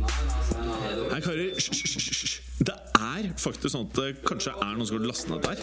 Nei, 0.00 1.20
karer, 1.20 1.52
hysj. 1.56 2.38
Det 2.62 2.74
er 2.96 3.28
faktisk 3.40 3.72
sånn 3.74 3.88
at 3.88 3.98
det 3.98 4.08
kanskje 4.26 4.54
er 4.54 4.76
noen 4.76 4.88
som 4.88 4.98
har 4.98 5.06
lastet 5.10 5.32
ned 5.32 5.46
der. 5.46 5.56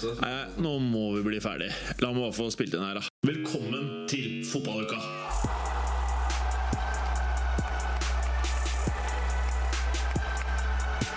sånn 0.00 0.20
Nei, 0.22 0.36
nå 0.64 0.76
må 0.82 1.04
vi 1.18 1.26
bli 1.30 1.42
ferdig. 1.44 1.70
La 2.02 2.12
meg 2.12 2.26
bare 2.26 2.36
få 2.36 2.48
spilt 2.54 2.74
inn 2.78 2.86
her, 2.86 3.00
da. 3.00 3.06
Velkommen 3.28 4.08
til 4.10 4.40
fotballuka! 4.48 4.98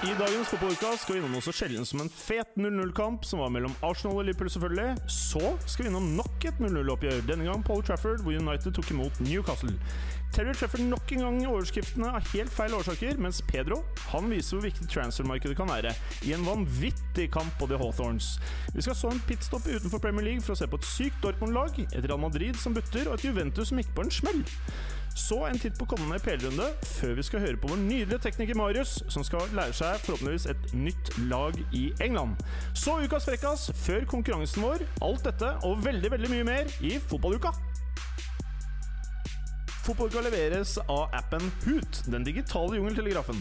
I 0.06 0.14
dagens 0.20 0.52
fotballuka 0.52 0.92
skal 1.02 1.16
vi 1.16 1.18
innom 1.18 1.32
noe 1.34 1.42
så 1.42 1.50
sjelden 1.56 1.88
som 1.88 2.04
en 2.04 2.12
fet 2.14 2.52
0-0-kamp, 2.62 3.24
som 3.26 3.40
var 3.42 3.50
mellom 3.50 3.74
Arsenal 3.82 4.20
og 4.20 4.28
Liverpool, 4.28 4.52
selvfølgelig. 4.54 5.10
Så 5.10 5.42
skal 5.66 5.88
vi 5.88 5.90
innom 5.90 6.12
nok 6.20 6.46
et 6.46 6.60
0-0-oppgjør, 6.62 7.24
denne 7.26 7.48
gang 7.48 7.64
Paul 7.66 7.82
Trafford, 7.82 8.22
hvor 8.22 8.38
United 8.38 8.76
tok 8.78 8.92
imot 8.94 9.18
Newcastle. 9.26 9.74
Terry 10.36 10.52
treffer 10.52 10.82
nok 10.84 11.12
en 11.16 11.22
gang 11.24 11.38
overskriftene 11.48 12.10
av 12.18 12.26
helt 12.34 12.52
feil 12.52 12.74
årsaker, 12.76 13.16
mens 13.24 13.38
Pedro 13.48 13.78
han 14.10 14.26
viser 14.28 14.58
hvor 14.58 14.66
viktig 14.66 14.88
transfermarkedet 14.92 15.56
kan 15.56 15.70
være 15.72 15.94
i 16.28 16.34
en 16.36 16.44
vanvittig 16.44 17.30
kamp 17.32 17.54
på 17.56 17.70
The 17.72 17.78
Hawthorns. 17.80 18.34
Vi 18.76 18.84
skal 18.84 18.98
så 19.00 19.14
en 19.14 19.22
pitstop 19.30 19.64
utenfor 19.64 20.02
Premier 20.04 20.28
League 20.28 20.44
for 20.44 20.52
å 20.52 20.60
se 20.60 20.68
på 20.68 20.76
et 20.82 20.90
sykt 20.90 21.22
Dortmund-lag, 21.24 21.80
et 21.86 22.04
Real 22.04 22.20
Madrid 22.20 22.60
som 22.60 22.76
butter, 22.76 23.08
og 23.08 23.16
et 23.16 23.30
Juventus 23.30 23.72
som 23.72 23.80
gikk 23.80 23.94
på 23.96 24.04
en 24.04 24.12
smell. 24.12 24.44
Så 25.16 25.38
en 25.48 25.62
titt 25.62 25.78
på 25.80 25.88
kommende 25.88 26.20
PL-runde, 26.20 26.68
før 26.98 27.14
vi 27.16 27.24
skal 27.24 27.46
høre 27.46 27.62
på 27.62 27.72
vår 27.72 27.80
nydelige 27.86 28.20
tekniker 28.26 28.60
Marius, 28.60 28.98
som 29.08 29.24
skal 29.24 29.48
lære 29.56 29.78
seg 29.78 30.04
forhåpentligvis 30.04 30.50
et 30.52 30.76
nytt 30.76 31.14
lag 31.32 31.56
i 31.72 31.86
England. 32.04 32.44
Så 32.76 32.98
ukas 33.06 33.30
frekkas 33.32 33.70
før 33.86 34.04
konkurransen 34.18 34.68
vår. 34.68 34.84
Alt 35.08 35.24
dette 35.32 35.56
og 35.64 35.80
veldig, 35.88 36.12
veldig 36.18 36.34
mye 36.36 36.50
mer 36.52 36.76
i 36.84 36.98
fotballuka. 37.08 37.56
Fotballuka 39.86 40.22
leveres 40.26 40.80
av 40.90 41.12
appen 41.14 41.44
Hoot, 41.62 42.00
den 42.10 42.24
digitale 42.26 42.80
jungeltelegrafen. 42.80 43.38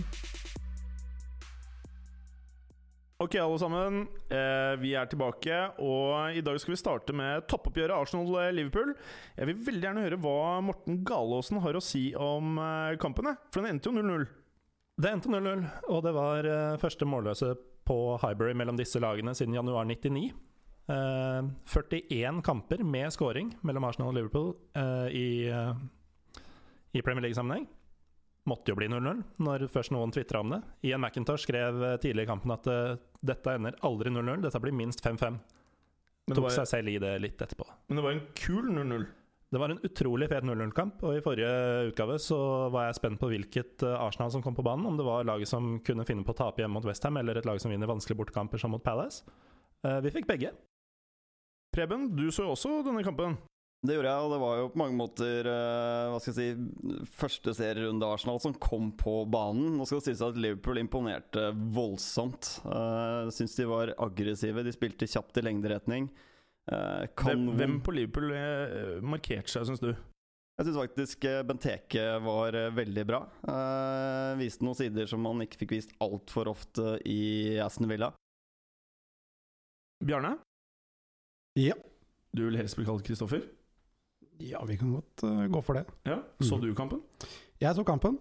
Ok, 3.17 3.39
alle 3.41 3.59
sammen. 3.59 4.03
Eh, 4.29 4.75
vi 4.83 4.91
er 4.93 5.09
tilbake, 5.09 5.63
og 5.81 6.37
i 6.37 6.43
dag 6.45 6.59
skal 6.61 6.75
vi 6.75 6.81
starte 6.83 7.17
med 7.17 7.47
toppoppgjøret 7.49 7.97
Arsenal-Liverpool. 7.97 8.93
Jeg 9.39 9.49
vil 9.49 9.65
veldig 9.71 9.89
gjerne 9.89 10.05
høre 10.05 10.21
hva 10.21 10.61
Morten 10.69 11.01
Galaasen 11.09 11.63
har 11.65 11.81
å 11.81 11.85
si 11.85 12.11
om 12.13 12.61
eh, 12.61 12.99
kampen, 13.01 13.33
for 13.49 13.65
den 13.65 13.79
endte 13.79 13.89
jo 13.89 13.97
0-0. 14.03 14.29
Det 15.01 15.15
endte 15.17 15.33
0-0, 15.33 15.65
og 15.89 16.05
det 16.05 16.13
var 16.19 16.51
eh, 16.51 16.77
første 16.85 17.09
målløse 17.09 17.55
på 17.89 17.99
Highbury 18.21 18.53
mellom 18.53 18.77
disse 18.77 19.01
lagene 19.01 19.33
siden 19.33 19.57
januar 19.57 19.89
99. 19.89 20.29
Eh, 20.93 21.51
41 21.73 22.45
kamper 22.45 22.85
med 22.85 23.13
scoring 23.17 23.55
mellom 23.65 23.89
Arsenal 23.89 24.13
og 24.13 24.19
Liverpool 24.19 24.51
eh, 24.77 25.07
i, 25.09 25.29
eh, 25.49 25.73
i 26.95 27.03
Premier 27.03 27.27
League-sammenheng. 27.27 27.67
Måtte 28.47 28.73
jo 28.75 28.77
bli 28.77 28.87
0-0 28.93 29.23
når 29.41 29.63
først 29.73 29.93
noen 29.95 30.13
tvitra 30.13 30.43
om 30.45 30.51
det. 30.53 30.61
Ian 30.85 31.01
McIntosh 31.01 31.47
skrev 31.47 31.79
eh, 31.83 31.97
tidlig 32.03 32.27
i 32.27 32.29
kampen 32.29 32.53
at 32.53 32.67
eh, 32.69 32.97
dette 33.25 33.55
ender 33.57 33.77
aldri 33.89 34.13
0-0, 34.13 34.43
dette 34.45 34.61
blir 34.61 34.75
minst 34.77 35.01
5-5. 35.05 35.39
Men, 35.39 36.33
det 36.33 36.37
Tok 36.39 36.47
var- 36.51 36.57
seg 36.59 36.69
selv 36.71 36.93
i 36.93 36.99
det 37.01 37.15
litt 37.25 37.41
etterpå. 37.41 37.65
men 37.89 37.97
det 38.01 38.05
var 38.05 38.13
en 38.17 38.27
kul 38.37 38.69
0-0. 38.73 39.07
Det 39.55 39.61
var 39.61 39.71
en 39.71 39.79
utrolig 39.87 40.27
fet 40.29 40.43
0-0-kamp, 40.45 41.03
og 41.07 41.15
i 41.17 41.23
forrige 41.23 41.51
utgave 41.93 42.17
så 42.19 42.39
var 42.75 42.89
jeg 42.89 42.97
spent 42.99 43.21
på 43.21 43.29
hvilket 43.31 43.85
eh, 43.87 43.97
Arsenal 44.03 44.33
som 44.35 44.43
kom 44.43 44.55
på 44.57 44.65
banen. 44.67 44.87
Om 44.93 44.97
det 44.99 45.07
var 45.07 45.25
laget 45.29 45.49
som 45.49 45.79
kunne 45.87 46.05
finne 46.09 46.25
på 46.27 46.35
å 46.35 46.39
tape 46.43 46.61
hjemme 46.65 46.75
mot 46.77 46.85
Westham, 46.89 47.17
eller 47.21 47.39
et 47.41 47.47
lag 47.49 47.61
som 47.63 47.71
vinner 47.73 47.87
vanskelige 47.91 48.19
bortekamper 48.19 48.59
som 48.61 48.73
mot 48.77 48.83
Palace. 48.85 49.23
Vi 49.85 50.11
fikk 50.15 50.25
begge. 50.27 50.49
Preben, 51.75 52.07
du 52.17 52.31
så 52.33 52.47
også 52.49 52.79
denne 52.87 53.03
kampen. 53.05 53.35
Det 53.85 53.99
gjorde 53.99 54.13
jeg, 54.15 54.25
og 54.25 54.33
det 54.33 54.41
var 54.41 54.59
jo 54.59 54.69
på 54.73 54.81
mange 54.81 54.97
måter 54.97 55.49
eh, 55.51 56.07
Hva 56.09 56.21
skal 56.23 56.33
jeg 56.33 56.55
si 56.57 57.09
første 57.19 57.53
serierunde 57.59 58.09
Arsenal 58.09 58.41
som 58.41 58.55
kom 58.57 58.89
på 58.97 59.19
banen. 59.29 59.75
Nå 59.77 59.85
skal 59.85 60.01
det 60.01 60.07
sies 60.09 60.23
at 60.25 60.39
Liverpool 60.41 60.81
imponerte 60.81 61.51
voldsomt. 61.77 62.55
Uh, 62.65 63.29
Syns 63.35 63.59
de 63.59 63.69
var 63.69 63.93
aggressive. 64.01 64.65
De 64.65 64.73
spilte 64.73 65.09
kjapt 65.11 65.37
i 65.37 65.45
lengderetning. 65.45 66.09
Uh, 66.65 67.05
Hvem, 67.21 67.51
hvem 67.59 67.77
på 67.85 67.93
Liverpool 67.93 68.33
eh, 68.33 69.05
markerte 69.05 69.53
seg, 69.53 69.69
syns 69.69 69.85
du? 69.85 69.93
Jeg 70.55 70.69
syns 70.69 70.79
faktisk 70.79 71.25
eh, 71.27 71.41
Benteke 71.43 72.03
var 72.23 72.55
eh, 72.55 72.71
veldig 72.75 73.05
bra. 73.09 73.21
Uh, 73.43 74.39
viste 74.39 74.63
noen 74.63 74.79
sider 74.79 75.09
som 75.11 75.21
man 75.27 75.43
ikke 75.43 75.59
fikk 75.65 75.75
vist 75.75 75.95
altfor 76.05 76.53
ofte 76.53 76.95
i 77.11 77.59
Aston 77.61 77.91
Villa. 77.91 78.13
Bjarne? 80.05 80.37
Ja. 81.59 81.75
Du 82.35 82.45
vil 82.47 82.59
helst 82.59 82.79
bli 82.79 82.87
kalt 82.87 83.03
Kristoffer? 83.07 83.43
Ja, 84.43 84.65
vi 84.67 84.77
kan 84.77 84.93
godt 84.93 85.23
uh, 85.25 85.47
gå 85.49 85.61
for 85.63 85.75
det. 85.79 85.85
Ja. 86.07 86.19
Så 86.41 86.57
Mhm. 86.59 86.63
du 86.63 86.75
kampen? 86.75 87.03
Jeg 87.61 87.75
så 87.77 87.85
kampen. 87.85 88.19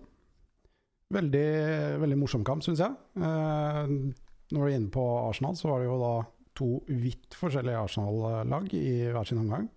Veldig, 1.14 2.00
veldig 2.02 2.18
morsom 2.18 2.44
kamp, 2.44 2.64
syns 2.64 2.80
jeg. 2.80 2.94
Uh, 3.16 4.14
når 4.52 4.60
du 4.60 4.64
er 4.68 4.76
inne 4.78 4.90
på 4.92 5.04
Arsenal, 5.30 5.56
så 5.56 5.70
var 5.70 5.80
det 5.80 5.88
jo 5.88 5.98
da 6.00 6.14
to 6.56 6.84
vidt 6.88 7.34
forskjellige 7.34 7.78
Arsenal-lag 7.84 8.74
i 8.74 9.12
hver 9.12 9.26
sin 9.26 9.40
omgang. 9.40 9.70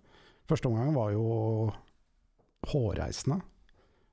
Første 0.47 0.67
omgang 0.69 0.93
var 0.95 1.11
jo 1.11 1.71
hårreisende. 2.67 3.41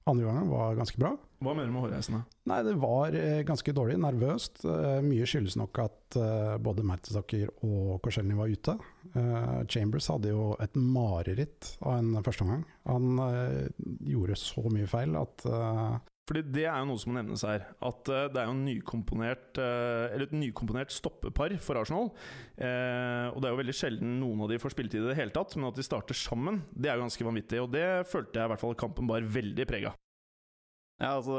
Andre 0.06 0.26
omgang 0.28 0.48
var 0.50 0.74
ganske 0.76 0.98
bra. 1.00 1.14
Hva 1.42 1.52
mener 1.52 1.68
du 1.68 1.74
med 1.74 1.84
hårreisende? 1.84 2.22
Nei, 2.48 2.60
det 2.66 2.74
var 2.80 3.16
eh, 3.18 3.42
ganske 3.46 3.74
dårlig, 3.76 3.98
nervøst. 4.00 4.62
Eh, 4.68 5.00
mye 5.04 5.26
skyldes 5.28 5.56
nok 5.60 5.80
at 5.82 6.18
eh, 6.20 6.54
både 6.62 6.84
Mertesaker 6.86 7.50
og 7.66 7.98
Korselny 8.04 8.36
var 8.38 8.52
ute. 8.52 8.78
Chambers 9.70 10.08
hadde 10.10 10.32
jo 10.32 10.54
et 10.62 10.74
mareritt 10.80 11.74
av 11.84 12.00
en 12.00 12.24
førsteomgang. 12.24 12.64
Han 12.88 13.20
gjorde 14.02 14.38
så 14.40 14.64
mye 14.72 14.88
feil 14.90 15.14
at 15.20 15.44
Fordi 16.26 16.42
det 16.56 16.64
er 16.64 16.80
jo 16.80 16.88
noe 16.88 16.98
som 16.98 17.12
må 17.12 17.20
nevnes 17.20 17.44
her. 17.46 17.68
At 17.84 18.08
det 18.08 18.40
er 18.40 18.48
jo 18.48 18.56
en 18.56 18.64
nykomponert 18.66 19.60
Eller 19.60 20.26
et 20.26 20.34
nykomponert 20.34 20.90
stoppepar 20.90 21.54
for 21.62 21.78
Arsenal. 21.78 22.10
Og 22.10 23.38
det 23.38 23.46
er 23.46 23.52
jo 23.52 23.60
veldig 23.60 23.76
sjelden 23.76 24.16
noen 24.18 24.42
av 24.42 24.50
de 24.50 24.58
får 24.58 24.74
spilletid 24.74 25.04
i 25.04 25.12
det 25.12 25.18
hele 25.20 25.36
tatt, 25.36 25.54
men 25.60 25.68
at 25.70 25.78
de 25.78 25.86
starter 25.86 26.18
sammen, 26.18 26.64
det 26.72 26.90
er 26.90 26.98
jo 26.98 27.06
ganske 27.06 27.28
vanvittig. 27.28 27.62
Og 27.62 27.70
det 27.76 27.86
følte 28.10 28.40
jeg 28.40 28.50
i 28.50 28.54
hvert 28.54 28.64
fall 28.66 28.80
kampen 28.80 29.10
bar 29.10 29.30
veldig 29.36 29.68
preg 29.70 29.92
av. 29.92 30.00
Ja, 31.02 31.16
altså 31.16 31.34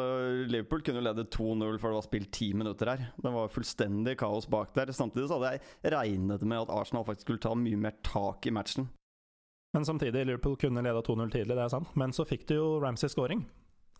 Liverpool 0.52 0.82
kunne 0.84 1.04
lede 1.06 1.24
2-0 1.32 1.78
før 1.80 1.94
det 1.94 1.98
var 1.98 2.06
spilt 2.06 2.32
ti 2.36 2.50
minutter 2.58 2.92
her. 2.92 3.06
Det 3.16 3.32
var 3.32 3.52
fullstendig 3.54 4.18
kaos 4.20 4.50
bak 4.52 4.74
der. 4.76 4.92
Samtidig 4.92 5.30
så 5.30 5.40
hadde 5.40 5.54
jeg 5.56 5.94
regnet 5.96 6.44
med 6.44 6.66
at 6.66 6.74
Arsenal 6.76 7.06
faktisk 7.08 7.30
skulle 7.30 7.44
ta 7.46 7.54
mye 7.56 7.80
mer 7.80 7.96
tak 8.04 8.46
i 8.50 8.54
matchen. 8.56 8.90
Men 9.76 9.88
samtidig, 9.88 10.26
Liverpool 10.28 10.56
kunne 10.60 10.84
leda 10.84 11.02
2-0 11.04 11.32
tidlig, 11.34 11.56
det 11.56 11.64
er 11.66 11.72
sant. 11.72 11.90
Men 12.00 12.14
så 12.16 12.24
fikk 12.28 12.46
de 12.48 12.60
jo 12.60 12.68
Ramsey 12.84 13.12
scoring, 13.12 13.42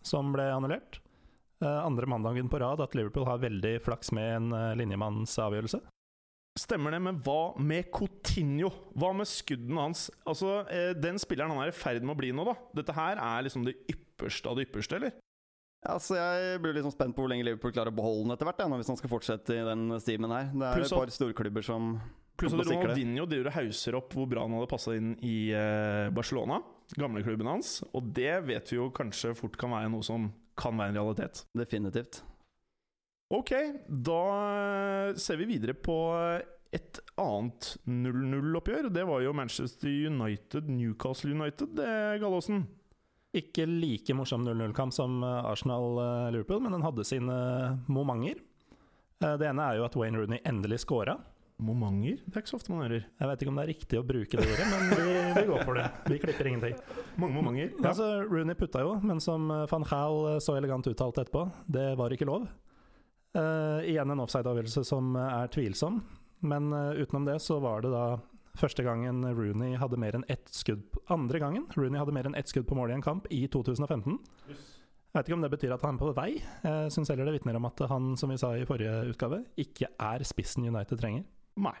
som 0.04 0.30
ble 0.32 0.46
annullert. 0.48 1.00
Eh, 1.60 1.80
andre 1.84 2.08
mandagen 2.08 2.48
på 2.52 2.60
rad 2.60 2.80
at 2.84 2.94
Liverpool 2.96 3.26
har 3.28 3.42
veldig 3.42 3.74
flaks 3.84 4.12
med 4.16 4.30
en 4.38 4.56
eh, 4.56 4.72
linjemannsavgjørelse. 4.80 5.82
Stemmer 6.56 6.96
det, 6.96 7.02
men 7.04 7.20
hva 7.24 7.52
med 7.60 7.90
Coutinho? 7.92 8.70
Hva 8.96 9.12
med 9.16 9.28
skuddene 9.28 9.88
hans? 9.88 10.06
Altså, 10.24 10.62
eh, 10.72 10.94
Den 10.96 11.20
spilleren 11.20 11.52
han 11.52 11.64
er 11.64 11.72
i 11.72 11.76
ferd 11.76 12.04
med 12.04 12.16
å 12.16 12.20
bli 12.20 12.32
nå, 12.32 12.44
da. 12.48 12.56
Dette 12.76 12.96
her 12.96 13.20
er 13.20 13.44
liksom 13.44 13.64
det 13.68 13.76
ypperste 13.92 14.48
av 14.48 14.56
det 14.56 14.68
ypperste, 14.70 15.00
eller? 15.00 15.16
Ja, 15.86 15.96
så 16.02 16.16
Jeg 16.18 16.60
blir 16.64 16.74
liksom 16.74 16.94
spent 16.94 17.14
på 17.14 17.22
hvor 17.22 17.30
lenge 17.30 17.46
Liverpool 17.46 17.74
klarer 17.74 17.92
å 17.92 17.96
beholde 17.96 18.24
den 18.26 18.34
etter 18.34 18.48
hvert. 18.48 18.62
Ja, 18.62 18.68
hvis 18.74 18.90
han 18.90 18.98
skal 18.98 19.12
fortsette 19.12 19.54
i 19.54 19.66
den 19.66 19.88
stimen 20.02 20.32
her. 20.34 20.48
Det 20.50 20.70
er 20.70 20.80
Plus 20.80 20.90
et 20.90 20.98
par 20.98 21.12
storklubber 21.14 21.66
som 21.66 21.98
Pluss 22.36 22.52
at. 22.52 22.68
Ronaldinho 22.68 23.24
driver 23.28 23.48
og 23.48 23.56
hauser 23.56 23.96
opp 23.96 24.16
hvor 24.16 24.26
bra 24.28 24.42
han 24.44 24.56
hadde 24.58 24.68
passa 24.68 24.96
inn 24.96 25.14
i 25.24 25.36
eh, 25.56 26.08
Barcelona, 26.14 26.58
gamleklubben 26.98 27.48
hans. 27.48 27.78
Og 27.96 28.10
det 28.16 28.34
vet 28.48 28.72
vi 28.72 28.80
jo 28.80 28.90
kanskje 28.94 29.32
fort 29.38 29.56
kan 29.60 29.72
være 29.72 29.92
noe 29.94 30.04
som 30.04 30.28
kan 30.58 30.76
være 30.76 30.92
en 30.92 31.00
realitet. 31.00 31.46
Definitivt. 31.56 32.20
Ok, 33.32 33.52
da 33.88 34.20
eh, 34.58 35.16
ser 35.20 35.40
vi 35.40 35.48
videre 35.54 35.74
på 35.74 35.96
et 36.76 37.00
annet 37.20 37.72
0-0-oppgjør. 37.88 38.90
Det 38.92 39.06
var 39.08 39.24
jo 39.24 39.34
Manchester 39.36 39.88
United, 40.10 40.68
Newcastle 40.68 41.32
United, 41.32 41.72
det, 41.78 41.88
Gallåsen. 42.20 42.66
Ikke 43.36 43.66
like 43.68 44.16
morsom 44.16 44.46
0-0-kamp 44.46 44.94
som 44.96 45.20
eh, 45.24 45.48
Arsenal-Liverpool, 45.52 46.62
men 46.64 46.76
den 46.76 46.84
hadde 46.86 47.04
sine 47.04 47.38
momenter. 47.86 48.42
Eh, 49.20 49.36
Det 49.40 49.48
ene 49.48 49.70
er 49.70 49.80
jo 49.80 49.86
at 49.88 49.96
Wayne 49.98 50.20
Rooney 50.20 50.40
endelig 50.44 50.82
scora. 50.84 51.18
Momenter? 51.56 52.18
Det 52.20 52.36
er 52.36 52.42
ikke 52.42 52.52
så 52.52 52.58
ofte 52.58 52.72
man 52.72 52.82
hører. 52.84 53.06
Jeg 53.16 53.28
vet 53.30 53.42
ikke 53.42 53.52
om 53.52 53.56
det 53.56 53.62
er 53.64 53.70
riktig 53.72 53.98
å 54.00 54.04
bruke 54.04 54.36
det 54.36 54.44
ordet, 54.44 54.66
men 54.68 54.90
vi, 54.92 55.14
vi 55.38 55.44
går 55.48 55.62
for 55.64 55.78
det. 55.78 55.86
Vi 56.04 56.18
klipper 56.20 56.50
ingenting. 56.50 56.76
Mange 57.16 57.36
momenter. 57.38 57.72
Ja. 57.80 57.92
Altså, 57.94 58.08
Rooney 58.28 58.58
putta 58.60 58.82
jo, 58.84 58.92
men 59.00 59.22
som 59.24 59.48
eh, 59.54 59.64
van 59.70 59.86
Gaal 59.88 60.20
eh, 60.34 60.38
så 60.44 60.56
elegant 60.58 60.88
uttalte 60.90 61.24
etterpå, 61.24 61.46
det 61.72 61.88
var 61.96 62.12
ikke 62.12 62.28
lov. 62.28 62.44
Uh, 63.36 63.82
igjen 63.84 64.08
en 64.08 64.22
offside-avgjørelse 64.22 64.80
som 64.88 65.10
eh, 65.18 65.32
er 65.42 65.50
tvilsom, 65.52 65.98
men 66.48 66.70
uh, 66.72 66.96
utenom 66.96 67.26
det 67.26 67.34
så 67.44 67.58
var 67.60 67.82
det 67.84 67.90
da 67.92 68.04
første 68.60 68.84
gangen 68.86 69.24
Rooney 69.36 69.76
hadde 69.80 69.98
mer 70.00 70.16
enn 70.18 70.26
ett 70.32 70.48
skudd 70.54 70.84
Andre 71.12 71.40
gangen 71.42 71.66
Rooney 71.76 72.00
hadde 72.00 72.14
mer 72.16 72.28
enn 72.28 72.36
ett 72.38 72.50
skudd 72.50 72.66
på 72.68 72.78
mål 72.78 72.92
i 72.92 72.96
en 72.96 73.04
kamp, 73.04 73.28
i 73.30 73.44
2015. 73.52 74.18
Jeg 74.48 75.22
vet 75.22 75.30
ikke 75.30 75.36
om 75.38 75.44
det 75.46 75.52
betyr 75.54 75.72
at 75.72 75.84
han 75.86 75.96
er 75.96 76.02
på 76.02 76.10
vei. 76.16 76.30
Jeg 76.60 76.90
syns 76.92 77.08
heller 77.08 77.30
det 77.30 77.38
vitner 77.38 77.56
om 77.56 77.68
at 77.68 77.80
han, 77.88 78.10
som 78.20 78.28
vi 78.28 78.36
sa 78.40 78.50
i 78.52 78.66
forrige 78.68 78.98
utgave, 79.14 79.38
ikke 79.56 79.88
er 79.96 80.24
spissen 80.28 80.66
United 80.68 81.00
trenger. 81.00 81.24
Nei. 81.64 81.72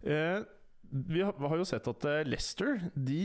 Eh, 0.00 0.40
vi 0.90 1.20
har, 1.22 1.36
jo 1.36 1.66
sett 1.68 1.86
at 1.86 2.04
eh, 2.08 2.22
Leicester 2.26 2.80
De 2.96 3.20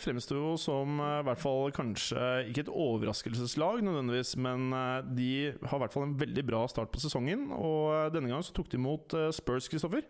fremsto 0.00 0.36
jo 0.36 0.52
som 0.60 1.00
eh, 1.02 1.18
i 1.20 1.26
hvert 1.26 1.42
fall 1.42 1.74
kanskje 1.74 2.28
ikke 2.48 2.64
et 2.64 2.70
overraskelseslag 2.72 3.82
nødvendigvis, 3.84 4.36
men 4.40 4.70
eh, 4.78 5.10
de 5.10 5.32
har 5.66 5.76
i 5.76 5.82
hvert 5.82 5.96
fall 5.96 6.06
en 6.06 6.16
veldig 6.22 6.46
bra 6.48 6.62
start 6.70 6.94
på 6.94 7.02
sesongen. 7.02 7.50
Og 7.56 7.90
eh, 7.92 8.08
denne 8.14 8.30
gangen 8.30 8.46
så 8.46 8.54
tok 8.56 8.70
de 8.72 8.80
imot 8.80 9.18
eh, 9.18 9.28
Spurs, 9.34 9.68
Kristoffer. 9.72 10.06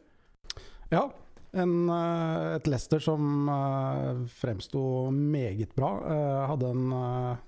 Ja, 0.92 1.08
en, 1.52 1.72
eh, 1.88 2.56
et 2.56 2.68
Leicester 2.70 3.02
som 3.02 3.48
uh, 3.48 4.24
fremsto 4.40 5.10
meget 5.12 5.74
bra. 5.76 5.92
eh, 6.08 6.42
hadde 6.48 6.72
en 6.72 6.92
eh, 6.96 7.42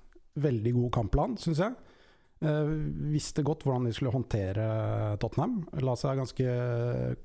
veldig 0.45 0.73
god 0.77 0.91
kampplan, 0.99 1.37
syns 1.41 1.61
jeg. 1.63 1.75
Eh, 2.45 2.71
visste 3.13 3.43
godt 3.45 3.63
hvordan 3.65 3.87
de 3.87 3.93
skulle 3.95 4.13
håndtere 4.13 4.65
Tottenham. 5.21 5.61
La 5.81 5.95
seg 5.97 6.19
ganske 6.19 6.57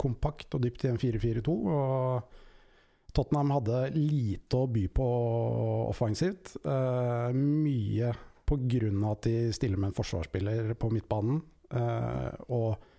kompakt 0.00 0.55
og 0.56 0.62
dypt 0.65 0.87
i 0.87 0.93
en 0.93 1.00
4-4-2. 1.00 1.56
Og 1.75 3.12
Tottenham 3.12 3.50
hadde 3.56 3.82
lite 3.97 4.61
å 4.61 4.69
by 4.71 4.87
på 4.94 5.09
offensivt. 5.91 6.55
Eh, 6.62 7.31
mye 7.35 8.15
pga. 8.47 9.11
at 9.11 9.23
de 9.23 9.53
stiller 9.55 9.79
med 9.79 9.91
en 9.91 9.99
forsvarsspiller 9.99 10.75
på 10.75 10.91
midtbanen. 10.91 11.43
Eh, 11.71 12.31
og 12.50 12.90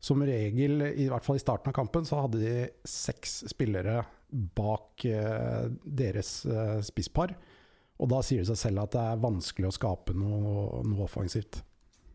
som 0.00 0.22
regel, 0.22 0.82
i 0.94 1.08
hvert 1.10 1.26
fall 1.26 1.38
i 1.38 1.42
starten 1.42 1.72
av 1.72 1.76
kampen, 1.76 2.06
så 2.06 2.22
hadde 2.22 2.40
de 2.42 2.56
seks 2.86 3.42
spillere 3.50 4.02
bak 4.28 5.04
eh, 5.08 5.70
deres 5.82 6.42
eh, 6.46 6.78
spisspar. 6.86 7.34
Og 7.98 8.10
da 8.12 8.20
sier 8.22 8.44
det 8.44 8.52
seg 8.52 8.60
selv 8.60 8.84
at 8.84 8.94
det 8.94 9.06
er 9.10 9.24
vanskelig 9.24 9.70
å 9.70 9.74
skape 9.74 10.14
noe, 10.14 10.84
noe 10.86 11.06
offensivt. 11.08 11.62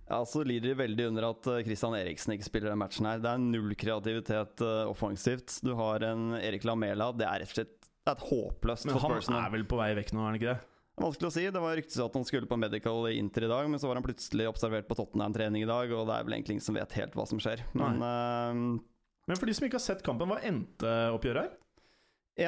Ja, 0.08 0.20
så 0.28 0.44
lider 0.46 0.72
de 0.72 0.80
veldig 0.80 1.08
under 1.10 1.30
at 1.32 1.48
eh, 1.52 1.64
Christian 1.68 1.96
Eriksen 1.98 2.36
ikke 2.36 2.48
spiller 2.48 2.72
den 2.72 2.82
matchen 2.84 3.08
her. 3.10 3.24
Det 3.24 3.32
er 3.32 3.44
null 3.44 3.76
kreativitet 3.80 4.64
eh, 4.64 4.84
offensivt. 4.88 5.58
Du 5.66 5.74
har 5.80 6.06
en 6.08 6.38
Erik 6.40 6.68
Lamela. 6.68 7.12
Det 7.16 7.28
er 7.28 7.44
rett 7.44 7.56
og 7.56 7.60
slett 7.60 7.80
det 8.04 8.12
er 8.12 8.18
et 8.18 8.24
håpløst 8.28 8.88
Men 8.90 8.98
han 9.00 9.36
er 9.40 9.52
vel 9.54 9.64
på 9.64 9.78
vei 9.80 9.94
vekk 9.96 10.10
nå, 10.12 10.20
er 10.20 10.28
han 10.28 10.36
ikke 10.36 10.50
det? 10.50 10.73
Vanskelig 11.00 11.30
å 11.32 11.34
si. 11.34 11.44
Det 11.50 11.62
var 11.64 11.74
ryktes 11.78 11.98
at 12.04 12.14
han 12.14 12.26
skulle 12.28 12.48
på 12.50 12.58
medical 12.60 13.08
Inter 13.10 13.48
i 13.48 13.50
dag, 13.50 13.66
men 13.70 13.82
så 13.82 13.90
var 13.90 13.98
han 13.98 14.06
plutselig 14.06 14.46
observert 14.52 14.86
på 14.90 14.98
Tottenham-trening 15.00 15.66
i 15.66 15.70
dag, 15.70 15.90
og 15.92 16.06
det 16.10 16.16
er 16.20 16.28
vel 16.28 16.36
egentlig 16.38 16.60
ingen 16.60 16.68
som 16.68 16.78
vet 16.78 16.94
helt 17.00 17.18
hva 17.18 17.26
som 17.30 17.42
skjer. 17.42 17.64
Men 17.74 17.98
uh, 18.04 18.80
Men 19.26 19.40
for 19.40 19.50
de 19.50 19.56
som 19.58 19.66
ikke 19.66 19.80
har 19.80 19.88
sett 19.88 20.06
kampen, 20.06 20.30
hva 20.30 20.38
endte 20.46 20.94
oppgjøret 21.16 21.48
her? 21.48 21.60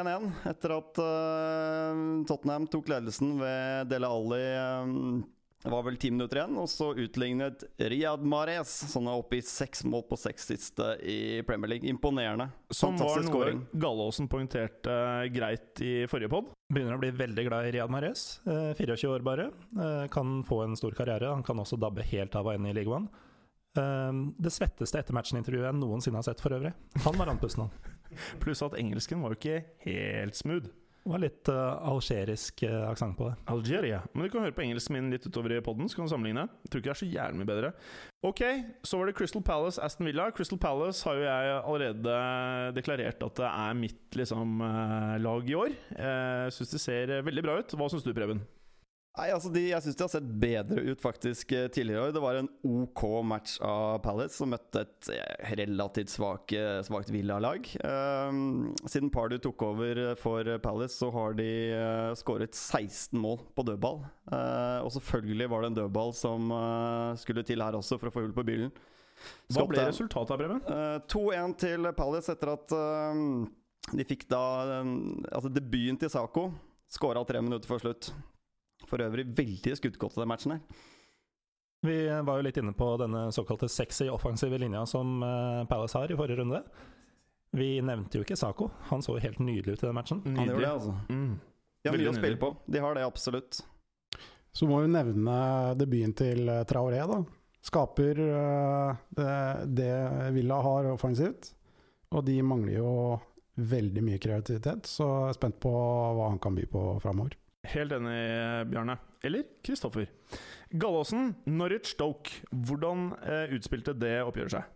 1-1 0.02 0.32
etter 0.50 0.72
at 0.74 0.98
uh, 0.98 2.04
Tottenham 2.26 2.66
tok 2.74 2.88
ledelsen 2.90 3.36
ved 3.38 3.90
Dele 3.92 4.10
Alli. 4.10 4.42
eh, 4.42 4.94
det 5.66 5.72
var 5.74 5.82
vel 5.88 5.96
ti 5.98 6.12
minutter 6.14 6.38
igjen, 6.38 6.58
og 6.62 6.68
så 6.70 6.92
utlignet 6.94 7.64
Riyad 7.82 8.22
Mahrez, 8.22 8.70
som 8.92 9.08
er 9.10 9.18
oppe 9.18 9.40
i 9.40 9.46
seks 9.46 9.82
mål 9.90 10.04
på 10.06 10.20
seks 10.22 10.46
siste 10.52 10.92
i 11.02 11.42
Premier 11.48 11.72
League. 11.74 11.90
Imponerende. 11.90 12.52
Som 12.70 12.94
var 12.94 13.10
Fantastisk 13.10 13.34
noe 13.34 13.80
Gallåsen 13.82 14.30
poengterte 14.30 14.94
eh, 14.94 15.26
greit 15.34 15.82
i 15.82 15.94
forrige 16.12 16.30
pod. 16.30 16.54
Begynner 16.70 17.00
å 17.00 17.02
bli 17.02 17.10
veldig 17.18 17.48
glad 17.48 17.66
i 17.66 17.74
Riyad 17.74 17.94
Mahrez. 17.94 18.28
Eh, 18.46 18.78
24 18.78 19.10
år 19.16 19.26
bare. 19.26 19.50
Eh, 19.74 20.06
kan 20.14 20.38
få 20.46 20.62
en 20.68 20.78
stor 20.78 20.94
karriere. 20.98 21.34
Han 21.34 21.44
kan 21.46 21.66
også 21.66 21.82
dabbe 21.82 22.06
helt 22.14 22.38
av 22.38 22.46
og 22.46 22.54
ende 22.54 22.70
i 22.70 22.78
ligaen. 22.78 23.10
One. 23.10 23.26
Eh, 23.82 24.22
det 24.46 24.54
svetteste 24.54 25.02
etter 25.02 25.18
matchen-intervjuet 25.18 25.72
jeg 25.72 25.82
noensinne 25.82 26.22
har 26.22 26.30
sett, 26.30 26.46
for 26.46 26.54
øvrig. 26.54 26.76
Han 27.10 27.18
var 27.18 27.34
andpusten, 27.34 27.66
han. 27.66 27.94
Pluss 28.44 28.62
at 28.62 28.78
engelsken 28.78 29.26
var 29.26 29.34
jo 29.34 29.42
ikke 29.42 29.64
helt 29.90 30.38
smooth. 30.38 30.70
Det 31.06 31.12
var 31.14 31.22
litt 31.22 31.50
uh, 31.54 31.78
algerisk 31.86 32.64
uh, 32.66 32.88
aksent 32.90 33.14
på 33.20 33.28
det. 33.30 33.36
Algeria. 33.54 34.00
Men 34.16 34.26
du 34.26 34.32
kan 34.34 34.42
høre 34.42 34.56
på 34.58 34.64
engelsken 34.64 34.96
min 34.96 35.12
litt 35.14 35.28
utover 35.30 35.54
i 35.54 35.60
poden, 35.62 35.86
så 35.86 36.00
kan 36.00 36.08
du 36.08 36.14
sammenligne. 36.16 36.48
Jeg 36.66 36.72
tror 36.74 36.82
ikke 36.82 36.90
det 36.90 36.94
er 36.96 37.02
så 37.04 37.10
jævlig 37.12 37.42
mye 37.42 37.50
bedre. 37.52 37.70
Ok, 38.26 38.42
så 38.82 38.98
var 38.98 39.12
det 39.12 39.14
Crystal 39.20 39.44
Palace, 39.46 39.78
Aston 39.86 40.10
Villa. 40.10 40.26
Crystal 40.34 40.58
Palace 40.58 41.06
har 41.06 41.20
jo 41.20 41.28
jeg 41.28 41.54
allerede 41.60 42.18
deklarert 42.74 43.22
at 43.22 43.38
det 43.38 43.52
er 43.52 43.78
mitt 43.78 44.18
liksom, 44.18 44.58
eh, 44.66 45.14
lag 45.22 45.52
i 45.54 45.58
år. 45.62 45.78
Jeg 45.94 46.58
syns 46.58 46.74
det 46.74 46.82
ser 46.82 47.16
veldig 47.30 47.46
bra 47.46 47.60
ut. 47.62 47.78
Hva 47.78 47.92
syns 47.94 48.08
du, 48.08 48.10
Preben? 48.18 48.42
Nei, 49.16 49.30
altså 49.32 49.48
de, 49.54 49.62
Jeg 49.70 49.84
syns 49.84 49.96
de 49.96 50.04
har 50.04 50.12
sett 50.12 50.32
bedre 50.44 50.82
ut 50.90 51.02
faktisk 51.04 51.54
eh, 51.56 51.68
tidligere 51.72 52.02
i 52.02 52.08
år. 52.10 52.16
Det 52.16 52.24
var 52.24 52.40
en 52.40 52.50
OK 52.68 53.04
match 53.24 53.56
av 53.64 54.02
Palace, 54.04 54.36
som 54.36 54.52
møtte 54.52 54.84
et 54.84 55.12
eh, 55.16 55.54
relativt 55.62 56.12
svak, 56.12 56.52
eh, 56.56 56.82
svakt 56.84 57.14
Villa-lag. 57.16 57.70
Um, 57.80 58.74
siden 58.84 59.14
Pardew 59.14 59.40
tok 59.44 59.64
over 59.70 60.02
for 60.20 60.50
Palace, 60.64 60.98
så 61.00 61.12
har 61.16 61.38
de 61.40 61.48
uh, 61.72 62.12
skåret 62.20 62.52
16 62.52 63.16
mål 63.20 63.40
på 63.56 63.64
dødball. 63.70 64.04
Uh, 64.28 64.84
og 64.84 64.92
selvfølgelig 64.98 65.48
var 65.54 65.64
det 65.64 65.72
en 65.72 65.80
dødball 65.80 66.12
som 66.18 66.52
uh, 66.52 67.16
skulle 67.20 67.46
til 67.48 67.64
her 67.64 67.80
også, 67.80 68.02
for 68.02 68.12
å 68.12 68.16
få 68.18 68.26
hull 68.28 68.36
på 68.36 68.48
bilen. 68.48 68.76
Hva 69.54 69.66
ble 69.70 69.88
resultatet, 69.88 70.34
av 70.36 70.42
Eh, 70.76 71.00
2-1 71.12 71.58
til 71.62 71.90
Palace 71.98 72.34
etter 72.34 72.52
at 72.56 72.74
eh, 72.76 73.20
de 73.96 74.06
fikk 74.08 74.26
da 74.32 74.44
um, 74.82 75.24
Altså 75.30 75.52
debuten 75.54 76.00
til 76.02 76.12
Saco. 76.12 76.50
Skåra 76.92 77.24
tre 77.28 77.42
minutter 77.44 77.70
før 77.70 77.84
slutt. 77.86 78.12
For 78.90 79.04
øvrig 79.06 79.28
veldig 79.38 79.76
skuddgodt 79.80 80.18
i 80.18 80.22
den 80.22 80.32
matchen 80.32 80.56
her. 80.56 80.84
Vi 81.86 81.98
var 82.26 82.40
jo 82.40 82.46
litt 82.48 82.58
inne 82.58 82.74
på 82.74 82.88
denne 82.98 83.28
såkalte 83.36 83.70
sexy 83.70 84.08
offensive 84.10 84.58
linja 84.58 84.86
som 84.90 85.20
eh, 85.24 85.66
Palace 85.70 85.98
har 86.00 86.12
i 86.12 86.18
forrige 86.18 86.40
runde. 86.42 86.64
Vi 87.56 87.76
nevnte 87.82 88.20
jo 88.20 88.26
ikke 88.26 88.38
Sako. 88.40 88.72
Han 88.90 89.04
så 89.06 89.16
jo 89.16 89.24
helt 89.24 89.40
nydelig 89.40 89.78
ut 89.78 89.84
i 89.84 89.88
den 89.88 89.96
matchen. 89.96 90.24
Han 90.26 90.50
gjorde 90.50 90.64
det, 90.64 90.72
altså. 90.72 90.96
Mm. 91.10 91.36
De 91.38 91.90
har 91.90 91.96
Veldig 91.96 92.08
mye 92.08 92.16
å 92.16 92.20
spille 92.20 92.42
på. 92.42 92.52
De 92.66 92.82
har 92.82 92.98
det 92.98 93.06
absolutt. 93.06 93.62
Så 94.56 94.68
må 94.68 94.80
vi 94.82 94.90
nevne 94.92 95.38
debuten 95.78 96.16
til 96.18 96.50
eh, 96.50 96.64
Traoré, 96.68 97.04
da. 97.12 97.22
Skaper 97.66 98.20
eh, 98.26 99.06
det, 99.20 99.30
det 99.78 99.94
Villa 100.36 100.60
har 100.66 100.90
offensivt. 100.94 101.54
Og 102.16 102.26
de 102.26 102.40
mangler 102.46 102.80
jo 102.80 102.92
veldig 103.56 104.04
mye 104.04 104.20
kreativitet, 104.22 104.88
så 104.90 105.06
jeg 105.08 105.34
er 105.34 105.38
spent 105.38 105.58
på 105.64 105.72
hva 105.72 106.28
han 106.28 106.40
kan 106.44 106.56
by 106.58 106.66
på 106.72 106.84
framover. 107.04 107.38
Helt 107.74 107.92
enig, 107.96 108.16
Bjarne. 108.72 108.98
Eller 109.26 109.44
Kristoffer. 109.66 110.08
Gallåsen, 110.76 111.34
Norwich 111.46 111.94
Stoke. 111.96 112.30
Hvordan 112.52 113.12
eh, 113.24 113.54
utspilte 113.56 113.94
det 113.98 114.18
oppgjøret 114.26 114.56
seg? 114.58 114.72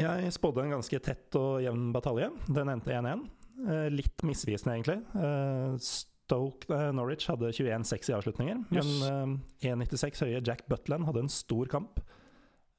Jeg 0.00 0.32
spådde 0.34 0.64
en 0.64 0.72
ganske 0.74 0.98
tett 1.06 1.36
og 1.38 1.60
jevn 1.62 1.92
batalje. 1.94 2.30
Den 2.50 2.72
endte 2.72 2.90
1-1. 2.96 3.24
Eh, 3.64 3.86
litt 3.94 4.24
misvisende, 4.26 4.74
egentlig. 4.74 4.96
Eh, 5.14 5.76
Stoke 5.84 6.66
eh, 6.74 6.88
Norwich 6.96 7.28
hadde 7.30 7.52
21-6 7.54 8.10
i 8.10 8.16
avslutninger, 8.16 8.64
Yes. 8.74 8.90
men 9.04 9.38
eh, 9.62 9.70
1,96 9.76 10.24
høye 10.26 10.42
Jack 10.44 10.64
Butland 10.72 11.06
hadde 11.06 11.22
en 11.26 11.30
stor 11.32 11.70
kamp. 11.70 12.00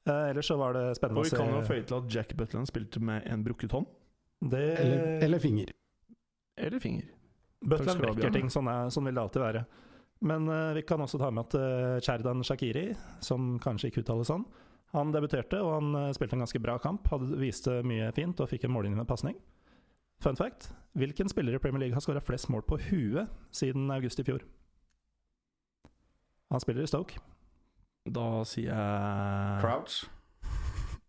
Eh, 0.06 0.28
ellers 0.30 0.50
så 0.52 0.58
var 0.60 0.76
det 0.76 0.84
spennende 0.98 1.22
Og 1.24 1.30
vi 1.30 1.34
kan 1.38 1.54
jo 1.54 1.62
føye 1.66 1.86
til 1.88 1.96
at 2.02 2.12
Jack 2.14 2.36
Butland 2.38 2.68
spilte 2.68 3.00
med 3.02 3.24
en 3.32 3.42
brukket 3.46 3.72
hånd. 3.74 3.88
det, 4.52 4.64
Eller, 4.82 5.24
eller 5.24 5.38
finger. 5.42 5.72
Eller 6.60 6.78
finger. 6.84 7.08
Butland 7.66 8.02
brekker 8.02 8.32
ting, 8.34 8.52
sånn, 8.52 8.70
er, 8.70 8.92
sånn 8.94 9.08
vil 9.08 9.18
det 9.18 9.24
alltid 9.24 9.42
være. 9.42 9.64
Men 10.26 10.48
uh, 10.48 10.72
vi 10.76 10.84
kan 10.86 11.02
også 11.02 11.20
ta 11.20 11.28
med 11.34 11.48
at 11.48 11.58
uh, 11.58 11.98
Cherdan 12.04 12.44
Shakiri, 12.46 12.88
som 13.24 13.56
kanskje 13.62 13.90
ikke 13.90 14.04
uttales 14.04 14.30
sånn, 14.32 14.46
han 14.94 15.12
debuterte 15.12 15.58
og 15.60 15.74
han 15.74 15.92
uh, 15.98 16.12
spilte 16.16 16.38
en 16.38 16.44
ganske 16.46 16.62
bra 16.62 16.78
kamp. 16.80 17.08
Hadde, 17.12 17.36
viste 17.40 17.82
mye 17.86 18.08
fint 18.16 18.40
og 18.40 18.48
fikk 18.50 18.64
en 18.66 18.74
mållinjende 18.76 19.08
pasning. 19.08 19.36
Fun 20.24 20.38
fact 20.38 20.70
hvilken 20.96 21.28
spiller 21.28 21.58
i 21.58 21.60
Premier 21.60 21.82
League 21.82 21.96
har 21.96 22.00
skåra 22.00 22.22
flest 22.24 22.48
mål 22.48 22.64
på 22.64 22.78
huet 22.88 23.28
siden 23.52 23.90
august 23.92 24.22
i 24.22 24.24
fjor? 24.24 24.46
Han 26.48 26.62
spiller 26.62 26.86
i 26.86 26.88
Stoke. 26.88 27.20
Da 28.06 28.44
sier 28.48 28.70
jeg 28.70 29.60
Crouch. 29.60 30.04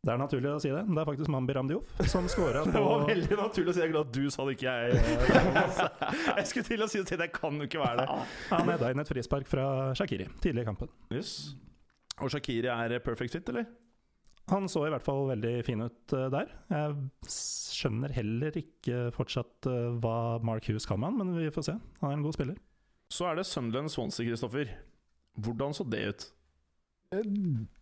Det 0.06 0.14
er 0.14 0.20
naturlig 0.22 0.52
å 0.54 0.60
si 0.62 0.70
det, 0.72 0.84
det 0.88 1.02
er 1.02 1.08
faktisk 1.10 1.32
Mambi 1.34 1.56
Ramdiouf 1.58 1.98
som 2.08 2.28
scora 2.32 2.62
Det 2.70 2.84
var 2.84 3.08
veldig 3.10 3.40
naturlig 3.40 3.74
å 3.74 3.76
si. 3.76 3.82
Jeg 3.82 3.90
er 3.90 3.96
glad 3.96 4.12
du 4.14 4.30
sa 4.32 4.46
det, 4.48 4.54
ikke 4.56 4.76
jeg. 4.76 5.18
Jeg 6.38 6.46
skulle 6.52 6.68
til 6.70 6.86
å 6.86 6.90
si 6.92 7.02
det, 7.02 7.18
det 7.24 7.32
kan 7.36 7.58
jo 7.58 7.68
ikke 7.68 7.82
være 7.82 8.06
det. 8.06 8.20
Han 8.54 8.72
hedda 8.72 8.94
inn 8.94 9.04
et 9.04 9.12
frispark 9.12 9.50
fra 9.50 9.66
Shakiri 9.98 10.30
tidlig 10.44 10.64
i 10.64 10.70
kampen. 10.70 10.94
Yes. 11.12 11.34
Og 12.22 12.32
Shakiri 12.34 12.72
er 12.72 12.98
perfect 13.04 13.36
fit, 13.36 13.52
eller? 13.52 13.68
Han 14.48 14.70
så 14.72 14.86
i 14.88 14.92
hvert 14.94 15.04
fall 15.04 15.26
veldig 15.28 15.54
fin 15.68 15.84
ut 15.84 16.14
eh, 16.16 16.30
der. 16.32 16.54
Jeg 16.72 17.32
skjønner 17.78 18.14
heller 18.16 18.56
ikke 18.62 19.10
fortsatt 19.16 19.68
eh, 19.68 19.90
hva 20.00 20.38
Mark 20.46 20.70
Hughes 20.70 20.88
kan 20.88 21.02
med 21.02 21.12
han, 21.12 21.20
men 21.20 21.36
vi 21.42 21.52
får 21.52 21.68
se. 21.68 21.76
Han 22.00 22.14
er 22.14 22.16
en 22.16 22.24
god 22.24 22.38
spiller. 22.38 22.62
Så 23.12 23.28
er 23.28 23.40
det 23.40 23.48
Sunderland 23.48 23.92
Swansea, 23.92 24.24
Kristoffer. 24.30 24.72
Hvordan 25.44 25.76
så 25.76 25.84
det 25.88 26.04
ut? 26.08 26.28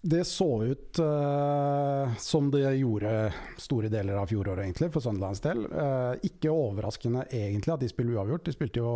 Det 0.02 0.24
så 0.24 0.64
ut 0.64 1.00
uh, 1.00 2.16
som 2.18 2.52
det 2.54 2.76
gjorde 2.78 3.14
store 3.58 3.90
deler 3.90 4.20
av 4.22 4.30
fjoråret, 4.30 4.68
egentlig, 4.68 4.92
for 4.94 5.02
Sunderlands 5.02 5.42
del. 5.42 5.64
Uh, 5.66 6.14
ikke 6.28 6.52
overraskende 6.54 7.24
egentlig 7.34 7.74
at 7.74 7.82
de 7.82 7.90
spiller 7.90 8.20
uavgjort. 8.20 8.44
De 8.46 8.54
spilte 8.54 8.84
jo 8.84 8.92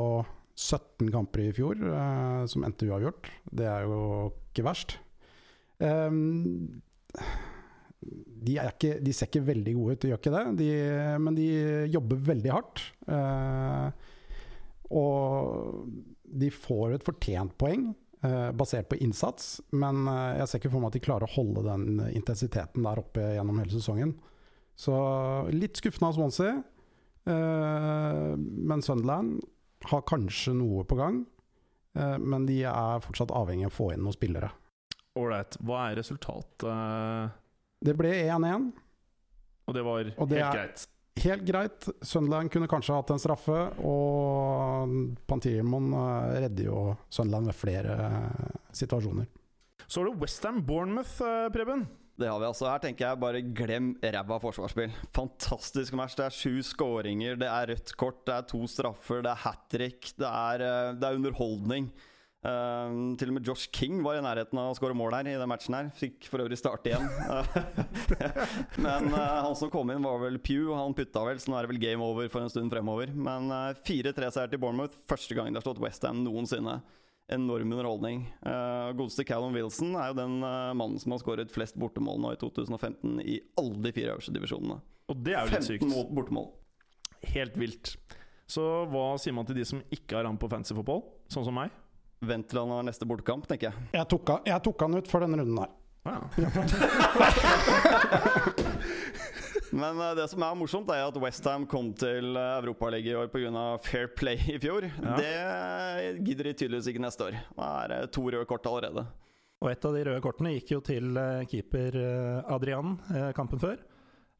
17 0.54 1.10
kamper 1.16 1.48
i 1.48 1.54
fjor 1.58 1.82
uh, 1.82 2.44
som 2.52 2.68
endte 2.68 2.86
uavgjort. 2.86 3.32
Det 3.50 3.66
er 3.72 3.88
jo 3.90 4.04
ikke 4.52 4.68
verst. 4.68 5.00
Um, 5.82 6.78
de, 8.06 8.60
ikke, 8.60 9.00
de 9.02 9.16
ser 9.16 9.32
ikke 9.32 9.48
veldig 9.48 9.74
gode 9.80 9.96
ut, 9.96 10.02
de 10.04 10.12
gjør 10.12 10.22
ikke 10.22 10.36
det, 10.36 10.44
de, 10.60 10.68
men 11.26 11.40
de 11.40 11.48
jobber 11.90 12.22
veldig 12.30 12.54
hardt. 12.54 12.84
Uh, 13.10 13.90
og 14.94 15.90
de 16.30 16.52
får 16.54 17.00
et 17.00 17.10
fortjent 17.10 17.58
poeng. 17.58 17.90
Eh, 18.22 18.52
basert 18.52 18.90
på 18.92 18.98
innsats, 19.00 19.62
men 19.72 20.02
eh, 20.12 20.40
jeg 20.42 20.48
ser 20.52 20.60
ikke 20.60 20.72
for 20.74 20.84
meg 20.84 20.90
at 20.92 20.96
de 20.98 21.02
klarer 21.06 21.24
å 21.24 21.32
holde 21.38 21.62
den 21.64 22.02
intensiteten 22.18 22.84
der 22.84 23.00
oppe 23.00 23.24
gjennom 23.38 23.62
hele 23.62 23.72
sesongen. 23.72 24.12
Så 24.76 24.92
litt 25.56 25.80
skuffende 25.80 26.10
av 26.10 26.18
Swansea. 26.18 26.58
Eh, 27.24 28.34
men 28.40 28.84
Sunderland 28.84 29.40
har 29.88 30.04
kanskje 30.08 30.52
noe 30.58 30.84
på 30.88 30.98
gang. 31.00 31.22
Men 32.00 32.46
de 32.46 32.60
er 32.70 33.00
fortsatt 33.02 33.32
avhengig 33.34 33.66
av 33.66 33.72
å 33.72 33.76
få 33.76 33.88
inn 33.96 34.04
noen 34.06 34.14
spillere. 34.16 34.52
Ålreit. 35.20 35.56
Hva 35.66 35.88
er 35.90 35.98
resultatet? 35.98 36.62
Det 37.82 37.96
ble 37.98 38.12
1-1. 38.30 38.68
Og 39.68 39.76
det 39.76 39.84
var 39.84 40.12
Og 40.18 40.30
det 40.30 40.38
helt 40.38 40.46
er- 40.54 40.60
greit. 40.60 40.84
Helt 41.20 41.44
greit. 41.44 41.88
Sunderland 42.02 42.52
kunne 42.54 42.70
kanskje 42.70 42.96
hatt 42.96 43.12
en 43.14 43.22
straffe, 43.22 43.60
og 43.84 44.94
Pantirmon 45.28 45.92
eh, 45.94 46.36
redder 46.46 46.70
jo 46.70 46.84
Sunderland 47.12 47.52
ved 47.52 47.58
flere 47.58 47.96
eh, 48.06 48.52
situasjoner. 48.76 49.28
Så 49.90 50.02
er 50.02 50.10
det 50.10 50.22
Westham 50.22 50.62
Bournemouth, 50.66 51.18
eh, 51.26 51.48
Preben. 51.54 51.88
Det 52.20 52.28
har 52.28 52.40
vi 52.42 52.50
altså. 52.50 52.68
Her 52.68 52.82
tenker 52.84 53.06
jeg 53.08 53.22
bare 53.22 53.42
glem 53.56 53.94
ræva 54.04 54.40
forsvarsspill. 54.44 54.96
Fantastisk 55.16 55.96
match. 55.96 56.18
Det 56.20 56.26
er 56.28 56.36
sju 56.36 56.64
skåringer, 56.68 57.40
det 57.40 57.48
er 57.48 57.74
rødt 57.74 57.94
kort, 58.00 58.22
det 58.28 58.36
er 58.36 58.48
to 58.48 58.64
straffer, 58.68 59.24
det 59.24 59.32
er 59.32 59.44
hat 59.46 59.68
trick, 59.72 60.14
det, 60.20 60.28
er, 60.28 60.66
det 61.00 61.08
er 61.08 61.20
underholdning. 61.20 61.92
Eh, 62.40 62.92
til 63.20 63.34
og 63.34 63.36
med 63.36 63.48
Josh 63.50 63.68
King 63.76 63.98
var 64.06 64.16
i 64.16 64.22
nærheten 64.24 64.60
av 64.62 64.72
å 64.72 64.76
skåre 64.78 64.96
mål 64.96 65.18
her 65.18 65.28
i 65.28 65.40
den 65.40 65.50
matchen. 65.52 65.76
her 65.76 65.90
Fikk 65.96 66.30
for 66.32 66.44
øvrig 66.44 66.60
starte 66.60 66.94
igjen. 66.94 67.08
Men 68.86 69.10
uh, 69.12 69.42
han 69.44 69.58
som 69.60 69.72
kom 69.74 69.92
inn, 69.92 70.06
var 70.06 70.22
vel 70.24 70.40
Pew, 70.40 70.70
og 70.70 70.80
han 70.80 70.96
putta 70.96 71.26
vel, 71.28 71.42
så 71.42 71.52
nå 71.52 71.60
er 71.60 71.68
det 71.68 71.74
vel 71.74 71.82
game 71.84 72.06
over 72.06 72.32
for 72.32 72.46
en 72.46 72.54
stund 72.54 72.72
fremover. 72.72 73.12
Men 73.12 73.52
uh, 73.52 73.74
4-3-seier 73.84 74.54
til 74.54 74.62
Bournemouth, 74.62 74.96
første 75.10 75.36
gang 75.36 75.52
de 75.52 75.60
har 75.60 75.68
slått 75.68 75.84
Westham 75.84 76.24
noensinne. 76.24 76.80
Enorm 77.30 77.76
underholdning. 77.76 78.24
Uh, 78.42 78.90
Godeste 78.98 79.26
Callum 79.28 79.54
Wilson 79.54 79.92
er 80.00 80.14
jo 80.14 80.18
den 80.18 80.40
uh, 80.42 80.72
mannen 80.74 80.98
som 81.02 81.14
har 81.14 81.22
skåret 81.22 81.52
flest 81.54 81.76
bortemål 81.78 82.24
nå 82.24 82.32
i 82.34 82.40
2015 82.42 83.20
i 83.22 83.36
alle 83.60 83.84
de 83.84 83.94
fire 83.94 84.16
øverste 84.16 84.34
divisjonene. 84.34 84.80
Og 85.12 85.22
det 85.28 85.36
er 85.36 85.44
jo 85.44 85.52
litt 85.52 85.68
15 85.68 85.70
sykt. 85.74 85.86
mål, 85.92 86.08
bortemål. 86.18 86.50
Helt 87.36 87.60
vilt. 87.60 87.94
Så 88.50 88.64
hva 88.90 89.12
sier 89.22 89.36
man 89.36 89.46
til 89.46 89.60
de 89.60 89.68
som 89.68 89.84
ikke 89.94 90.18
har 90.18 90.26
ham 90.26 90.40
på 90.42 90.50
fancy 90.50 90.74
fotball, 90.74 91.04
sånn 91.30 91.46
som 91.46 91.60
meg? 91.60 91.76
Vent 92.22 92.50
til 92.52 92.60
han 92.60 92.70
har 92.76 92.84
neste 92.84 93.06
bortekamp, 93.08 93.46
tenker 93.48 93.70
jeg. 93.70 93.76
Jeg 93.96 94.08
tok, 94.12 94.28
han- 94.34 94.44
jeg 94.50 94.60
tok 94.66 94.82
han 94.84 94.96
ut 95.00 95.08
for 95.08 95.20
denne 95.24 95.38
runden 95.40 95.60
her. 95.64 95.70
Ah, 96.06 96.22
Men 99.72 100.00
eh, 100.02 100.16
det 100.18 100.26
som 100.32 100.42
er 100.44 100.56
morsomt, 100.58 100.90
er 100.90 101.04
at 101.06 101.18
Westham 101.22 101.66
kom 101.70 101.92
til 101.98 102.32
uh, 102.38 102.58
Europaligaen 102.58 103.14
i 103.14 103.18
år 103.20 103.28
pga. 103.34 103.66
Fair 103.86 104.08
Play 104.18 104.38
i 104.50 104.58
fjor. 104.62 104.88
Ja. 104.90 105.16
Det 105.20 106.24
gidder 106.26 106.50
de 106.50 106.54
tydeligvis 106.58 106.90
ikke 106.94 107.04
neste 107.04 107.28
år. 107.28 107.38
Det 107.38 107.68
er 107.68 107.94
det 107.94 108.00
to 108.16 108.24
røde 108.26 108.48
kort 108.50 108.66
allerede. 108.66 109.04
Og 109.60 109.68
et 109.74 109.86
av 109.86 109.96
de 109.96 110.04
røde 110.08 110.24
kortene 110.24 110.54
gikk 110.56 110.70
jo 110.78 110.82
til 110.88 111.18
eh, 111.20 111.44
keeper 111.52 111.96
eh, 112.00 112.54
Adrian 112.56 112.96
eh, 113.12 113.32
kampen 113.36 113.60
før. 113.62 113.78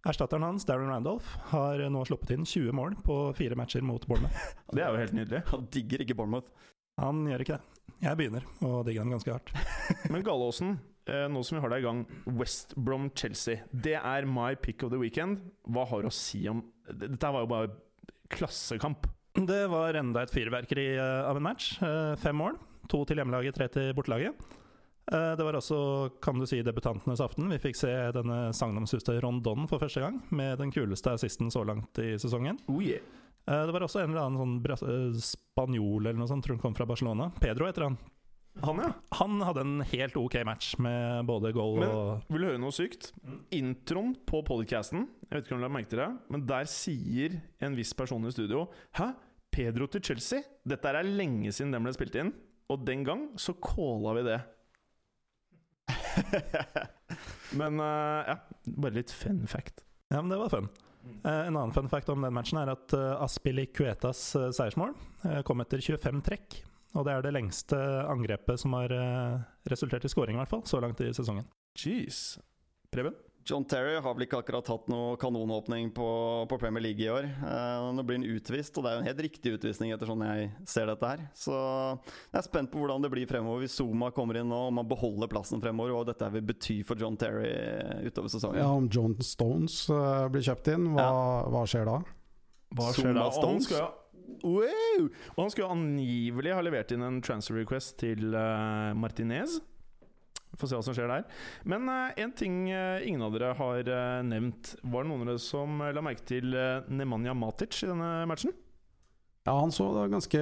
Erstatteren 0.08 0.46
hans, 0.48 0.64
Darren 0.64 0.88
Randolph, 0.94 1.28
har 1.52 1.82
nå 1.92 2.06
sluppet 2.08 2.32
inn 2.38 2.46
20 2.48 2.72
mål 2.72 2.94
på 3.04 3.18
fire 3.36 3.58
matcher 3.60 3.84
mot 3.84 4.06
Bournemouth. 4.08 4.54
det 4.76 4.86
er 4.86 4.94
jo 4.96 5.02
helt 5.04 5.18
nydelig. 5.18 5.42
Han 5.52 5.68
digger 5.76 6.06
ikke 6.06 6.16
Bournemouth. 6.16 6.48
Han 7.00 7.26
gjør 7.30 7.44
ikke 7.46 7.58
det. 7.58 7.66
Jeg 8.00 8.16
begynner 8.20 8.46
å 8.64 8.80
digge 8.88 9.04
dem 9.04 9.12
ganske 9.12 9.34
hardt. 9.34 9.52
Men 10.14 10.24
Gallåsen, 10.24 10.78
eh, 11.10 11.26
nå 11.32 11.42
som 11.44 11.58
vi 11.58 11.64
har 11.66 11.74
deg 11.74 11.84
i 11.84 11.88
gang, 11.88 12.06
West 12.40 12.76
Brom-Chelsea. 12.80 13.66
Det 13.72 13.98
er 14.00 14.28
my 14.30 14.54
pick 14.56 14.86
of 14.88 14.94
the 14.94 15.00
weekend. 15.02 15.42
Hva 15.68 15.84
har 15.90 16.04
du 16.06 16.12
å 16.12 16.16
si 16.16 16.46
om 16.52 16.64
Dette 16.90 17.32
var 17.36 17.44
jo 17.44 17.50
bare 17.52 17.74
klassekamp. 18.34 19.04
Det 19.36 19.66
var 19.70 19.98
enda 20.00 20.24
et 20.26 20.32
fyrverkeri 20.34 20.88
eh, 20.96 21.28
av 21.28 21.38
en 21.40 21.46
match. 21.50 21.74
Eh, 21.86 22.16
Fem 22.24 22.40
mål. 22.40 22.56
To 22.90 23.04
til 23.06 23.20
hjemmelaget, 23.22 23.58
tre 23.60 23.68
til 23.70 23.92
bortelaget. 23.98 24.48
Det 25.10 25.42
var 25.42 25.56
også 25.58 25.78
kan 26.22 26.38
du 26.38 26.46
si, 26.46 26.60
debutantenes 26.62 27.22
aften. 27.24 27.48
Vi 27.50 27.58
fikk 27.62 27.78
se 27.80 27.90
denne 28.14 28.52
sagnomsuste 28.54 29.16
Rondon 29.24 29.66
for 29.70 29.82
første 29.82 30.04
gang, 30.04 30.20
med 30.30 30.60
den 30.62 30.70
kuleste 30.74 31.16
assisten 31.18 31.50
så 31.50 31.64
langt 31.66 31.98
i 32.02 32.12
sesongen. 32.22 32.60
Oh 32.70 32.78
yeah. 32.86 33.02
Eh, 33.50 33.66
Det 33.66 33.74
var 33.74 33.82
også 33.88 34.04
en 34.04 34.12
eller 34.14 34.28
annen 34.28 34.40
sånn 34.62 34.80
eh, 34.86 35.20
spanjol 35.26 36.06
eller 36.06 36.20
noe 36.22 36.30
sånt, 36.30 36.46
tror 36.46 36.58
han 36.60 36.64
kom 36.68 36.78
fra 36.78 36.86
Barcelona. 36.90 37.32
Pedro 37.42 37.66
heter 37.70 37.88
han. 37.88 37.98
Han, 38.66 38.80
ja. 38.82 38.90
Han 39.20 39.40
hadde 39.46 39.62
en 39.64 39.80
helt 39.88 40.18
ok 40.20 40.36
match 40.44 40.74
med 40.82 41.26
både 41.30 41.52
goal 41.56 41.80
Men- 41.80 41.90
og 41.94 42.24
Vil 42.34 42.42
du 42.42 42.48
høre 42.50 42.60
noe 42.60 42.74
sykt? 42.76 43.12
Introen 43.56 44.16
på 44.28 44.42
podcasten, 44.44 45.06
jeg 45.30 45.32
vet 45.38 45.46
ikke 45.48 45.56
om 45.56 45.62
du 45.64 45.68
har 45.70 45.76
merket 45.78 45.96
det, 46.02 46.08
men 46.34 46.46
der 46.50 46.66
sier 46.68 47.38
en 47.62 47.76
viss 47.78 47.94
person 47.94 48.26
i 48.26 48.32
studio 48.34 48.66
Hæ? 48.98 49.14
Pedro 49.54 49.88
til 49.88 50.02
Chelsea? 50.02 50.42
Dette 50.68 50.86
er 50.92 51.04
lenge 51.08 51.54
siden 51.56 51.72
den 51.72 51.84
ble 51.86 51.94
spilt 51.96 52.16
inn. 52.20 52.34
Og 52.70 52.84
den 52.86 53.04
gang 53.08 53.30
så 53.42 53.54
calla 53.58 54.14
vi 54.20 54.24
det. 54.28 54.42
Men 57.58 57.80
uh, 57.82 58.22
ja, 58.28 58.36
bare 58.78 58.94
litt 59.00 59.12
fun 59.12 59.46
fact. 59.50 59.82
Ja, 60.12 60.22
men 60.22 60.30
det 60.30 60.38
var 60.38 60.50
fun. 60.54 60.70
Eh, 61.06 61.48
en 61.48 61.56
annen 61.56 61.74
fun 61.76 61.90
fact 61.90 62.10
om 62.10 62.22
den 62.24 62.34
matchen 62.36 62.60
er 62.62 62.74
at 62.74 62.96
uh, 62.96 63.22
Aspili 63.24 63.68
Kuetas 63.76 64.22
eh, 64.40 64.50
seiersmål 64.56 64.94
eh, 65.28 65.42
kom 65.48 65.64
etter 65.64 65.82
25 65.84 66.22
trekk. 66.26 66.60
Og 66.98 67.06
det 67.06 67.14
er 67.14 67.26
det 67.26 67.34
lengste 67.36 67.78
angrepet 68.10 68.62
som 68.62 68.74
har 68.78 68.94
eh, 68.94 69.40
resultert 69.70 70.06
i 70.08 70.12
scoring, 70.12 70.38
i 70.38 70.42
hvert 70.42 70.54
fall, 70.54 70.66
så 70.66 70.82
langt 70.82 71.02
i 71.06 71.12
sesongen. 71.14 71.46
Jeez. 71.78 72.40
Preben? 72.90 73.14
John 73.50 73.66
Terry 73.66 73.96
har 73.98 74.14
vel 74.14 74.28
ikke 74.28 74.44
akkurat 74.44 74.68
hatt 74.70 74.90
noe 74.92 75.16
kanonåpning 75.18 75.90
på, 75.96 76.10
på 76.50 76.58
Premier 76.62 76.84
League 76.84 77.02
i 77.02 77.10
år. 77.10 77.26
Eh, 77.26 77.86
nå 77.98 78.04
blir 78.06 78.20
han 78.20 78.28
utvist, 78.30 78.76
og 78.78 78.86
det 78.86 78.92
er 78.92 78.98
jo 78.98 79.02
en 79.02 79.08
helt 79.10 79.24
riktig 79.26 79.54
utvisning 79.58 79.94
etter 79.96 80.10
sånn 80.10 80.22
jeg 80.28 80.52
ser 80.70 80.92
dette 80.92 81.10
her. 81.10 81.24
Så 81.34 81.56
jeg 81.56 82.38
er 82.38 82.46
spent 82.46 82.70
på 82.70 82.84
hvordan 82.84 83.06
det 83.06 83.10
blir 83.14 83.30
fremover 83.30 83.64
hvis 83.64 83.80
Zuma 83.80 84.12
kommer 84.14 84.38
inn 84.38 84.52
nå, 84.52 84.60
om 84.70 84.82
han 84.82 84.90
beholder 84.92 85.32
plassen 85.32 85.64
fremover, 85.64 85.96
og 85.96 86.04
hva 86.04 86.12
dette 86.12 86.30
vil 86.36 86.46
bety 86.52 86.78
for 86.86 87.02
John 87.02 87.18
Terry 87.18 87.50
utover 88.06 88.30
sesongen. 88.30 88.62
Ja, 88.62 88.70
Om 88.70 88.92
John 88.94 89.18
Stones 89.26 89.82
uh, 89.90 90.28
blir 90.30 90.46
kjøpt 90.46 90.70
inn, 90.76 90.92
hva, 90.94 91.10
hva 91.50 91.66
skjer 91.70 91.90
da? 91.90 91.98
Hva 92.78 92.94
skjer 92.94 93.18
da? 93.18 93.26
Og 93.26 93.34
han 93.34 93.40
Stones? 93.40 93.66
skulle, 93.66 93.90
wow! 94.46 95.10
og 95.34 95.42
han 95.42 95.52
skulle 95.56 95.74
angivelig 95.74 96.54
ha 96.54 96.62
levert 96.70 96.94
inn 96.94 97.08
en 97.08 97.20
transfer 97.26 97.58
request 97.64 97.98
til 98.04 98.30
uh, 98.38 98.94
Martinez. 98.94 99.58
Får 100.58 100.72
se 100.72 100.80
hva 100.80 100.86
som 100.86 100.96
skjer 100.98 101.12
der. 101.12 101.28
Men 101.70 101.90
eh, 101.92 102.24
en 102.24 102.34
ting 102.36 102.64
uh, 102.74 103.06
ingen 103.06 103.24
av 103.24 103.36
dere 103.36 103.54
har 103.60 103.92
uh, 103.92 104.22
nevnt. 104.26 104.74
Var 104.82 105.06
det 105.06 105.12
noen 105.12 105.24
av 105.24 105.32
dere 105.32 105.44
som 105.44 105.84
la 105.84 106.04
merke 106.04 106.26
til 106.28 106.56
uh, 106.58 106.88
Nemanja 106.90 107.36
Matic 107.38 107.84
i 107.86 107.92
denne 107.92 108.12
matchen? 108.30 108.56
Ja, 109.46 109.56
Han 109.56 109.72
så 109.74 109.88
da 109.96 110.08
ganske 110.12 110.40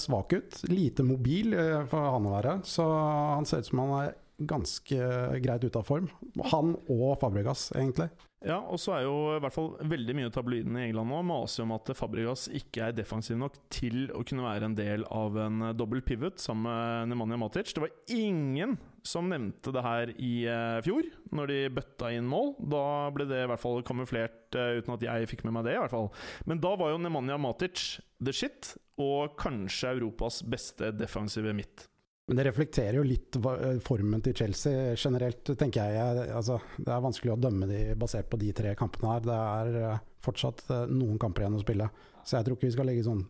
svak 0.00 0.32
ut. 0.32 0.60
Lite 0.70 1.04
mobil 1.06 1.54
for 1.90 2.14
han 2.14 2.26
å 2.26 2.36
være. 2.38 2.54
Så 2.66 2.86
han 2.88 3.46
ser 3.46 3.62
ut 3.62 3.68
som 3.68 3.82
han 3.84 3.92
er 4.00 4.14
ganske 4.42 5.10
greit 5.44 5.66
ute 5.66 5.78
av 5.78 5.86
form. 5.86 6.08
Han 6.50 6.72
og 6.90 7.18
Fabregas, 7.20 7.68
egentlig. 7.76 8.08
Ja, 8.44 8.58
og 8.58 8.80
så 8.82 8.96
er 8.96 9.04
jo 9.06 9.14
i 9.36 9.42
hvert 9.44 9.54
fall 9.54 9.70
veldig 9.88 10.16
mye 10.18 10.28
av 10.28 10.34
tabloidene 10.34 10.82
i 10.82 10.88
England 10.88 11.12
nå 11.12 11.20
maser 11.24 11.64
om 11.64 11.76
at 11.76 11.92
Fabregas 11.96 12.48
ikke 12.52 12.88
er 12.88 12.96
defensiv 12.96 13.38
nok 13.40 13.56
til 13.72 14.08
å 14.12 14.24
kunne 14.26 14.44
være 14.44 14.68
en 14.68 14.76
del 14.76 15.06
av 15.14 15.38
en 15.46 15.70
dobbel 15.76 16.02
pivot 16.04 16.42
sammen 16.42 16.66
med 16.66 17.14
Nemanja 17.14 17.40
Matic. 17.40 17.72
Det 17.76 17.86
var 17.86 17.94
ingen 18.12 18.76
som 19.04 19.28
nevnte 19.28 19.72
det 19.74 19.82
her 19.84 20.10
i 20.16 20.32
eh, 20.48 20.80
fjor, 20.84 21.06
når 21.36 21.50
de 21.50 21.58
bøtta 21.76 22.10
inn 22.16 22.28
mål. 22.28 22.54
Da 22.72 22.84
ble 23.14 23.26
det 23.28 23.42
i 23.44 23.48
hvert 23.50 23.60
fall 23.60 23.84
kamuflert 23.86 24.56
eh, 24.56 24.78
uten 24.80 24.94
at 24.96 25.04
jeg 25.04 25.28
fikk 25.30 25.44
med 25.44 25.58
meg 25.58 25.66
det, 25.68 25.74
i 25.76 25.82
hvert 25.82 25.92
fall. 25.92 26.08
Men 26.48 26.62
da 26.64 26.72
var 26.80 26.94
jo 26.94 27.00
Nemanja 27.02 27.36
Matic 27.40 27.84
the 28.24 28.32
shit, 28.34 28.72
og 29.00 29.36
kanskje 29.40 29.92
Europas 29.98 30.40
beste 30.48 30.92
defensive 30.96 31.52
midt. 31.56 31.86
Men 32.24 32.38
det 32.40 32.46
reflekterer 32.48 32.96
jo 32.96 33.04
litt 33.04 33.36
eh, 33.36 33.76
formen 33.84 34.24
til 34.24 34.36
Chelsea 34.40 34.96
generelt, 34.96 35.52
tenker 35.60 35.92
jeg. 35.92 36.26
altså, 36.32 36.58
det 36.78 36.88
er 36.88 37.04
vanskelig 37.04 37.34
å 37.34 37.40
dømme 37.44 37.68
de 37.68 37.84
basert 38.00 38.32
på 38.32 38.40
de 38.40 38.54
tre 38.56 38.72
kampene 38.80 39.12
her. 39.12 39.28
Det 39.28 39.38
er 39.84 40.02
fortsatt 40.24 40.64
noen 40.88 41.20
kamper 41.20 41.44
igjen 41.44 41.60
å 41.60 41.64
spille. 41.64 41.92
Så 42.24 42.38
jeg 42.38 42.48
tror 42.48 42.56
ikke 42.56 42.70
vi 42.70 42.76
skal 42.78 42.88
legge 42.88 43.04
sånn 43.04 43.26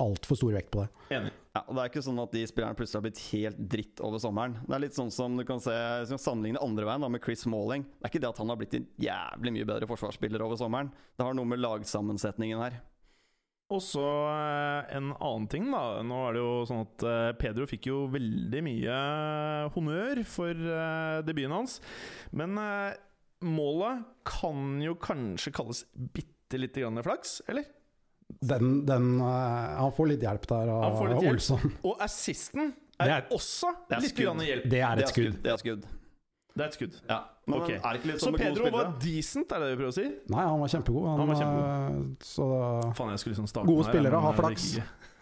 altfor 0.00 0.38
stor 0.38 0.56
vekt 0.56 0.72
på 0.72 0.84
det. 0.86 0.88
Enig. 1.18 1.36
Ja, 1.58 1.64
og 1.66 1.74
Det 1.74 1.82
er 1.82 1.90
ikke 1.90 2.04
sånn 2.06 2.20
at 2.22 2.34
de 2.36 2.40
spillerne 2.46 2.78
plutselig 2.78 2.98
har 3.00 3.04
blitt 3.08 3.20
helt 3.32 3.62
dritt 3.72 4.00
over 4.06 4.20
sommeren. 4.22 4.52
Det 4.62 4.74
er 4.76 4.82
litt 4.84 4.94
sånn 4.94 5.10
som 5.10 5.34
du 5.34 5.42
kan 5.48 5.58
se 5.62 5.74
sammenligne 6.14 6.60
andre 6.62 6.86
veien 6.86 7.02
da 7.02 7.08
med 7.10 7.24
Chris 7.24 7.42
Malling. 7.50 7.82
Det 7.98 8.06
er 8.06 8.12
ikke 8.12 8.20
det 8.22 8.28
at 8.30 8.38
han 8.38 8.52
har 8.52 8.58
blitt 8.60 8.76
en 8.78 8.86
jævlig 9.02 9.52
mye 9.56 9.66
bedre 9.66 9.88
forsvarsspiller 9.90 10.44
over 10.44 10.60
sommeren. 10.60 10.92
Det 11.18 11.26
har 11.26 11.34
noe 11.34 11.50
med 11.50 11.58
lagsammensetningen 11.58 12.62
her. 12.62 12.76
Og 13.74 13.82
så 13.84 14.04
eh, 14.06 14.94
en 15.00 15.10
annen 15.16 15.48
ting, 15.50 15.66
da. 15.74 15.82
Nå 16.06 16.20
er 16.28 16.36
det 16.36 16.44
jo 16.44 16.52
sånn 16.70 16.84
at 16.86 17.06
eh, 17.10 17.32
Pedro 17.42 17.66
fikk 17.68 17.90
jo 17.90 17.98
veldig 18.14 18.62
mye 18.64 19.00
eh, 19.00 19.66
honnør 19.74 20.22
for 20.30 20.62
debuten 21.26 21.56
hans. 21.58 21.80
Men 22.30 22.54
målet 23.42 24.06
kan 24.30 24.78
jo 24.84 24.94
kanskje 25.02 25.56
kalles 25.58 25.82
bitte 26.14 26.62
lite 26.62 26.86
grann 26.86 27.02
flaks, 27.02 27.40
eller? 27.50 27.66
Den, 28.28 28.84
den, 28.86 29.06
eh, 29.20 29.76
han 29.80 29.92
får 29.96 30.08
litt 30.12 30.20
hjelp 30.26 30.44
der 30.50 30.68
av 30.74 30.98
litt 31.08 31.22
hjelp. 31.24 31.32
Olsson. 31.38 31.72
Og 31.88 31.96
assisten 32.04 32.74
er, 33.00 33.08
er- 33.08 33.28
også 33.34 33.70
er 33.90 34.00
litt 34.04 34.14
grann 34.18 34.42
hjelp. 34.44 34.68
Det 34.70 34.82
er 34.84 35.02
et 35.02 35.08
skudd. 35.14 35.38
Det 35.42 35.52
er 35.54 35.56
skudd. 35.62 35.86
Det 36.58 36.64
er 36.64 36.68
et 36.68 36.74
skudd. 36.78 36.94
Ja. 37.08 37.18
Men 37.48 37.60
Ok. 37.62 37.68
er 37.70 37.96
ikke 37.96 38.08
litt 38.10 38.20
Så 38.20 38.32
Pedro 38.36 38.70
var 38.74 38.88
decent, 39.00 39.52
er 39.52 39.60
det 39.62 39.68
det 39.70 39.76
vi 39.78 39.82
prøver 39.82 39.92
å 39.92 39.96
si? 39.96 40.06
Nei, 40.28 40.42
han 40.44 40.60
var 40.60 40.68
kjempegod. 40.68 41.06
Han, 41.08 41.18
Han 41.22 41.28
var 41.28 41.38
kjempegod. 41.40 42.16
Så 42.28 42.48
Fan, 42.98 43.10
jeg 43.14 43.18
skulle 43.22 43.36
liksom 43.38 43.66
Gode 43.66 43.84
spillere 43.88 44.18
men 44.18 44.26
har 44.26 44.34
flaks. 44.34 44.66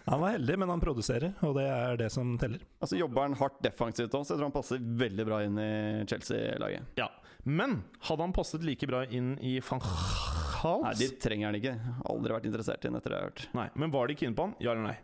Han 0.07 0.21
var 0.23 0.37
heldig, 0.37 0.55
men 0.63 0.71
han 0.71 0.81
produserer, 0.83 1.33
og 1.43 1.57
det 1.59 1.65
er 1.67 1.97
det 1.99 2.09
som 2.15 2.37
teller. 2.39 2.61
Altså 2.79 2.99
Jobber 3.01 3.25
han 3.27 3.35
hardt 3.41 3.57
defensivt 3.65 4.15
òg, 4.15 4.23
så 4.23 4.35
jeg 4.35 4.39
tror 4.39 4.47
han 4.47 4.55
passer 4.55 4.83
veldig 5.03 5.25
bra 5.27 5.41
inn 5.43 5.59
i 5.59 5.71
Chelsea-laget. 6.07 6.93
Ja. 7.01 7.09
Men 7.47 7.81
hadde 8.07 8.23
han 8.27 8.35
passet 8.35 8.63
like 8.67 8.87
bra 8.91 9.05
inn 9.07 9.35
i 9.43 9.57
van 9.67 9.83
Hals? 9.83 10.87
Nei, 10.87 10.95
de 11.01 11.09
trenger 11.23 11.51
han 11.51 11.59
ikke. 11.59 11.75
Aldri 12.11 12.35
vært 12.37 12.49
interessert 12.49 12.87
i 12.87 12.91
han 12.91 12.99
etter 13.01 13.13
det 13.13 13.19
jeg 13.19 13.25
har 13.27 13.31
hørt. 13.33 13.45
Nei, 13.59 13.67
Men 13.83 13.95
var 13.95 14.07
de 14.11 14.17
keen 14.19 14.35
på 14.39 14.47
han? 14.49 14.55
Ja 14.63 14.73
eller 14.73 14.87
nei? 14.89 14.97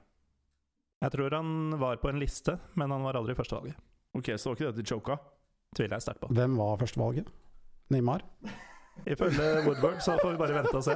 Jeg 1.03 1.15
tror 1.17 1.35
han 1.35 1.53
var 1.83 1.99
på 2.03 2.11
en 2.13 2.23
liste, 2.23 2.57
men 2.79 2.95
han 2.95 3.03
var 3.03 3.19
aldri 3.19 3.35
førstevalget. 3.39 3.79
Ok, 4.19 4.31
Så 4.39 4.51
var 4.53 4.59
ikke 4.59 4.71
dette 4.71 4.87
choka? 4.87 5.19
Tviler 5.75 5.97
jeg 5.99 6.05
sterkt 6.07 6.23
på. 6.23 6.31
Hvem 6.37 6.55
var 6.61 6.79
førstevalget? 6.79 7.31
Neymar? 7.91 8.23
Ifølge 9.09 9.47
Woodward 9.67 10.03
så 10.05 10.15
får 10.21 10.35
vi 10.35 10.39
bare 10.43 10.57
vente 10.61 10.77
og 10.79 10.85
se. 10.85 10.95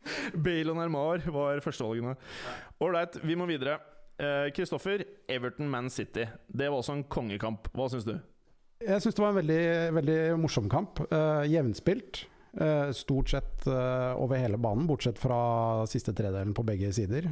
Bale 0.46 0.72
og 0.72 0.80
Nermar 0.80 1.22
var 1.34 1.62
førstevalgene. 1.64 2.16
Ålreit, 2.84 3.20
vi 3.24 3.38
må 3.38 3.48
videre. 3.50 3.78
Kristoffer, 4.50 5.04
Everton 5.30 5.68
Man 5.70 5.86
City. 5.94 6.24
Det 6.50 6.66
var 6.66 6.80
også 6.80 6.96
en 6.96 7.04
kongekamp. 7.06 7.68
Hva 7.70 7.86
syns 7.92 8.06
du? 8.08 8.16
Jeg 8.78 9.02
syns 9.02 9.16
det 9.16 9.22
var 9.22 9.32
en 9.32 9.40
veldig, 9.40 9.62
veldig 9.96 10.18
morsom 10.38 10.68
kamp. 10.70 11.00
Uh, 11.10 11.42
jevnspilt. 11.50 12.22
Uh, 12.58 12.90
stort 12.96 13.30
sett 13.30 13.66
uh, 13.66 14.14
over 14.18 14.38
hele 14.38 14.58
banen, 14.58 14.86
bortsett 14.88 15.18
fra 15.18 15.40
siste 15.90 16.14
tredelen 16.16 16.54
på 16.54 16.64
begge 16.66 16.92
sider. 16.94 17.30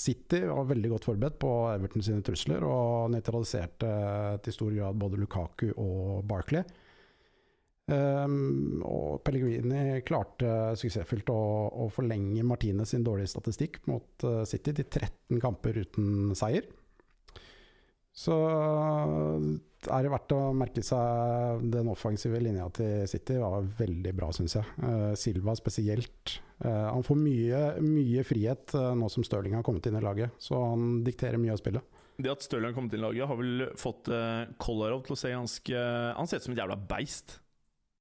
City 0.00 0.40
var 0.48 0.66
veldig 0.66 0.90
godt 0.94 1.06
forberedt 1.06 1.36
på 1.38 1.50
Everton 1.74 2.02
sine 2.02 2.24
trusler 2.24 2.64
og 2.66 3.12
nøytraliserte 3.12 3.90
til 4.42 4.56
stor 4.56 4.72
grad 4.74 4.98
både 4.98 5.20
Lukaku 5.20 5.68
og 5.76 6.24
Barkley. 6.26 6.64
Um, 7.84 8.80
og 8.88 9.18
Pellegrini 9.26 9.98
klarte 10.08 10.72
suksessfullt 10.80 11.28
å, 11.28 11.40
å, 11.84 11.90
forlenge 11.92 12.40
Martinez 12.48 12.94
sin 12.94 13.04
dårlige 13.04 13.34
statistikk 13.34 13.82
mot 13.90 14.24
uh, 14.24 14.40
City 14.48 14.72
til 14.78 14.88
13 14.88 15.42
kamper 15.42 15.82
uten 15.82 16.32
seier. 16.38 16.64
Så 18.14 18.32
er 19.90 20.04
det 20.06 20.12
verdt 20.12 20.32
å 20.36 20.40
merke 20.56 20.84
seg 20.86 21.64
den 21.74 21.90
offensive 21.90 22.38
linja 22.40 22.68
til 22.72 23.08
City 23.10 23.36
var 23.42 23.66
veldig 23.76 24.14
bra, 24.16 24.30
syns 24.32 24.56
jeg. 24.56 24.70
Uh, 24.80 25.12
Silva 25.18 25.56
spesielt. 25.58 26.38
Uh, 26.64 26.88
han 26.88 27.04
får 27.04 27.20
mye, 27.20 27.62
mye 27.84 28.24
frihet 28.24 28.78
nå 28.96 29.12
som 29.12 29.26
Stirling 29.26 29.58
har 29.58 29.66
kommet 29.66 29.90
inn 29.90 30.00
i 30.00 30.04
laget, 30.04 30.32
så 30.40 30.70
han 30.70 31.02
dikterer 31.04 31.42
mye 31.42 31.52
av 31.52 31.60
spillet. 31.60 32.00
Det 32.16 32.32
at 32.32 32.46
Stirling 32.46 32.70
har 32.70 32.78
kommet 32.78 32.96
inn 32.96 33.02
i 33.02 33.08
laget, 33.10 33.28
har 33.28 33.36
vel 33.36 33.64
fått 33.76 34.08
Kolarov 34.62 35.04
til 35.04 35.16
å 35.16 35.18
se 35.18 35.32
ganske 35.34 35.80
Han 36.14 36.28
ser 36.30 36.38
ut 36.38 36.46
som 36.46 36.54
et 36.54 36.62
jævla 36.62 36.78
beist. 36.78 37.40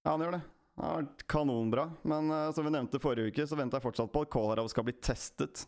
Ja, 0.04 0.12
han 0.12 0.24
gjør 0.26 0.36
det. 0.36 0.42
Det 0.74 0.84
har 0.84 0.98
vært 1.00 1.24
kanonbra. 1.32 1.86
Men 2.10 2.32
uh, 2.34 2.50
som 2.56 2.66
vi 2.68 2.74
nevnte 2.74 3.00
forrige 3.00 3.32
uke, 3.32 3.46
så 3.48 3.58
venter 3.60 3.80
jeg 3.80 3.86
fortsatt 3.86 4.12
på 4.12 4.26
at 4.26 4.32
Kolarov 4.34 4.68
skal 4.72 4.86
bli 4.88 4.96
testet. 5.00 5.64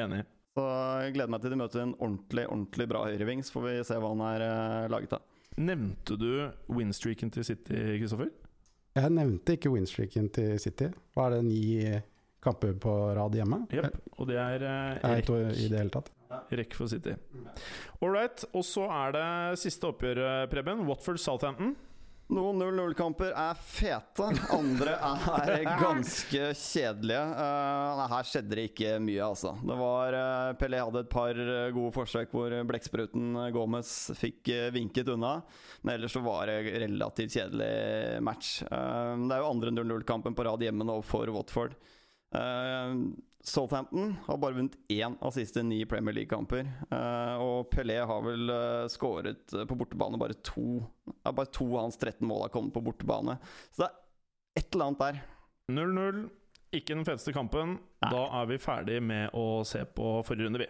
Enig. 0.00 0.22
Så 0.56 0.64
jeg 1.04 1.12
gleder 1.16 1.32
meg 1.34 1.42
til 1.42 1.52
de 1.52 1.58
møter 1.60 1.82
en 1.82 1.92
ordentlig 1.98 2.46
ordentlig 2.48 2.86
bra 2.88 3.02
høyreving, 3.04 3.42
så 3.44 3.58
får 3.58 3.64
vi 3.66 3.74
se 3.84 3.98
hva 4.00 4.12
han 4.14 4.22
er 4.30 4.44
uh, 4.46 4.88
laget 4.92 5.16
av. 5.18 5.24
Nevnte 5.60 6.16
du 6.20 6.30
winstreaken 6.72 7.32
til 7.32 7.44
City, 7.48 7.76
Kristoffer? 8.00 8.30
Jeg 8.96 9.12
nevnte 9.12 9.56
ikke 9.58 9.72
winstreaken 9.72 10.30
til 10.32 10.54
City. 10.62 10.88
Hva 11.12 11.28
er 11.28 11.36
det, 11.36 11.42
ni 11.50 12.00
kamper 12.44 12.72
på 12.80 12.94
rad 13.18 13.36
hjemme? 13.36 13.64
Jepp. 13.74 13.98
Og 14.16 14.30
det 14.30 14.38
er 14.40 14.64
uh, 14.64 15.10
rekk 15.18 15.34
i 15.52 15.68
det 15.68 15.82
hele 15.82 15.92
tatt. 15.92 16.08
Rekk 16.56 16.78
for 16.78 16.88
City. 16.90 17.12
All 18.00 18.14
right. 18.14 18.40
Og 18.56 18.64
så 18.64 18.86
er 18.88 19.12
det 19.16 19.26
siste 19.60 19.90
oppgjør, 19.90 20.22
Preben. 20.52 20.86
Watford-Southampton. 20.88 21.76
Noen 22.26 22.58
0-0-kamper 22.58 23.30
er 23.38 23.58
fete, 23.62 24.26
andre 24.50 24.96
er 24.98 25.60
ganske 25.78 26.48
kjedelige. 26.58 27.20
Uh, 27.38 28.00
her 28.10 28.26
skjedde 28.26 28.58
det 28.58 28.64
ikke 28.72 28.96
mye, 28.98 29.20
altså. 29.22 29.52
Det 29.62 29.76
var 29.78 30.16
uh, 30.18 30.54
Pelé 30.58 30.80
hadde 30.82 31.04
et 31.04 31.12
par 31.12 31.38
uh, 31.38 31.68
gode 31.76 31.92
forsøk 31.94 32.34
hvor 32.34 32.56
blekkspruten 32.66 33.38
Gomez 33.54 33.92
fikk 34.18 34.50
vinket 34.74 35.12
unna. 35.14 35.36
Men 35.86 35.94
ellers 35.94 36.16
så 36.18 36.24
var 36.26 36.50
det 36.50 36.74
relativt 36.82 37.36
kjedelig 37.38 38.18
match. 38.26 38.58
det 38.66 39.36
er 39.36 39.44
jo 39.44 39.52
andre 39.52 39.76
0-0-kampen 39.78 40.34
på 40.34 40.48
rad 40.48 40.66
hjemme 40.66 40.86
nå 40.88 40.98
for 41.06 41.30
Watford. 41.30 41.78
Southampton 43.46 44.16
har 44.24 44.38
bare 44.38 44.54
vunnet 44.54 44.74
én 44.88 45.14
av 45.20 45.30
siste 45.30 45.62
ni 45.62 45.84
Premier 45.86 46.14
League-kamper. 46.14 46.66
Uh, 46.90 47.36
og 47.38 47.68
Pelé 47.70 48.00
har 48.02 48.24
vel 48.26 48.50
uh, 48.50 48.88
skåret 48.90 49.54
uh, 49.54 49.62
på 49.70 49.76
bortebane 49.78 50.18
bare 50.18 50.34
to 50.42 50.82
Bare 51.22 51.46
to 51.54 51.68
av 51.76 51.84
hans 51.84 51.98
13 51.98 52.26
mål 52.26 52.42
har 52.42 52.50
kommet 52.54 52.74
på 52.74 52.82
bortebane. 52.82 53.36
Så 53.70 53.84
det 53.84 53.88
er 53.88 53.94
et 54.58 54.74
eller 54.74 54.84
annet 54.88 55.04
der. 55.04 55.22
0-0. 55.70 56.26
Ikke 56.74 56.94
den 56.96 57.06
feteste 57.06 57.32
kampen. 57.34 57.78
Nei. 58.02 58.10
Da 58.10 58.26
er 58.40 58.50
vi 58.50 58.58
ferdig 58.62 58.98
med 59.02 59.30
å 59.34 59.62
se 59.66 59.84
på 59.86 60.22
forrige 60.26 60.50
runde, 60.50 60.66
vi. 60.66 60.68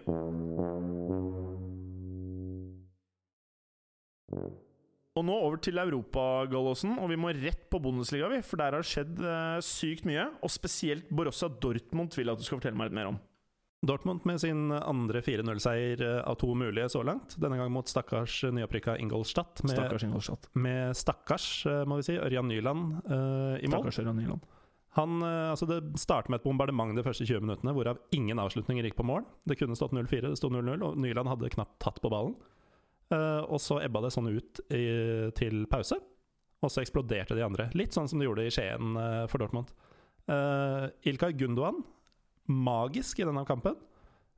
Og 5.17 5.25
nå 5.25 5.37
over 5.47 5.61
til 5.65 5.81
Europa-Gallosen, 5.81 6.99
og 7.01 7.09
vi 7.09 7.17
må 7.21 7.31
rett 7.33 7.63
på 7.73 7.81
Bundesliga, 7.81 8.29
vi. 8.29 8.43
For 8.45 8.61
der 8.61 8.77
har 8.77 8.85
det 8.85 8.91
skjedd 8.91 9.23
uh, 9.25 9.57
sykt 9.65 10.05
mye. 10.09 10.27
Og 10.45 10.53
spesielt 10.53 11.09
Borussia 11.09 11.49
Dortmund 11.49 12.13
vil 12.19 12.29
jeg 12.29 12.37
at 12.37 12.43
du 12.43 12.45
skal 12.45 12.61
fortelle 12.61 12.77
meg 12.77 12.91
litt 12.91 12.99
mer 13.01 13.15
om. 13.15 13.19
Dortmund 13.87 14.25
med 14.29 14.41
sin 14.41 14.73
andre 14.73 15.21
4-0-seier 15.23 16.01
eh, 16.03 16.21
av 16.27 16.39
to 16.41 16.49
mulige 16.59 16.89
så 16.91 17.03
langt. 17.07 17.37
Denne 17.39 17.59
gang 17.61 17.71
mot 17.71 17.87
stakkars 17.87 18.41
nyopprykka 18.57 18.97
Ingolstadt. 19.03 19.61
Med 19.63 19.77
stakkars, 19.77 20.07
Ingolstadt. 20.09 20.49
Med 20.57 20.97
stakkars, 20.97 21.49
eh, 21.69 21.83
må 21.87 22.01
vi 22.01 22.07
si, 22.09 22.17
Ørjan 22.17 22.49
Nyland 22.51 22.97
uh, 23.05 23.55
i 23.61 23.69
mål. 23.69 23.85
Stakkars 23.85 24.01
Ørjan 24.03 24.19
Nyland. 24.19 24.49
Han, 24.97 25.21
altså 25.21 25.67
Det 25.69 26.01
startet 26.01 26.33
med 26.33 26.41
et 26.41 26.47
bombardement 26.47 26.97
de 26.97 27.05
første 27.05 27.27
20 27.29 27.45
minuttene, 27.45 27.75
hvorav 27.77 27.99
ingen 28.17 28.41
avslutninger 28.41 28.89
gikk 28.89 28.97
på 28.97 29.05
mål. 29.05 29.27
Det 29.45 29.59
kunne 29.61 29.77
stått 29.77 29.93
0-4, 29.93 30.31
det 30.31 30.39
sto 30.41 30.49
0-0, 30.49 30.73
og 30.81 30.97
Nyland 30.97 31.29
hadde 31.29 31.53
knapt 31.53 31.77
tatt 31.85 32.01
på 32.01 32.11
ballen. 32.11 32.33
Uh, 33.07 33.45
og 33.47 33.61
så 33.63 33.79
ebba 33.85 34.01
det 34.03 34.11
sånn 34.15 34.33
ut 34.35 34.61
i, 34.75 34.87
til 35.39 35.67
pause, 35.71 35.99
og 36.59 36.73
så 36.73 36.83
eksploderte 36.83 37.37
de 37.39 37.45
andre. 37.47 37.69
Litt 37.79 37.95
sånn 37.95 38.09
som 38.11 38.19
de 38.19 38.27
gjorde 38.27 38.47
i 38.49 38.55
Skien 38.55 38.97
uh, 38.99 39.27
for 39.31 39.43
Dortmund. 39.43 39.71
Uh, 40.27 40.89
Ilkay 41.07 41.37
Gundogan, 41.39 41.85
magisk 42.51 43.23
i 43.23 43.29
denne 43.29 43.45
kampen. 43.47 43.79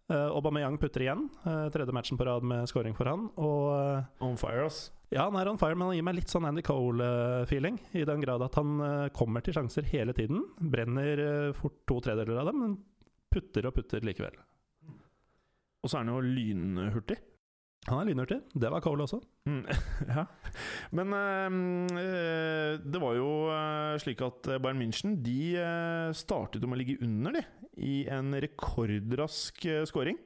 Uh, 0.08 0.28
Aubameyang 0.36 0.76
putter 0.80 1.04
igjen. 1.04 1.26
tredje 1.72 1.92
matchen 1.96 2.20
på 2.20 2.24
rad 2.28 2.44
med 2.44 2.68
scoring 2.68 2.96
for 2.96 3.08
han. 3.08 3.26
Og 3.40 4.24
On 4.24 4.36
fire, 4.40 4.68
ass. 4.68 4.90
Ja, 5.08 5.24
han 5.24 5.38
er 5.40 5.48
on 5.48 5.60
fire, 5.60 5.76
men 5.76 5.88
han 5.88 5.96
gir 5.96 6.04
meg 6.04 6.18
litt 6.18 6.32
sånn 6.32 6.44
Andy 6.48 6.60
Cole-feeling. 6.64 7.78
I 7.96 8.04
den 8.08 8.20
grad 8.20 8.44
at 8.44 8.56
han 8.60 8.74
kommer 9.16 9.44
til 9.44 9.56
sjanser 9.56 9.88
hele 9.88 10.12
tiden. 10.16 10.42
Brenner 10.60 11.54
fort 11.56 11.80
to 11.88 11.96
tredeler 12.04 12.42
av 12.42 12.50
dem, 12.50 12.60
men 12.60 12.76
putter 13.32 13.68
og 13.68 13.76
putter 13.76 14.04
likevel. 14.04 14.36
Og 15.80 15.88
så 15.88 15.96
er 15.96 16.04
han 16.04 16.12
jo 16.12 16.20
lynhurtig. 16.24 17.16
Han 17.88 18.02
er 18.02 18.10
lynhurtig. 18.10 18.38
Det 18.52 18.70
var 18.72 18.82
Cole 18.84 19.04
også. 19.06 19.18
Mm, 19.48 19.62
ja. 20.14 20.24
Men 20.96 21.14
øh, 21.96 22.78
det 22.84 23.00
var 23.02 23.16
jo 23.16 23.30
øh, 23.52 23.98
slik 24.02 24.22
at 24.24 24.50
Bayern 24.60 24.80
München 24.82 25.18
De 25.24 26.12
startet 26.16 26.64
med 26.64 26.76
å 26.76 26.80
ligge 26.82 26.98
under, 27.04 27.38
de, 27.38 27.44
i 27.80 27.94
en 28.12 28.34
rekordrask 28.34 29.64
scoring. 29.88 30.18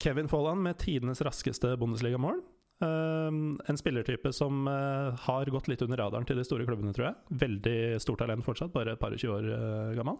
Kevin 0.00 0.30
Folland 0.32 0.64
med 0.64 0.80
tidenes 0.80 1.20
raskeste 1.20 1.74
Bundesliga-mål. 1.76 2.40
en 2.80 3.76
spillertype 3.76 4.30
som 4.32 4.64
har 4.64 5.50
gått 5.52 5.66
litt 5.68 5.82
under 5.84 6.00
radaren 6.00 6.24
til 6.24 6.38
de 6.40 6.44
store 6.48 6.64
klubbene, 6.64 6.94
tror 6.96 7.10
jeg. 7.10 7.40
Veldig 7.42 8.00
stort 8.00 8.22
talent 8.22 8.46
fortsatt, 8.46 8.72
bare 8.72 8.94
et 8.94 9.02
par 9.02 9.12
og 9.12 9.20
tjue 9.20 9.34
år 9.36 9.92
gammel. 9.98 10.16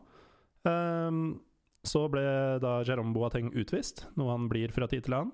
så 1.89 2.03
ble 2.13 2.27
da 2.61 2.75
Jerome 2.85 3.17
Boateng 3.17 3.49
utvist, 3.57 4.05
noe 4.21 4.35
han 4.35 4.51
blir 4.53 4.77
fra 4.77 4.91
tid 4.93 5.09
til 5.09 5.17
annen. 5.17 5.33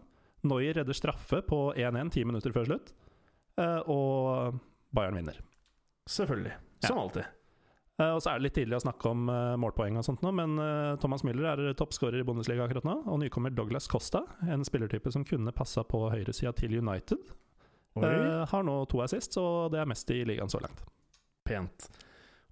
Neuer 0.48 0.76
redder 0.78 0.96
straffe 0.96 1.42
på 1.46 1.60
1-1 1.74 2.12
ti 2.14 2.24
minutter 2.28 2.54
før 2.54 2.68
slutt, 2.70 2.92
og 3.90 4.58
Bayern 4.94 5.16
vinner. 5.18 5.40
Selvfølgelig. 6.10 6.54
Som 6.84 6.96
ja. 6.98 7.02
alltid. 7.02 7.32
Og 7.96 8.18
så 8.20 8.28
er 8.28 8.36
det 8.36 8.44
litt 8.44 8.56
tidlig 8.58 8.76
å 8.76 8.82
snakke 8.84 9.08
om 9.08 9.22
målpoeng 9.62 9.96
og 9.96 10.04
sånt 10.04 10.20
nå, 10.20 10.28
men 10.36 10.58
Thomas 11.00 11.24
Müller 11.24 11.48
er 11.54 11.76
toppskårer 11.78 12.20
i 12.20 12.26
Bundesliga 12.28 12.66
akkurat 12.66 12.84
nå. 12.84 12.98
Og 13.08 13.22
nykommer 13.22 13.54
Douglas 13.56 13.88
Costa, 13.88 14.20
en 14.44 14.66
spillertype 14.68 15.12
som 15.14 15.24
kunne 15.24 15.54
passa 15.56 15.84
på 15.88 16.02
høyresida 16.12 16.52
til 16.58 16.76
United, 16.76 17.32
uh, 17.96 18.44
har 18.50 18.66
nå 18.68 18.82
to 18.92 19.00
assist, 19.04 19.38
og 19.40 19.72
det 19.72 19.80
er 19.80 19.88
mest 19.88 20.12
i 20.12 20.20
ligaen 20.28 20.52
så 20.52 20.60
langt. 20.60 20.84
Pent. 21.48 21.88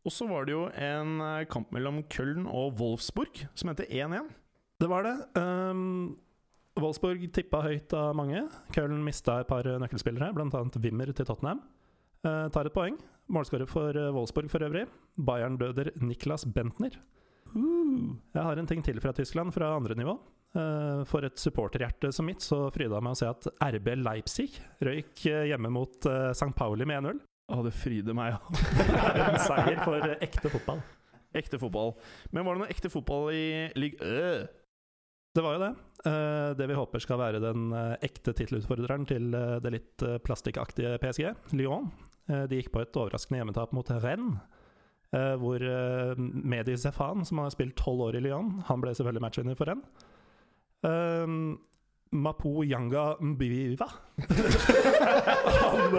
Og 0.04 0.12
så 0.12 0.26
var 0.28 0.44
det 0.44 0.52
jo 0.52 0.64
en 0.76 1.20
kamp 1.50 1.70
mellom 1.72 2.02
Köln 2.12 2.48
og 2.48 2.76
Wolfsburg 2.80 3.44
som 3.56 3.70
heter 3.72 3.88
1-1. 3.88 4.32
Det 4.80 4.88
var 4.90 5.06
det. 5.06 5.14
Um, 5.38 6.16
Wolfsburg 6.80 7.26
tippa 7.34 7.62
høyt 7.64 7.94
av 7.96 8.12
mange. 8.18 8.44
Köln 8.74 9.02
mista 9.06 9.38
et 9.40 9.50
par 9.50 9.66
nøkkelspillere, 9.66 10.32
bl.a. 10.34 10.62
Wimmer 10.82 11.12
til 11.14 11.28
Tottenham. 11.28 11.62
Eh, 12.24 12.46
tar 12.54 12.70
et 12.70 12.74
poeng. 12.74 12.98
Målskårer 13.32 13.68
for 13.70 13.96
uh, 13.96 14.10
Wolfsburg 14.12 14.50
for 14.52 14.66
øvrig. 14.66 14.84
Bayern-døder 15.16 15.94
Niklas 16.04 16.44
Bentner. 16.44 16.98
Uh, 17.54 18.16
jeg 18.34 18.42
har 18.42 18.58
en 18.60 18.68
ting 18.68 18.82
til 18.84 18.98
fra 19.00 19.14
Tyskland, 19.16 19.54
fra 19.54 19.70
andre 19.78 19.96
nivå. 19.96 20.18
Eh, 20.54 21.04
for 21.10 21.26
et 21.26 21.38
supporterhjerte 21.40 22.12
som 22.14 22.28
mitt 22.28 22.44
så 22.44 22.68
fryda 22.70 23.00
jeg 23.00 23.02
meg 23.02 23.16
å 23.16 23.18
se 23.18 23.26
at 23.26 23.46
RB 23.74 23.88
Leipzig 23.98 24.52
røyk 24.86 25.24
hjemme 25.50 25.70
mot 25.74 26.06
eh, 26.06 26.30
St. 26.30 26.52
Pauli 26.54 26.86
med 26.86 27.00
1-0. 27.02 27.22
Å, 27.50 27.56
det 27.66 27.72
fryder 27.76 28.14
meg, 28.16 28.36
ja. 28.36 28.84
en 29.26 29.40
seier 29.42 29.80
for 29.82 30.14
ekte 30.14 30.52
fotball. 30.52 30.84
Ekte 31.34 31.58
fotball. 31.58 31.90
Men 32.30 32.46
var 32.46 32.54
det 32.54 32.62
noe 32.62 32.70
ekte 32.70 32.92
fotball 32.92 33.32
i 33.34 33.46
league 33.74 33.98
Ø? 33.98 34.44
Det 35.34 35.42
var 35.42 35.56
jo 35.56 35.62
det. 35.64 35.72
Eh, 36.06 36.50
det 36.58 36.66
vi 36.70 36.76
håper 36.78 37.02
skal 37.02 37.18
være 37.18 37.40
den 37.42 37.72
eh, 37.74 37.94
ekte 38.06 38.34
tittelutfordreren 38.38 39.06
til 39.08 39.34
eh, 39.34 39.56
det 39.64 39.72
litt 39.74 40.04
plastikkaktige 40.22 40.98
PSG, 41.02 41.32
Lyon. 41.58 41.90
De 42.24 42.56
gikk 42.56 42.70
på 42.72 42.80
et 42.80 42.96
overraskende 42.96 43.42
hjemmetap 43.42 43.74
mot 43.76 43.90
Rennes. 44.00 44.38
hvor 45.12 45.60
Medi 46.16 46.76
Zefan, 46.80 47.20
som 47.28 47.38
har 47.42 47.50
spilt 47.52 47.76
tolv 47.76 48.00
år 48.06 48.16
i 48.16 48.22
Lyon, 48.24 48.62
han 48.64 48.80
ble 48.80 48.94
selvfølgelig 48.96 49.22
matchvinner 49.26 49.58
for 49.58 49.68
Rennes. 49.68 49.84
Mapo 52.16 52.64
Yanga 52.64 53.16
Mbiva 53.20 53.90
han, 55.60 55.98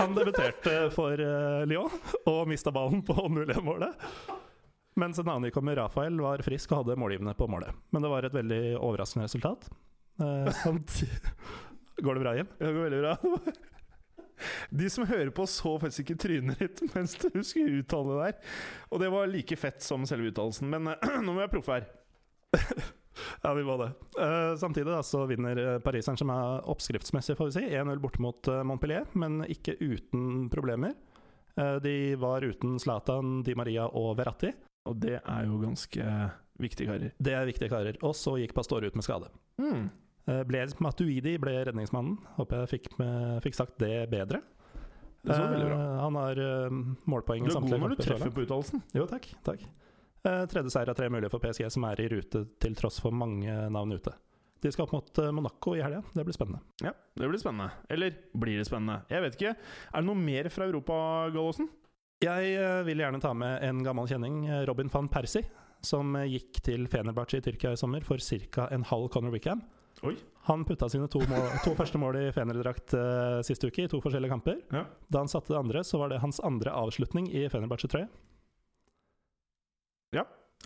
han 0.00 0.18
debuterte 0.18 0.90
for 0.90 1.22
Lyon 1.70 1.94
og 2.26 2.50
mista 2.50 2.74
ballen 2.74 3.06
på 3.06 3.14
0-1-målet. 3.14 3.94
Mens 4.96 5.18
en 5.20 5.28
annen 5.28 5.48
nykommer, 5.48 5.76
Rafael, 5.76 6.16
var 6.24 6.40
frisk 6.44 6.72
og 6.72 6.82
hadde 6.82 6.96
målgivende 7.00 7.34
på 7.36 7.48
målet. 7.52 7.76
Men 7.92 8.04
det 8.04 8.10
var 8.12 8.24
et 8.24 8.36
veldig 8.36 8.60
overraskende 8.78 9.26
resultat. 9.28 9.68
Eh, 10.20 10.66
Går 12.04 12.14
det 12.14 12.22
bra, 12.22 12.36
Jim? 12.36 12.48
Det 12.58 12.72
går 12.72 12.86
veldig 12.88 13.00
bra. 13.02 13.16
De 14.70 14.88
som 14.92 15.06
hører 15.08 15.30
på, 15.36 15.46
så 15.48 15.78
faktisk 15.80 16.04
ikke 16.04 16.18
trynet 16.20 16.60
ditt 16.60 16.82
mens 16.92 17.14
du 17.20 17.40
skulle 17.40 17.80
uttale 17.80 18.12
det 18.12 18.26
der. 18.26 18.56
Og 18.92 19.00
det 19.00 19.08
var 19.12 19.30
like 19.32 19.56
fett 19.56 19.84
som 19.84 20.04
selve 20.08 20.28
uttalelsen, 20.32 20.68
men 20.72 20.92
nå 21.24 21.32
må 21.32 21.44
jeg 21.44 21.52
proffe 21.56 21.80
her. 21.80 21.90
Ja, 23.40 23.54
vi 23.56 23.62
må 23.64 23.78
det. 23.80 23.86
Uh, 24.20 24.52
samtidig 24.60 24.90
da, 24.90 24.98
så 25.00 25.22
vinner 25.24 25.56
eh, 25.56 25.78
Paris 25.80 26.04
Saint-Germain 26.04 26.60
oppskriftsmessig, 26.68 27.32
får 27.38 27.48
vi 27.48 27.54
si. 27.54 27.62
1-0 27.72 28.02
borte 28.02 28.20
mot 28.20 28.50
eh, 28.52 28.60
Montpellier, 28.68 29.06
men 29.16 29.38
ikke 29.48 29.78
uten 29.80 30.50
problemer. 30.52 30.92
Uh, 31.56 31.78
de 31.80 32.12
var 32.20 32.44
uten 32.44 32.76
Zlatan, 32.82 33.38
Di 33.46 33.54
Maria 33.56 33.86
og 33.88 34.18
Verratti. 34.18 34.52
Og 34.86 34.98
det 35.02 35.20
er 35.20 35.46
jo 35.46 35.60
ganske 35.62 36.16
viktige 36.62 36.90
karer. 36.90 37.14
Det 37.18 37.36
er 37.36 37.48
viktige 37.48 37.72
karer. 37.72 37.98
Og 38.06 38.16
så 38.16 38.36
gikk 38.40 38.54
Pastore 38.56 38.90
ut 38.90 38.98
med 38.98 39.06
skade. 39.06 39.30
Mm. 39.60 39.88
Eh, 40.26 40.42
Blaise 40.48 40.78
Matuidi 40.82 41.36
ble 41.42 41.56
redningsmannen. 41.68 42.18
Håper 42.38 42.64
jeg 42.64 42.72
fikk, 42.76 42.92
med, 43.00 43.40
fikk 43.44 43.58
sagt 43.58 43.78
det 43.82 44.06
bedre. 44.12 44.42
Det 45.26 45.34
så 45.34 45.46
veldig 45.50 45.66
bra. 45.66 45.80
Eh, 45.80 45.96
han 46.04 46.20
har 46.20 46.42
eh, 46.44 46.76
målpoeng 47.10 47.48
Du 47.48 47.50
er 47.50 47.58
god 47.58 47.82
når 47.82 47.96
du 47.96 48.02
treffer 48.04 48.32
på 48.34 48.44
uttalelsen. 48.46 48.82
Jo, 48.94 49.08
takk. 49.10 49.26
takk. 49.46 49.64
Eh, 50.26 50.44
tredje 50.50 50.72
seier 50.74 50.92
av 50.92 50.98
tre 50.98 51.08
mulige 51.12 51.32
for 51.32 51.42
PSG, 51.42 51.66
som 51.72 51.86
er 51.88 52.02
i 52.04 52.08
rute 52.12 52.46
til 52.62 52.78
tross 52.78 53.00
for 53.02 53.14
mange 53.14 53.56
navn 53.74 53.96
ute. 53.96 54.14
De 54.62 54.70
skal 54.72 54.86
opp 54.86 54.94
mot 54.94 55.18
Monaco 55.36 55.74
i 55.76 55.82
helga. 55.84 56.00
Det 56.14 56.24
blir 56.24 56.34
spennende. 56.34 56.62
Ja, 56.82 56.94
det 57.18 57.28
blir 57.28 57.42
spennende. 57.42 57.68
Eller 57.92 58.14
blir 58.32 58.56
det 58.62 58.68
spennende? 58.68 59.02
Jeg 59.12 59.22
vet 59.22 59.36
ikke. 59.36 59.52
Er 59.92 60.02
det 60.02 60.08
noe 60.08 60.18
mer 60.18 60.48
fra 60.50 60.66
Europa, 60.70 60.96
Gallosen? 61.34 61.68
Jeg 62.24 62.52
eh, 62.56 62.82
vil 62.86 63.02
gjerne 63.02 63.20
ta 63.20 63.34
med 63.36 63.60
en 63.66 63.82
gammel 63.84 64.08
kjenning, 64.08 64.44
eh, 64.48 64.62
Robin 64.68 64.88
van 64.92 65.08
Persie, 65.12 65.44
som 65.84 66.14
eh, 66.16 66.30
gikk 66.32 66.62
til 66.64 66.86
Fenerbahçe 66.88 67.42
i 67.42 67.44
Tyrkia 67.44 67.74
i 67.76 67.80
sommer 67.80 68.06
for 68.06 68.22
ca. 68.22 68.68
en 68.72 68.86
halv 68.88 69.10
Conor 69.12 69.34
Wickham. 69.34 69.60
Oi. 70.04 70.14
Han 70.48 70.64
putta 70.64 70.88
sine 70.92 71.08
to, 71.12 71.20
mål, 71.28 71.48
to 71.64 71.74
første 71.76 72.00
mål 72.00 72.18
i 72.20 72.24
Fener-drakt 72.32 72.94
eh, 72.96 73.40
sist 73.44 73.64
uke, 73.64 73.84
i 73.84 73.90
to 73.92 74.00
forskjellige 74.00 74.32
kamper. 74.32 74.62
Ja. 74.72 74.86
Da 75.12 75.24
han 75.24 75.32
satte 75.32 75.52
det 75.52 75.60
andre, 75.60 75.84
så 75.84 76.00
var 76.00 76.12
det 76.12 76.22
hans 76.24 76.40
andre 76.44 76.72
avslutning 76.72 77.28
i 77.32 77.46
Fenerbahçe-trøye. 77.52 78.08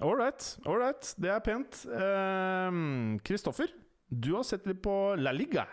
All 0.01 0.17
right, 0.17 0.59
all 0.65 0.79
right. 0.79 1.15
Det 1.19 1.29
er 1.29 1.41
pent. 1.45 1.83
Kristoffer, 1.83 3.19
Kristoffer, 3.27 3.73
du 4.09 4.33
har 4.37 4.47
sett 4.47 4.65
litt 4.71 4.81
på 4.83 4.95
La 5.19 5.33
Liga. 5.35 5.67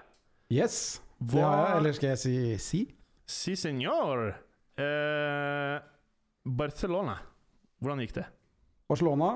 Yes. 0.51 0.99
Det 1.17 1.41
har 1.41 1.69
jeg, 1.69 1.77
eller 1.77 1.95
skal 1.95 2.09
jeg 2.09 2.19
si 2.21 2.35
si? 2.61 2.81
Si 3.27 3.55
senor. 3.55 4.33
Eh, 4.77 5.77
Barcelona. 6.45 7.17
Hvordan 7.81 8.01
gikk 8.03 8.17
det? 8.19 8.25
Barcelona 8.87 9.31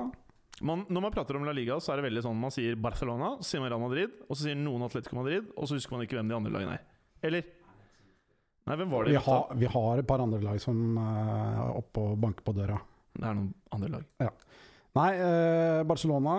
Man, 0.62 0.84
når 0.88 1.02
man 1.02 1.12
prater 1.14 1.36
om 1.36 1.44
La 1.46 1.52
Liga, 1.56 1.78
så 1.82 1.92
er 1.92 1.98
det 1.98 2.06
veldig 2.06 2.22
sånn 2.22 2.38
man 2.38 2.52
sier 2.54 2.76
Barcelona, 2.78 3.32
så 3.40 3.48
sier 3.48 3.62
man 3.62 3.72
Real 3.72 3.82
Madrid, 3.82 4.12
og 4.28 4.36
så 4.36 4.44
sier 4.44 4.58
noen 4.58 4.84
Atletico 4.86 5.16
Madrid, 5.18 5.48
og 5.56 5.66
så 5.66 5.78
husker 5.78 5.96
man 5.96 6.04
ikke 6.04 6.18
hvem 6.18 6.30
de 6.30 6.36
andre 6.36 6.52
lagene 6.54 6.76
er. 6.76 6.84
Eller? 7.26 7.48
Nei, 8.68 8.76
hvem 8.78 8.92
var 8.92 9.08
det? 9.08 9.16
vi 9.16 9.22
har, 9.24 9.54
vi 9.58 9.70
har 9.72 10.02
et 10.02 10.06
par 10.06 10.22
andre 10.22 10.38
lag 10.44 10.60
som 10.62 11.00
eh, 11.02 11.62
er 11.64 11.78
oppe 11.80 12.04
og 12.04 12.20
banker 12.22 12.46
på 12.46 12.54
døra. 12.60 12.76
Det 13.16 13.24
er 13.26 13.38
noen 13.40 13.50
andre 13.74 13.90
lag. 13.96 14.04
Ja. 14.22 14.30
Nei, 15.00 15.08
eh, 15.24 15.80
Barcelona 15.88 16.36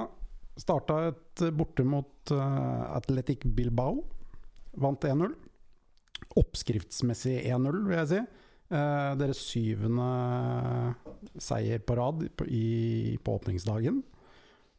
starta 0.62 1.00
et 1.10 1.44
borte 1.58 1.84
mot 1.88 2.32
uh, 2.32 2.96
Atletic 2.96 3.44
Bilbao. 3.58 4.04
Vant 4.80 5.06
1-0. 5.10 5.34
Oppskriftsmessig 6.40 7.40
1-0, 7.50 7.80
vil 7.90 7.98
jeg 7.98 8.12
si. 8.12 8.22
Eh, 8.74 9.12
deres 9.20 9.42
syvende 9.52 10.08
seier 11.38 11.82
på 11.86 11.98
rad 12.00 12.26
på, 12.38 12.48
i, 12.50 13.18
på 13.22 13.38
åpningsdagen. 13.38 14.02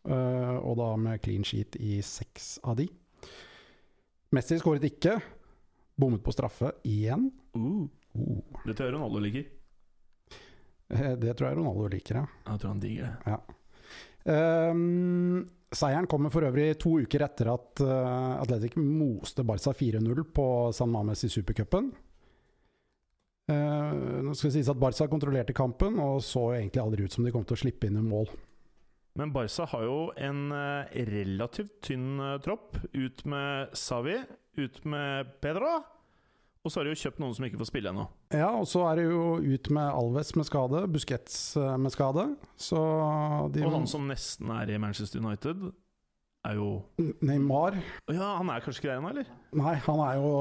Eh, 0.04 0.56
og 0.58 0.78
da 0.80 0.88
med 1.00 1.22
clean 1.24 1.46
sheet 1.46 1.78
i 1.78 2.00
seks 2.04 2.56
av 2.66 2.80
de. 2.80 2.88
Messi 4.34 4.58
skåret 4.58 4.84
ikke. 4.88 5.18
Bommet 5.94 6.24
på 6.26 6.34
straffe 6.34 6.74
igjen. 6.90 7.28
Uh, 7.54 7.86
Uh, 8.14 8.38
det 8.62 8.76
tror 8.76 8.86
jeg 8.86 8.94
Ronaldo 8.94 9.18
liker. 9.24 9.46
eh, 10.94 11.14
det 11.18 11.32
tror 11.34 11.48
jeg 11.48 11.58
Ronaldo 11.58 11.88
liker, 11.90 12.20
ja. 12.20 12.26
Jeg 12.46 12.60
tror 12.60 12.70
han 12.70 12.82
digger 12.82 13.16
det. 13.24 13.38
Ehm, 14.24 15.40
seieren 15.74 16.06
kommer 16.08 16.30
for 16.32 16.46
øvrig 16.46 16.78
to 16.80 16.94
uker 17.02 17.24
etter 17.26 17.50
at 17.52 17.82
uh, 17.84 18.38
Atletic 18.40 18.76
moste 18.78 19.44
Barca 19.44 19.74
4-0 19.74 20.22
på 20.32 20.46
San 20.72 20.92
Mames 20.94 21.26
i 21.26 21.32
supercupen. 21.32 21.90
Eh, 23.44 23.94
nå 24.24 24.32
skal 24.32 24.48
det 24.48 24.56
sies 24.56 24.70
at 24.72 24.80
Barca 24.80 25.06
kontrollerte 25.10 25.52
kampen 25.56 25.98
og 26.00 26.22
så 26.24 26.54
egentlig 26.56 26.80
aldri 26.80 27.04
ut 27.04 27.12
som 27.12 27.26
de 27.26 27.32
kom 27.34 27.44
til 27.44 27.58
å 27.58 27.60
slippe 27.60 27.90
inn 27.90 28.00
i 28.00 28.04
mål. 28.04 28.30
Men 29.20 29.30
Barca 29.34 29.66
har 29.70 29.84
jo 29.84 29.98
en 30.16 30.46
eh, 30.56 30.94
relativt 31.10 31.76
tynn 31.86 32.16
eh, 32.18 32.38
tropp. 32.44 32.80
Ut 32.96 33.24
med 33.30 33.76
Savi, 33.78 34.16
ut 34.58 34.80
med 34.88 35.34
Pedro. 35.44 35.76
Og 36.64 36.72
så 36.72 36.80
har 36.80 36.88
de 36.88 36.94
jo 36.94 37.02
kjøpt 37.02 37.20
noen 37.20 37.34
som 37.36 37.44
ikke 37.44 37.60
får 37.60 37.68
spille 37.68 37.90
ennå. 37.92 38.06
Ja, 38.32 38.48
og 38.56 38.64
så 38.70 38.86
er 38.88 38.96
det 38.96 39.04
jo 39.10 39.36
ut 39.36 39.68
med 39.76 39.84
Alves 39.84 40.32
med 40.32 40.48
skade, 40.48 40.86
Busquets 40.88 41.36
med 41.60 41.92
skade. 41.92 42.24
Så 42.56 42.80
de 43.52 43.66
Og 43.68 43.74
han 43.76 43.84
som 43.90 44.08
nesten 44.08 44.48
er 44.56 44.72
i 44.72 44.78
Manchester 44.80 45.20
United, 45.20 45.66
er 46.44 46.56
jo 46.56 46.70
Neymar 47.24 47.76
Ja, 48.12 48.34
han 48.38 48.48
er 48.52 48.64
kanskje 48.64 48.86
grei 48.86 48.96
ennå, 48.96 49.12
eller? 49.12 49.28
Nei, 49.56 49.74
han 49.84 50.02
er 50.08 50.18
jo 50.20 50.32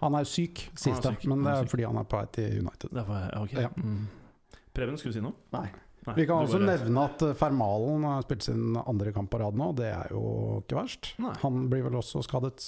han 0.00 0.14
er 0.14 0.24
syk, 0.28 0.64
sies 0.78 1.00
det. 1.02 1.12
Men 1.26 1.42
det 1.46 1.52
er 1.56 1.68
fordi 1.70 1.84
han 1.88 1.96
er 1.98 2.06
på 2.08 2.18
vei 2.20 2.26
til 2.36 2.58
United. 2.62 2.92
Derfor, 2.94 3.20
ja, 3.32 3.42
ok. 3.42 3.52
Ja. 3.58 3.70
Mm. 3.76 4.06
Preben, 4.78 4.98
skulle 5.00 5.14
du 5.14 5.18
si 5.18 5.24
noe? 5.24 5.34
Nei. 5.56 5.66
Nei, 6.06 6.14
Vi 6.14 6.24
kan 6.28 6.44
også 6.46 6.60
bare- 6.60 6.68
nevne 6.78 7.04
at 7.04 7.22
eh, 7.26 7.34
Fermalen 7.36 8.04
har 8.06 8.22
spilt 8.22 8.42
sin 8.46 8.76
andre 8.78 9.12
kamp 9.12 9.28
på 9.30 9.40
rad 9.42 9.58
nå. 9.58 9.72
Det 9.76 9.88
er 9.92 10.12
jo 10.14 10.22
ikke 10.62 10.78
verst. 10.78 11.10
Nei. 11.20 11.34
Han 11.42 11.66
blir 11.68 11.82
vel 11.88 11.98
også 11.98 12.22
skadet 12.24 12.62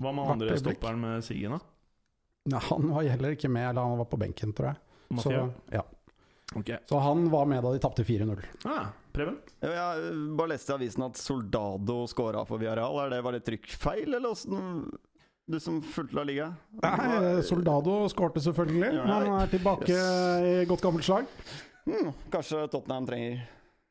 Hva 0.00 0.12
med 0.16 0.30
andre 0.32 0.56
stopperen 0.56 1.00
med 1.02 1.24
Siggen, 1.26 1.58
da? 1.58 1.60
Nei, 2.54 2.60
Han 2.70 2.86
var 2.94 3.02
heller 3.04 3.34
ikke 3.36 3.50
med, 3.52 3.66
eller 3.72 3.82
han 3.84 3.98
var 4.00 4.08
på 4.08 4.16
benken, 4.22 4.54
tror 4.56 4.70
jeg. 4.70 4.78
Så, 5.20 5.34
ja. 5.74 5.82
okay. 6.56 6.78
Så 6.88 7.02
han 7.02 7.26
var 7.28 7.44
med 7.50 7.62
da 7.66 7.72
de 7.74 7.82
tapte 7.82 8.04
4-0. 8.06 8.38
Ah, 8.64 8.92
Preben? 9.12 9.36
Ja, 9.60 9.90
Jeg 9.98 10.14
bare 10.38 10.52
leste 10.54 10.70
i 10.72 10.76
avisen 10.78 11.02
at 11.04 11.18
Soldado 11.18 12.06
scora 12.08 12.46
for 12.46 12.62
Villarreal. 12.62 12.96
Er 13.04 13.10
det 13.10 13.22
bare 13.26 13.40
trykkfeil, 13.44 14.06
eller 14.14 14.30
åssen 14.30 14.86
Du 15.46 15.58
som 15.60 15.80
fulgte 15.82 16.14
La 16.16 16.22
Liga? 16.26 16.50
Nei, 16.82 17.42
Soldado 17.42 18.04
skårte 18.12 18.42
selvfølgelig. 18.44 18.92
Ja, 18.94 19.06
Han 19.08 19.32
er 19.40 19.50
tilbake 19.50 19.96
i 19.96 20.52
godt 20.70 20.84
gammelt 20.84 21.06
slag. 21.06 21.26
Hmm, 21.88 22.12
kanskje 22.30 22.66
Tottenham 22.70 23.06
trenger 23.08 23.40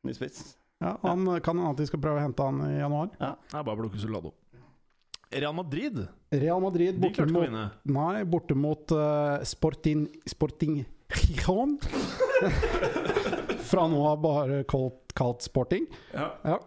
ny 0.07 0.13
spiss? 0.15 0.53
Ja, 0.79 0.93
han 1.03 1.25
kan 1.43 1.59
hende 1.59 1.75
de 1.81 1.87
skal 1.89 1.99
prøve 1.99 2.21
å 2.21 2.23
hente 2.23 2.45
han 2.47 2.61
i 2.69 2.77
januar. 2.79 3.09
Det 3.19 3.57
er 3.59 3.65
bare 3.67 3.75
å 3.75 3.81
plukke 3.81 3.99
Solado. 3.99 4.31
Real 5.29 5.53
Madrid 5.53 5.99
Real 6.33 6.61
Madrid 6.63 6.95
de 6.95 7.03
borte 7.03 7.19
klarte 7.19 7.29
ikke 7.29 7.37
å 7.37 7.41
mot, 7.43 7.49
vinne. 7.51 7.65
nei, 7.93 8.23
borte 8.25 8.55
mot 8.57 8.93
uh, 8.97 9.43
Sporting 9.45 10.07
Sporting 10.25 10.79
Gijon. 11.11 11.75
Fra 13.69 13.83
nå 13.91 13.99
av 14.09 14.21
bare 14.23 14.63
kalt, 14.69 15.11
kalt 15.17 15.43
Sporting. 15.45 15.85
Ja. 16.15 16.31
Ja. 16.47 16.57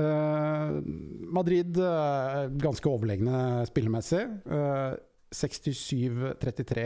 Eh, 0.00 0.76
Madrid 1.36 1.76
eh, 1.76 2.44
ganske 2.62 2.88
overlegne 2.88 3.64
spillemessig. 3.68 4.22
Eh, 4.48 4.92
67-33 5.32 6.82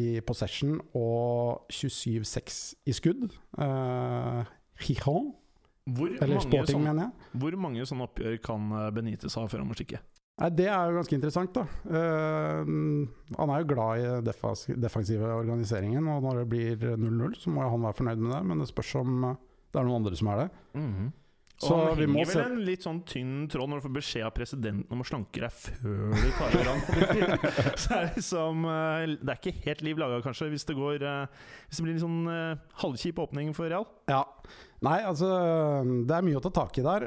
i 0.00 0.08
possession 0.24 0.78
og 0.96 1.66
27-6 1.68 2.60
i 2.88 2.94
skudd. 2.96 3.26
Uh, 3.58 4.40
Gijon, 4.80 5.34
Hvor, 5.84 6.14
Sporting, 6.40 6.80
sånne, 6.80 7.10
hvor 7.36 7.56
mange 7.60 7.84
sånne 7.84 8.06
oppgjør 8.08 8.38
kan 8.40 8.72
benyttes 8.96 9.36
ha 9.36 9.44
før 9.52 9.60
han 9.60 9.68
må 9.68 9.76
stikke? 9.76 10.00
Nei, 10.34 10.48
det 10.50 10.66
er 10.66 10.88
jo 10.88 10.96
ganske 10.96 11.14
interessant, 11.14 11.54
da. 11.54 11.66
Uh, 11.86 12.64
han 13.36 13.52
er 13.52 13.60
jo 13.60 13.68
glad 13.70 14.00
i 14.00 14.14
defas 14.26 14.64
defensive 14.82 15.28
organiseringen, 15.36 16.08
og 16.10 16.24
når 16.24 16.40
det 16.40 16.46
blir 16.50 16.86
0-0, 16.96 17.36
så 17.38 17.52
må 17.54 17.68
han 17.68 17.84
være 17.84 17.98
fornøyd 18.00 18.24
med 18.24 18.32
det. 18.34 18.40
Men 18.48 18.64
det 18.64 18.70
spørs 18.72 18.94
om 19.02 19.28
eh, 19.28 19.36
det 19.70 19.80
er 19.82 19.86
noen 19.86 20.00
andre 20.00 20.18
som 20.18 20.32
er 20.32 20.40
det. 20.40 20.48
Og 21.62 21.68
Så 21.68 21.76
han 21.78 22.00
henger 22.00 22.26
vel 22.26 22.40
en 22.42 22.62
litt 22.66 22.82
sånn 22.82 23.00
tynn 23.06 23.44
tråd 23.50 23.70
når 23.70 23.78
du 23.78 23.84
får 23.86 23.94
beskjed 23.94 24.26
av 24.26 24.32
presidenten 24.34 24.94
om 24.94 25.04
å 25.04 25.06
slanke 25.06 25.38
deg 25.44 25.54
før 25.54 26.16
du 26.18 26.28
tar 26.34 26.56
over 26.58 26.70
han. 26.72 26.80
Så 27.82 27.94
er 27.94 28.08
det 28.08 28.18
liksom 28.18 28.66
eh, 28.72 29.14
Det 29.20 29.30
er 29.30 29.38
ikke 29.38 29.68
helt 29.68 29.84
liv 29.86 30.00
laga, 30.02 30.18
kanskje, 30.24 30.50
hvis 30.50 30.66
det 30.66 30.74
går 30.78 31.04
eh, 31.06 31.42
Hvis 31.68 31.78
det 31.78 31.86
blir 31.86 31.94
en 31.94 32.02
sånn 32.02 32.32
eh, 32.32 32.64
halvkjip 32.82 33.20
åpning 33.22 33.52
for 33.54 33.70
Real. 33.70 33.86
Ja. 34.10 34.24
Nei, 34.84 34.98
altså 35.06 35.28
Det 36.04 36.16
er 36.16 36.26
mye 36.26 36.40
å 36.40 36.42
ta 36.44 36.50
tak 36.58 36.76
i 36.76 36.84
der. 36.84 37.06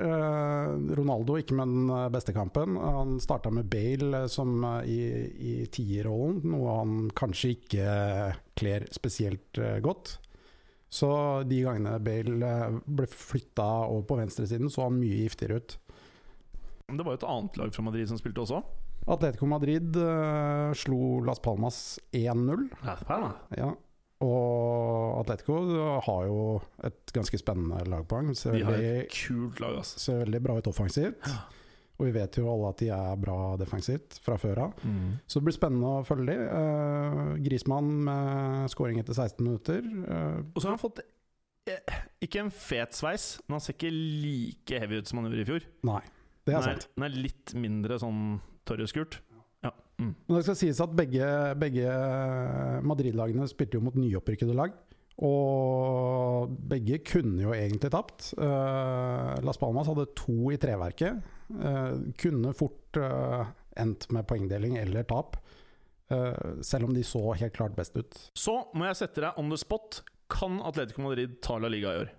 Ronaldo 0.98 1.36
ikke 1.38 1.60
med 1.60 1.70
den 1.70 1.92
beste 2.16 2.34
kampen. 2.34 2.80
Han 2.82 3.20
starta 3.22 3.52
med 3.54 3.68
Bale 3.70 4.24
som 4.34 4.64
i, 4.82 4.98
i 5.38 5.54
tierrollen, 5.70 6.40
noe 6.56 6.78
han 6.80 6.96
kanskje 7.14 7.52
ikke 7.54 7.92
kler 8.58 8.88
spesielt 8.96 9.62
godt. 9.86 10.16
Så 10.90 11.10
de 11.48 11.62
gangene 11.66 11.98
Bale 12.00 12.48
eh, 12.48 12.78
ble 12.86 13.08
flytta 13.12 13.68
over 13.90 14.06
på 14.08 14.20
venstresiden, 14.22 14.72
så 14.72 14.88
han 14.88 15.00
mye 15.00 15.26
giftigere 15.26 15.60
ut. 15.60 15.78
Det 16.88 17.04
var 17.04 17.16
jo 17.16 17.20
et 17.20 17.28
annet 17.28 17.58
lag 17.60 17.74
fra 17.76 17.84
Madrid 17.84 18.08
som 18.08 18.20
spilte 18.20 18.44
også. 18.46 18.62
Atletico 19.08 19.48
Madrid 19.48 19.96
uh, 20.00 20.72
slo 20.76 21.20
Las 21.24 21.40
Palmas 21.44 22.00
1-0. 22.16 22.70
Ja. 23.56 23.74
Og 24.24 25.20
Atletico 25.22 25.60
har 26.08 26.24
jo 26.28 26.40
et 26.88 27.14
ganske 27.16 27.40
spennende 27.40 27.84
lagpoeng. 27.92 28.32
Ser 28.36 28.56
De 28.56 28.64
har 28.68 28.80
et 28.80 29.12
kult 29.14 29.62
lag, 29.64 29.78
altså. 29.84 30.02
ser 30.02 30.24
veldig 30.24 30.42
bra 30.44 30.58
ut 30.58 30.70
offensivt. 30.72 31.28
Og 31.98 32.06
vi 32.06 32.14
vet 32.14 32.38
jo 32.38 32.46
alle 32.52 32.70
at 32.70 32.82
de 32.84 32.90
er 32.94 33.16
bra 33.18 33.36
defensivt 33.58 34.20
fra 34.22 34.36
før 34.38 34.60
av. 34.68 34.82
Så 35.26 35.40
det 35.40 35.48
blir 35.48 35.56
spennende 35.56 35.94
å 35.98 36.04
følge 36.06 36.30
dem. 36.30 36.44
Uh, 36.46 37.32
Grismann 37.42 37.88
med 38.06 38.68
scoring 38.70 39.00
etter 39.02 39.18
16 39.18 39.42
minutter. 39.42 39.82
Uh, 40.06 40.44
Og 40.54 40.62
så 40.62 40.68
har 40.68 40.76
han 40.76 40.82
fått 40.84 41.02
eh, 41.74 41.96
ikke 42.22 42.44
en 42.44 42.52
fet 42.54 42.94
sveis, 42.94 43.26
men 43.48 43.58
han 43.58 43.64
ser 43.66 43.74
ikke 43.74 43.90
like 43.94 44.82
heavy 44.84 45.02
ut 45.02 45.10
som 45.10 45.20
han 45.24 45.32
gjorde 45.32 45.42
i 45.42 45.50
fjor. 45.50 45.66
nei, 45.90 46.04
det 46.46 46.54
er 46.54 46.60
Den 46.62 46.68
sant. 46.70 46.86
Den 46.94 47.08
er 47.10 47.18
litt 47.26 47.56
mindre 47.58 47.98
sånn 48.04 48.22
tørreskurt. 48.70 49.18
Ja. 49.66 49.72
Mm. 49.98 50.14
Men 50.14 50.38
det 50.38 50.44
skal 50.46 50.60
sies 50.60 50.84
at 50.84 50.94
begge, 50.96 51.28
begge 51.58 51.96
Madrid-lagene 52.86 53.48
spilte 53.50 53.80
jo 53.80 53.88
mot 53.88 53.98
nyopprykkede 53.98 54.54
lag. 54.56 54.76
Og 55.26 56.52
begge 56.70 57.00
kunne 57.02 57.42
jo 57.42 57.56
egentlig 57.58 57.90
tapt. 57.90 58.30
Uh, 58.38 59.34
Las 59.42 59.58
Palmas 59.58 59.90
hadde 59.90 60.06
to 60.20 60.52
i 60.54 60.60
treverket. 60.62 61.24
Eh, 61.50 61.94
kunne 62.20 62.54
fort 62.54 62.98
eh, 62.98 63.48
endt 63.80 64.10
med 64.12 64.28
poengdeling 64.28 64.78
eller 64.78 65.04
tap. 65.08 65.38
Eh, 66.10 66.62
selv 66.62 66.88
om 66.88 66.94
de 66.94 67.04
så 67.04 67.34
helt 67.34 67.56
klart 67.56 67.76
best 67.76 67.98
ut. 67.98 68.18
Så 68.34 68.60
må 68.76 68.88
jeg 68.88 69.00
sette 69.02 69.24
deg 69.24 69.40
on 69.40 69.52
the 69.52 69.60
spot. 69.60 70.02
Kan 70.32 70.60
Atletico 70.66 71.04
Madrid 71.06 71.38
ta 71.44 71.58
La 71.60 71.72
Liga 71.72 71.94
i 71.94 72.02
år? 72.04 72.10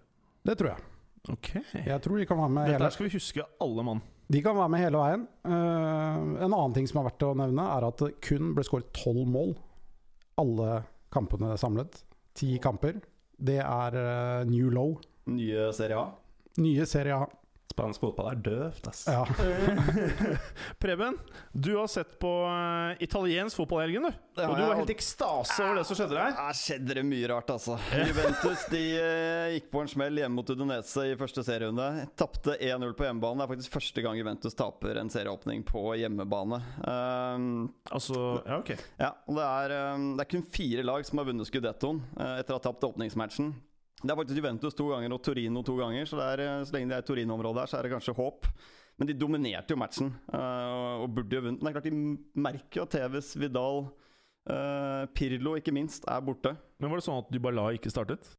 Det 0.49 0.57
tror 0.61 0.73
jeg. 0.75 0.85
Ok 1.29 1.49
Jeg 1.75 2.01
tror 2.01 2.17
de 2.17 2.25
kan 2.29 2.39
være 2.39 2.53
med 2.55 2.69
Dette 2.71 2.79
hele, 2.79 2.91
skal 2.95 3.05
vi 3.09 3.17
huske 3.19 3.45
alle 3.61 3.83
mann. 3.85 3.99
de 4.33 4.41
kan 4.45 4.57
være 4.57 4.73
med 4.73 4.81
hele 4.81 5.01
veien. 5.03 5.27
Eh, 5.45 6.45
en 6.45 6.53
annen 6.53 6.77
ting 6.77 6.89
som 6.89 7.01
er 7.03 7.09
verdt 7.11 7.27
å 7.27 7.35
nevne, 7.37 7.65
er 7.77 7.89
at 7.89 8.05
det 8.05 8.15
kun 8.25 8.55
ble 8.57 8.65
skåret 8.65 8.93
tolv 8.97 9.27
mål. 9.29 9.55
Alle 10.41 10.83
kampene 11.13 11.57
samlet. 11.61 12.03
Ti 12.39 12.59
kamper. 12.63 13.01
Det 13.39 13.59
er 13.63 13.95
uh, 13.97 14.45
new 14.49 14.69
low. 14.71 14.97
Nye 15.31 15.69
Serie 15.75 15.99
A. 15.99 16.07
Nye 16.59 16.87
Serie 16.87 17.17
A. 17.17 17.27
Spansk 17.69 18.01
fotball 18.01 18.31
er 18.33 18.39
døvt, 18.43 18.87
ass. 18.89 19.03
Ja. 19.07 19.23
Preben, 20.83 21.19
du 21.53 21.75
har 21.77 21.87
sett 21.93 22.15
på 22.19 22.31
eh, 22.49 23.03
italiensk 23.05 23.59
fotball 23.61 23.83
i 23.83 23.85
helgen, 23.85 24.09
du. 24.09 24.41
Har 24.41 24.51
Og 24.53 24.57
du 24.57 24.63
var 24.65 24.79
helt 24.81 24.93
ekstase 24.95 25.59
over 25.63 25.79
det 25.81 25.85
som 25.87 25.99
skjedde 25.99 26.17
der. 26.17 26.33
Her 26.39 26.57
skjedde 26.59 26.97
det 26.99 27.05
mye 27.07 27.29
rart, 27.31 27.53
altså. 27.55 27.77
Juventus 28.09 28.65
de 28.73 28.83
eh, 28.97 29.53
gikk 29.59 29.69
på 29.75 29.83
en 29.85 29.93
smell 29.93 30.19
hjemme 30.23 30.39
mot 30.41 30.51
Udinese 30.55 31.07
i 31.13 31.15
første 31.21 31.45
serierunde. 31.47 31.87
Tapte 32.19 32.57
1-0 32.57 32.97
på 32.99 33.07
hjemmebane. 33.07 33.43
Det 33.43 33.47
er 33.47 33.53
faktisk 33.53 33.77
første 33.79 34.07
gang 34.09 34.19
Juventus 34.19 34.59
taper 34.59 35.03
en 35.03 35.13
serieåpning 35.13 35.63
på 35.69 35.85
hjemmebane. 36.01 36.63
Um, 36.83 37.49
Altså, 37.93 38.19
ja, 38.47 38.59
ok. 38.63 38.75
ja, 39.01 39.13
og 39.29 39.39
det 39.39 39.47
er, 39.47 39.77
um, 39.95 40.11
det 40.19 40.25
er 40.25 40.33
kun 40.33 40.45
fire 40.55 40.83
lag 40.89 41.07
som 41.07 41.21
har 41.21 41.29
vunnet 41.31 41.49
Scudettoen 41.49 42.01
uh, 42.19 42.35
etter 42.41 42.57
å 42.57 42.59
ha 42.59 42.65
tapt 42.71 42.85
åpningsmatchen. 42.89 43.53
Det 43.99 44.13
er 44.13 44.19
faktisk 44.19 44.39
Juventus 44.39 44.77
to 44.79 44.89
ganger 44.93 45.15
og 45.17 45.23
Torino 45.27 45.63
to 45.67 45.75
ganger, 45.79 46.07
så, 46.07 46.19
det 46.21 46.27
er, 46.33 46.43
uh, 46.47 46.67
så 46.67 46.77
lenge 46.77 46.93
det 46.93 46.99
er 47.01 47.07
Torino-området 47.07 47.65
her, 47.65 47.71
så 47.71 47.79
er 47.79 47.87
det 47.87 47.95
kanskje 47.97 48.15
håp. 48.19 48.51
Men 48.99 49.11
de 49.11 49.15
dominerte 49.15 49.75
jo 49.75 49.79
matchen 49.79 50.13
uh, 50.35 51.05
og 51.05 51.13
burde 51.15 51.39
jo 51.39 51.45
vunnet. 51.45 51.63
Men 51.63 51.69
det 51.69 51.71
er 51.71 51.79
klart 51.79 51.89
de 51.89 52.43
merker 52.49 52.81
jo 52.81 52.87
at 52.87 52.95
TVs 52.95 53.33
Vidal, 53.39 53.85
uh, 54.51 55.05
Pirlo 55.15 55.55
ikke 55.59 55.75
minst, 55.75 56.07
er 56.11 56.23
borte. 56.27 56.55
Men 56.79 56.91
var 56.93 57.01
det 57.01 57.07
sånn 57.07 57.23
at 57.23 57.31
Dybala 57.35 57.71
ikke 57.79 57.95
startet? 57.95 58.31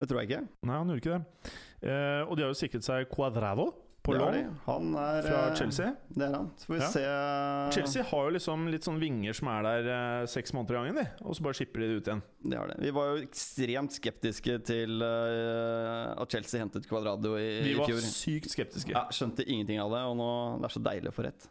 Det 0.00 0.08
tror 0.08 0.22
jeg 0.22 0.30
ikke. 0.30 0.42
Nei, 0.64 0.76
han 0.78 0.90
gjorde 0.90 1.02
ikke 1.02 1.18
det. 1.18 1.54
Uh, 1.84 2.22
og 2.26 2.34
de 2.36 2.46
har 2.46 2.52
jo 2.52 2.60
sikret 2.60 2.86
seg 2.86 3.10
Cuadrado 3.12 3.70
på 4.02 4.14
lån. 4.16 4.36
Han 4.66 4.94
er 4.96 5.20
fra 5.26 5.40
eh, 5.50 5.54
Chelsea. 5.58 5.90
Det 6.08 6.24
er 6.26 6.32
han. 6.36 6.46
Så 6.56 6.66
får 6.70 6.74
vi 6.74 6.80
Ja. 6.80 6.88
se 6.94 7.74
Chelsea 7.76 8.02
har 8.10 8.24
jo 8.28 8.34
liksom 8.36 8.64
litt 8.72 8.86
sånn 8.88 8.98
vinger 9.02 9.36
som 9.36 9.48
er 9.52 9.62
der 9.68 9.90
eh, 9.92 10.26
seks 10.26 10.54
måneder 10.56 10.74
i 10.74 10.78
gangen, 10.80 10.94
de. 11.02 11.06
Og 11.28 11.36
så 11.36 11.44
bare 11.44 11.58
skipper 11.60 11.80
de 11.84 11.88
det 11.90 12.00
ut 12.00 12.08
igjen. 12.08 12.22
Det 12.50 12.58
har 12.58 12.72
det. 12.72 12.78
Vi 12.80 12.90
var 12.96 13.10
jo 13.12 13.22
ekstremt 13.26 13.92
skeptiske 13.98 14.58
til 14.64 15.02
eh, 15.04 16.14
at 16.16 16.32
Chelsea 16.32 16.60
hentet 16.64 16.88
Cuadrado 16.88 17.36
i, 17.36 17.48
Vi 17.68 17.74
var 17.78 17.92
sykt 18.08 18.50
skeptiske. 18.56 18.90
Ja, 18.96 19.06
skjønte 19.12 19.44
ingenting 19.46 19.80
av 19.84 19.92
det, 19.92 20.02
og 20.08 20.16
nå 20.16 20.30
det 20.60 20.70
er 20.70 20.76
så 20.78 20.84
deilig 20.88 21.12
å 21.12 21.16
få 21.20 21.28
rett. 21.28 21.48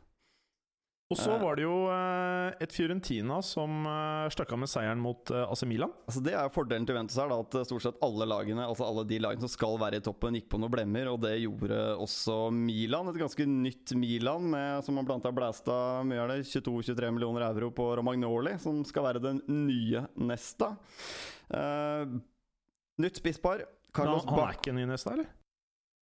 Og 1.10 1.18
så 1.18 1.32
Eh. 1.34 1.42
var 1.42 1.56
det 1.58 1.64
jo 1.64 1.90
eh, 1.90 2.54
et 2.62 2.74
Fiorentina 2.74 3.40
som 3.42 3.82
uh, 3.90 4.30
stakk 4.30 4.52
av 4.54 4.60
med 4.62 4.70
seieren 4.70 5.00
mot 5.02 5.32
eh, 5.34 5.42
AC 5.42 5.64
Milan. 5.66 5.90
Altså 6.06 6.22
Det 6.22 6.36
er 6.36 6.44
jo 6.46 6.54
fordelen 6.54 6.86
til 6.86 6.94
Ventus 7.00 7.18
her, 7.18 7.32
da, 7.32 7.40
at 7.42 7.66
stort 7.66 7.82
sett 7.82 7.98
alle 8.06 8.28
lagene 8.30 8.68
Altså 8.68 8.86
alle 8.86 9.08
de 9.10 9.18
lagene 9.18 9.42
som 9.42 9.50
skal 9.50 9.80
være 9.82 9.98
i 9.98 10.04
toppen, 10.06 10.38
gikk 10.38 10.52
på 10.54 10.60
noen 10.62 10.76
blemmer. 10.76 11.10
Og 11.10 11.18
det 11.26 11.34
gjorde 11.42 11.80
også 11.98 12.38
Milan. 12.54 13.10
Et 13.10 13.18
ganske 13.24 13.50
nytt 13.50 13.96
Milan, 13.98 14.52
med, 14.54 14.86
som 14.86 15.00
man 15.02 15.10
blant 15.10 15.26
annet 15.26 15.40
blæsta 15.42 15.80
mye 16.06 16.22
av 16.22 16.30
det, 16.36 16.46
22-23 16.46 17.12
millioner 17.18 17.48
euro 17.50 17.72
på 17.74 17.90
Romagnoli, 17.98 18.60
som 18.62 18.86
skal 18.86 19.10
være 19.10 19.26
den 19.26 19.42
nye 19.50 20.06
Nesta. 20.22 20.76
Uh, 21.50 22.20
nytt 23.02 23.18
spisspar. 23.18 23.66
Carlos 23.98 24.30
han, 24.30 24.36
han 24.38 24.46
er 24.46 24.62
ikke 24.62 24.78
ny 24.78 24.86
Nesta, 24.94 25.18
eller? 25.18 25.34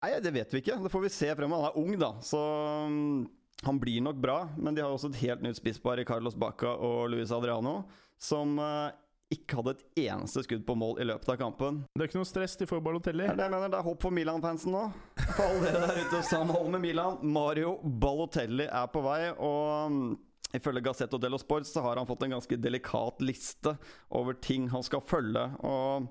Nei, 0.02 0.18
det 0.18 0.34
vet 0.34 0.52
vi 0.54 0.66
ikke. 0.66 0.82
Det 0.82 0.90
får 0.98 1.06
vi 1.06 1.14
se 1.14 1.34
fremover. 1.38 1.70
Han 1.70 1.74
er 1.76 1.82
ung, 1.86 2.00
da, 2.02 2.16
så 2.26 2.42
mm, 2.90 3.26
han 3.66 3.80
blir 3.82 4.02
nok 4.06 4.20
bra. 4.22 4.38
Men 4.58 4.76
de 4.76 4.84
har 4.86 4.94
også 4.94 5.12
et 5.14 5.24
helt 5.24 5.46
nytt 5.46 5.60
spisspar 5.60 6.02
i 6.02 6.06
Carlos 6.08 6.38
Bacca 6.38 6.76
og 6.76 7.10
Luis 7.14 7.34
Adriano, 7.34 7.82
som 8.22 8.60
eh, 8.62 8.94
ikke 9.34 9.58
hadde 9.60 9.74
et 9.74 10.04
eneste 10.06 10.44
skudd 10.46 10.66
på 10.68 10.76
mål 10.78 11.00
i 11.02 11.08
løpet 11.10 11.32
av 11.34 11.40
kampen. 11.40 11.82
Det 11.96 12.04
er 12.04 12.12
ikke 12.12 12.22
noe 12.22 12.30
stress, 12.30 12.56
de 12.60 12.68
får 12.70 12.84
Balotelli. 12.86 13.26
Det 13.26 13.34
er 13.34 13.40
det 13.40 13.48
jeg 13.48 13.56
mener, 13.56 13.72
det 13.74 13.80
er 13.80 13.88
håp 13.88 14.06
for 14.06 14.14
Milan-fansen 14.14 14.76
nå. 14.76 14.84
For 15.24 15.48
alle 15.48 15.66
dere 15.66 15.90
der 15.90 16.02
ute 16.06 16.22
som 16.28 16.54
holder 16.54 16.76
med 16.78 16.86
Milan. 16.86 17.18
Mario 17.26 17.76
Balotelli 17.82 18.68
er 18.70 18.92
på 18.94 19.02
vei, 19.06 19.22
og 19.34 19.92
mm, 19.96 20.06
Ifølge 20.54 20.84
Gazzetto 20.86 21.18
dello 21.20 21.38
Sport 21.42 21.68
så 21.68 21.82
har 21.82 21.98
han 22.00 22.08
fått 22.08 22.24
en 22.24 22.36
ganske 22.38 22.58
delikat 22.60 23.22
liste 23.26 23.76
over 24.16 24.38
ting 24.40 24.70
han 24.72 24.84
skal 24.86 25.02
følge. 25.04 25.44
Og 25.66 26.06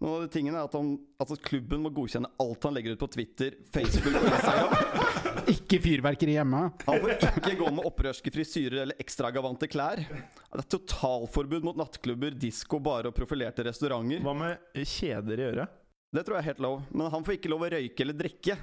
noen 0.00 0.12
av 0.14 0.26
de 0.26 0.30
tingene 0.34 0.60
er 0.60 0.68
at, 0.68 0.76
han, 0.76 0.92
at 1.22 1.32
klubben 1.46 1.82
må 1.84 1.92
godkjenne 1.94 2.30
alt 2.42 2.68
han 2.68 2.76
legger 2.76 2.94
ut 2.94 3.02
på 3.02 3.10
Twitter, 3.16 3.56
Facebook 3.74 4.20
og 4.20 4.28
Instagram. 4.30 4.76
Ikke 5.54 5.80
fyrverkeri 5.82 6.36
hjemme. 6.36 6.62
Han 6.86 7.02
får 7.02 7.16
ikke 7.40 7.56
gå 7.58 7.70
med 7.74 7.86
opprørske 7.88 8.30
frisyrer 8.34 8.82
eller 8.84 9.02
ekstravagante 9.02 9.66
klær. 9.70 10.02
Det 10.04 10.62
er 10.62 10.68
totalforbud 10.76 11.66
mot 11.66 11.78
nattklubber, 11.80 12.36
disko, 12.38 12.78
bare 12.82 13.10
og 13.10 13.16
profilerte 13.16 13.64
restauranter. 13.66 14.22
Hva 14.22 14.36
med 14.36 14.84
kjeder 14.86 15.42
i 15.42 15.48
øret? 15.50 15.79
Det 16.10 16.24
tror 16.26 16.38
jeg 16.38 16.42
er 16.42 16.50
helt 16.50 16.64
lov, 16.64 16.80
men 16.90 17.10
han 17.12 17.26
får 17.26 17.36
ikke 17.38 17.50
lov 17.52 17.62
å 17.62 17.70
røyke 17.70 18.02
eller 18.02 18.16
drikke. 18.18 18.56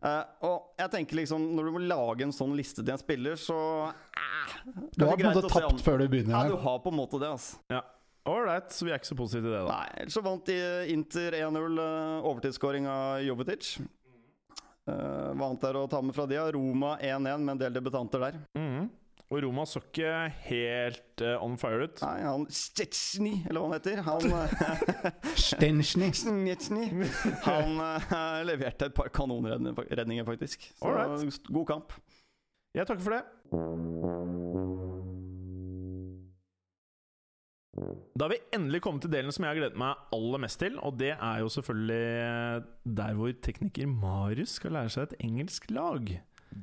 Uh, 0.00 0.22
og 0.46 0.80
jeg 0.80 0.92
tenker 0.92 1.18
liksom, 1.18 1.42
når 1.56 1.68
du 1.68 1.74
må 1.74 1.82
lage 1.84 2.24
en 2.24 2.32
sånn 2.32 2.54
liste 2.56 2.82
til 2.82 2.92
en 2.94 3.00
spiller, 3.00 3.36
så 3.40 3.56
uh, 3.90 4.54
Du 4.94 5.04
har 5.04 5.16
på 5.16 5.26
en 5.26 5.34
måte 5.34 5.50
tapt 5.52 5.84
før 5.84 6.00
du 6.00 6.06
begynner. 6.12 6.36
Ja, 6.36 6.52
du 6.52 6.60
har 6.62 6.80
på 6.84 6.92
en 6.92 6.98
måte 7.00 7.20
det, 7.20 7.30
altså. 7.36 7.60
Ja. 7.72 7.82
Ålreit, 8.26 8.72
så 8.74 8.86
vi 8.86 8.90
er 8.90 8.98
ikke 8.98 9.12
så 9.12 9.18
positive 9.18 9.44
til 9.44 9.52
det, 9.54 9.62
da. 9.68 9.74
Nei, 9.76 10.00
ellers 10.00 10.16
så 10.16 10.22
vant 10.24 10.48
de 10.48 10.56
Inter 10.94 11.36
1-0, 11.38 11.78
uh, 11.78 12.28
overtidsskåring 12.32 12.88
av 12.90 13.20
Jovetic. 13.26 13.76
Uh, 14.86 15.34
hva 15.36 15.50
annet 15.50 15.66
er 15.68 15.78
å 15.78 15.88
ta 15.90 16.00
med 16.02 16.16
fra 16.16 16.26
de? 16.30 16.38
Roma 16.56 16.96
1-1 16.96 17.44
med 17.44 17.56
en 17.56 17.64
del 17.66 17.76
debutanter 17.76 18.24
der. 18.28 18.40
Mhm. 18.56 18.88
Og 19.26 19.42
Roma 19.42 19.64
så 19.66 19.80
ikke 19.82 20.10
helt 20.46 21.22
uh, 21.24 21.42
on 21.42 21.56
fire 21.58 21.88
ut. 21.88 22.02
Nei, 22.04 22.20
han 22.22 22.44
Stetsjny, 22.52 23.32
eller 23.48 23.58
hva 23.58 23.72
han 23.72 23.80
heter, 23.80 24.02
han 24.06 24.22
Stensjny. 25.48 26.12
Stensny. 26.14 26.84
Han 27.48 27.80
uh, 27.82 28.12
leverte 28.46 28.86
et 28.86 28.94
par 28.94 29.10
kanonredninger, 29.10 30.22
faktisk. 30.28 30.68
Så 30.78 30.92
Alright. 30.92 31.50
god 31.50 31.66
kamp. 31.72 31.96
Jeg 32.76 32.86
takker 32.86 33.02
for 33.02 33.16
det. 33.16 33.24
Da 38.16 38.24
har 38.24 38.32
vi 38.32 38.38
endelig 38.56 38.80
kommet 38.84 39.04
til 39.04 39.12
delen 39.12 39.34
som 39.34 39.44
jeg 39.44 39.52
har 39.52 39.58
gledet 39.58 39.80
meg 39.80 40.06
aller 40.14 40.40
mest 40.46 40.60
til. 40.62 40.78
Og 40.86 40.96
det 41.00 41.12
er 41.16 41.42
jo 41.42 41.50
selvfølgelig 41.52 42.62
der 43.02 43.18
hvor 43.18 43.34
tekniker 43.42 43.90
Marius 43.90 44.56
skal 44.60 44.76
lære 44.78 44.94
seg 44.94 45.10
et 45.10 45.18
engelsk 45.26 45.68
lag. 45.74 46.14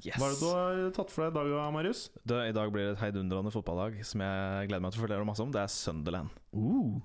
Yes. 0.01 0.17
Hva 0.17 0.27
er 0.27 0.33
det 0.33 0.41
du 0.41 0.49
har 0.49 0.91
tatt 0.97 1.13
for 1.13 1.27
deg 1.27 1.49
i 1.49 1.55
dag, 1.55 1.71
Marius? 1.75 2.07
Det, 2.23 2.37
I 2.49 2.55
dag 2.55 2.71
blir 2.73 2.87
det 2.87 2.93
et 2.95 3.01
heidundrende 3.03 3.53
fotballag 3.53 3.99
som 4.07 4.23
jeg 4.25 4.69
gleder 4.69 4.83
meg 4.83 4.93
til 4.93 5.01
å 5.01 5.05
fortelle 5.05 5.27
masse 5.27 5.43
om. 5.45 5.51
Det 5.53 5.61
er 5.61 5.73
Sunderland. 5.73 6.33
Uh. 6.55 7.01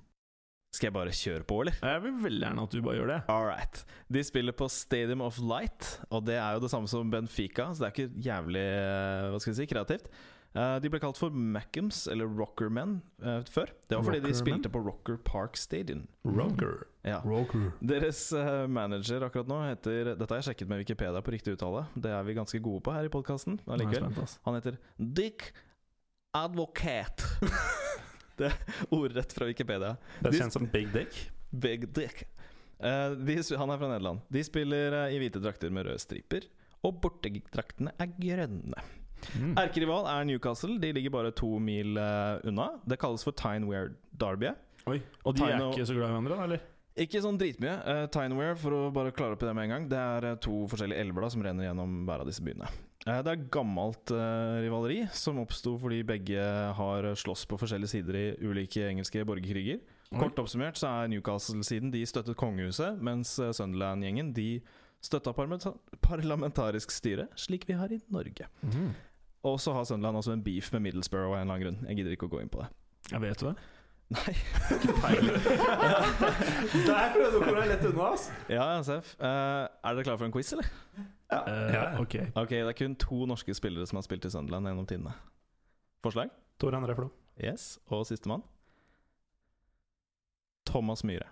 Skal 0.69 0.91
jeg 0.91 0.93
bare 0.93 1.13
kjøre 1.17 1.45
på, 1.49 1.61
eller? 1.63 1.77
Jeg 1.81 2.01
vil 2.03 2.17
veldig 2.21 2.43
gjerne 2.45 2.63
at 2.67 2.73
du 2.73 2.81
bare 2.85 2.97
gjør 2.99 3.09
det. 3.09 3.19
Alright. 3.33 3.79
De 4.13 4.21
spiller 4.25 4.53
på 4.53 4.67
Stadium 4.69 5.23
of 5.25 5.39
Light, 5.41 5.95
og 6.13 6.27
det 6.27 6.37
er 6.37 6.57
jo 6.57 6.61
det 6.61 6.69
samme 6.69 6.89
som 6.91 7.09
Benfica, 7.09 7.71
så 7.73 7.81
det 7.81 7.87
er 7.87 7.95
ikke 7.95 8.25
jævlig 8.27 8.65
eh, 8.67 9.29
Hva 9.33 9.39
skal 9.41 9.53
jeg 9.55 9.59
si, 9.63 9.69
kreativt. 9.71 10.11
Eh, 10.57 10.75
de 10.81 10.89
ble 10.89 10.99
kalt 11.01 11.17
for 11.19 11.29
Mackems, 11.29 12.07
eller 12.09 12.25
Rockermen, 12.25 13.01
eh, 13.21 13.43
før. 13.45 13.69
Det 13.87 13.99
var 13.99 14.07
fordi 14.07 14.21
de 14.23 14.33
spilte 14.33 14.71
på 14.73 14.81
Rocker 14.81 15.19
Park 15.25 15.57
Stadium. 15.57 16.07
Rocker. 16.25 16.87
Ja. 17.05 17.19
Rocker. 17.21 17.71
Deres 17.85 18.23
eh, 18.33 18.65
manager 18.67 19.27
akkurat 19.27 19.47
nå 19.49 19.59
heter 19.67 20.15
Dette 20.15 20.33
har 20.33 20.41
jeg 20.41 20.49
sjekket 20.49 20.71
med 20.71 20.81
Wikipedia 20.81 21.21
på 21.21 21.35
riktig 21.35 21.53
uttale. 21.55 21.85
Det 21.95 22.11
er 22.11 22.25
vi 22.25 22.37
ganske 22.37 22.61
gode 22.65 22.81
på 22.85 22.95
her 22.95 23.05
i 23.05 23.13
podkasten. 23.13 23.59
Han 23.67 24.57
heter 24.57 24.79
Dick 24.97 25.51
Advocate 26.35 27.25
det 28.39 28.49
er 28.51 28.83
ordrett 28.95 29.33
fra 29.35 29.47
Wikipedia. 29.49 29.95
Det 30.19 30.31
De- 30.31 30.37
kjennes 30.41 30.53
som 30.55 30.67
Big 30.71 30.91
Dick. 30.93 31.17
Big 31.49 31.87
Dick. 31.93 32.23
Uh, 32.79 33.11
de, 33.17 33.35
han 33.59 33.73
er 33.73 33.81
fra 33.81 33.89
Nederland. 33.91 34.21
De 34.31 34.43
spiller 34.45 34.95
uh, 34.95 35.07
i 35.11 35.17
hvite 35.19 35.41
drakter 35.43 35.73
med 35.73 35.89
røde 35.89 35.99
striper, 35.99 36.45
og 36.85 37.01
bortedraktene 37.03 37.91
er 37.99 38.13
grønne. 38.15 38.85
Mm. 39.35 39.53
Erkerival 39.59 40.07
er 40.09 40.25
Newcastle. 40.29 40.79
De 40.81 40.91
ligger 40.95 41.13
bare 41.13 41.31
to 41.35 41.51
mil 41.63 41.99
uh, 41.99 42.39
unna. 42.47 42.71
Det 42.87 42.99
kalles 43.01 43.23
for 43.25 43.35
Tineware 43.37 43.93
Derby. 44.19 44.53
Oi. 44.89 44.99
Og 45.25 45.37
de 45.37 45.47
er 45.47 45.63
ikke 45.69 45.87
så 45.87 45.95
glad 45.97 46.09
i 46.09 46.13
hverandre, 46.13 46.41
eller? 46.47 46.67
Ikke 46.99 47.21
sånn 47.23 47.37
dritmye. 47.39 47.75
Uh, 47.85 48.05
Tineware, 48.11 48.57
for 48.59 48.75
å 48.75 48.81
bare 48.95 49.13
klare 49.15 49.37
opp 49.37 49.43
i 49.45 49.47
det 49.47 49.55
med 49.55 49.69
en 49.69 49.75
gang, 49.75 49.85
det 49.91 49.99
er 49.99 50.31
eh, 50.33 50.39
to 50.43 50.65
forskjellige 50.71 50.99
elver 51.05 51.23
da 51.23 51.29
som 51.31 51.43
renner 51.45 51.69
gjennom 51.69 52.01
hver 52.07 52.25
av 52.25 52.27
disse 52.27 52.43
byene. 52.43 52.67
Uh, 53.05 53.19
det 53.23 53.31
er 53.35 53.45
gammelt 53.53 54.11
uh, 54.11 54.57
rivaleri 54.63 55.05
som 55.15 55.39
oppsto 55.39 55.77
fordi 55.79 56.01
begge 56.07 56.43
har 56.75 57.07
slåss 57.19 57.45
på 57.47 57.61
forskjellige 57.61 57.93
sider 57.93 58.19
i 58.19 58.25
ulike 58.43 58.83
engelske 58.89 59.23
borgerkriger. 59.27 59.79
Kort 60.09 60.39
oppsummert 60.41 60.79
så 60.79 60.89
er 60.89 61.09
Newcastle-siden 61.11 61.91
de 61.93 62.01
støttet 62.09 62.37
kongehuset, 62.39 62.97
mens 63.05 63.35
eh, 63.37 63.51
Sunderland-gjengen 63.53 64.31
de 64.33 64.49
støtta 65.05 65.31
parlamentarisk 65.37 66.91
styre, 66.91 67.27
slik 67.37 67.67
vi 67.69 67.77
har 67.77 67.93
i 67.93 68.01
Norge. 68.11 68.49
Mhm. 68.65 68.89
Og 69.47 69.59
så 69.63 69.73
har 69.73 69.83
Sunderland 69.87 70.19
også 70.19 70.33
en 70.35 70.43
beef 70.43 70.71
med 70.75 70.83
Middlesbrough 70.87 71.29
av 71.29 71.35
en 71.37 71.41
eller 71.41 71.53
annen 71.53 71.65
grunn. 71.65 71.83
Jeg 71.87 72.01
gidder 72.01 72.15
ikke 72.15 72.27
å 72.27 72.33
gå 72.33 72.41
inn 72.43 72.51
på 72.51 72.63
det. 72.63 72.69
Jeg 73.09 73.21
vet 73.23 73.39
du 73.39 73.45
det? 73.47 73.55
Nei. 74.09 74.33
Der 76.89 77.11
prøvde 77.13 77.29
du 77.29 77.37
å 77.37 77.41
komme 77.43 77.59
deg 77.61 77.69
lett 77.69 77.83
unna, 77.91 78.07
ass. 78.09 78.25
Ja, 78.49 78.65
Sef. 78.85 79.13
Uh, 79.21 79.69
er 79.69 79.95
dere 79.95 80.05
klare 80.07 80.17
for 80.17 80.25
en 80.27 80.33
quiz, 80.33 80.49
eller? 80.55 80.69
ja, 81.29 81.83
ok. 82.01 82.15
Ok, 82.33 82.55
det 82.55 82.65
er 82.71 82.77
kun 82.77 82.97
to 82.99 83.21
norske 83.29 83.53
spillere 83.53 83.85
som 83.89 83.99
har 84.01 84.07
spilt 84.07 84.25
i 84.25 84.31
Sunderland 84.33 84.65
gjennom 84.65 84.87
tidene. 84.89 85.13
Forslag? 86.03 86.33
Tor 86.59 86.75
André 86.75 86.95
Flo. 86.97 87.11
Yes. 87.37 87.77
Og 87.93 88.07
sistemann? 88.09 88.41
Thomas 90.67 91.05
Myhre. 91.05 91.29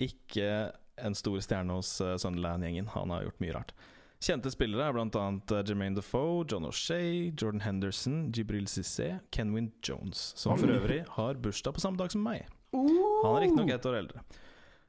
Ikke 0.00 0.72
en 0.98 1.14
stor 1.14 1.38
stjerne 1.44 1.76
hos 1.78 2.00
eh, 2.00 2.16
Sunderland-gjengen. 2.18 2.88
Han 2.96 3.12
har 3.14 3.28
gjort 3.28 3.40
mye 3.42 3.54
rart. 3.54 3.74
Kjente 4.18 4.50
spillere 4.50 4.88
er 4.88 4.96
bl.a. 4.96 5.24
Jermaine 5.62 5.94
Defoe, 5.94 6.42
John 6.50 6.66
O'Shay, 6.66 7.30
Jordan 7.38 7.62
Henderson, 7.62 8.32
Jibril 8.34 8.66
Cissé, 8.66 9.20
Kenwin 9.30 9.70
Jones, 9.84 10.32
som 10.36 10.58
for 10.58 10.74
øvrig 10.74 11.04
har 11.14 11.38
bursdag 11.38 11.76
på 11.76 11.84
samme 11.84 12.00
dag 12.00 12.10
som 12.10 12.24
meg. 12.26 12.48
Han 12.74 13.36
er 13.36 13.44
riktignok 13.46 13.70
ett 13.76 13.86
år 13.86 14.00
eldre. 14.00 14.24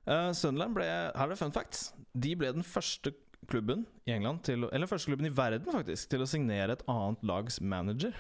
Uh, 0.10 0.32
Sunderland 0.34 0.74
ble 0.74 0.88
Her 0.90 1.28
er 1.28 1.30
det 1.30 1.38
fun 1.38 1.54
facts. 1.54 1.92
De 2.18 2.34
ble 2.40 2.50
den 2.56 2.66
første 2.66 3.14
klubben 3.50 3.86
i 4.10 4.16
England 4.16 4.42
til 4.48 4.66
Eller 4.74 4.90
første 4.90 5.12
klubben 5.12 5.30
i 5.30 5.34
verden, 5.34 5.70
faktisk, 5.72 6.10
til 6.10 6.26
å 6.26 6.30
signere 6.30 6.74
et 6.74 6.86
annet 6.90 7.22
lags 7.22 7.62
manager. 7.62 8.18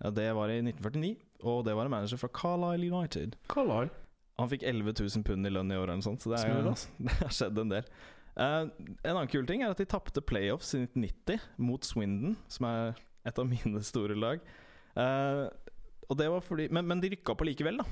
Ja, 0.00 0.12
det 0.14 0.30
var 0.38 0.48
i 0.48 0.60
1949, 0.62 1.16
og 1.42 1.64
det 1.66 1.74
var 1.76 1.88
en 1.88 1.92
manager 1.92 2.20
fra 2.20 2.32
Carlisle 2.32 2.88
United. 2.88 3.36
Carlisle. 3.52 3.92
Han 4.38 4.48
fikk 4.48 4.62
11 4.62 4.94
000 4.94 5.24
pund 5.26 5.48
i 5.48 5.50
lønn 5.50 5.72
i 5.72 5.76
året, 5.76 5.90
eller 5.90 6.00
noe 6.00 6.06
sånt, 6.06 6.22
så 6.22 6.32
det, 6.32 6.44
er, 6.46 6.68
det 7.04 7.16
har 7.20 7.34
skjedd 7.34 7.58
en 7.58 7.74
del. 7.74 7.88
Eh, 8.38 8.60
en 9.02 9.16
annen 9.16 9.30
kul 9.32 9.46
ting 9.48 9.64
er 9.64 9.72
at 9.74 9.80
de 9.82 9.86
tapte 9.90 10.22
playoffs 10.22 10.72
i 10.78 10.84
1990 10.86 11.40
mot 11.66 11.84
Swindon, 11.86 12.36
som 12.50 12.68
er 12.70 13.00
et 13.26 13.38
av 13.42 13.48
mine 13.50 13.82
store 13.84 14.14
lag. 14.18 14.44
Uh, 14.98 15.46
og 16.08 16.16
det 16.18 16.28
var 16.32 16.40
fordi, 16.42 16.68
men, 16.72 16.86
men 16.88 17.02
de 17.02 17.10
rykka 17.12 17.34
på 17.38 17.46
likevel, 17.50 17.82
da. 17.82 17.84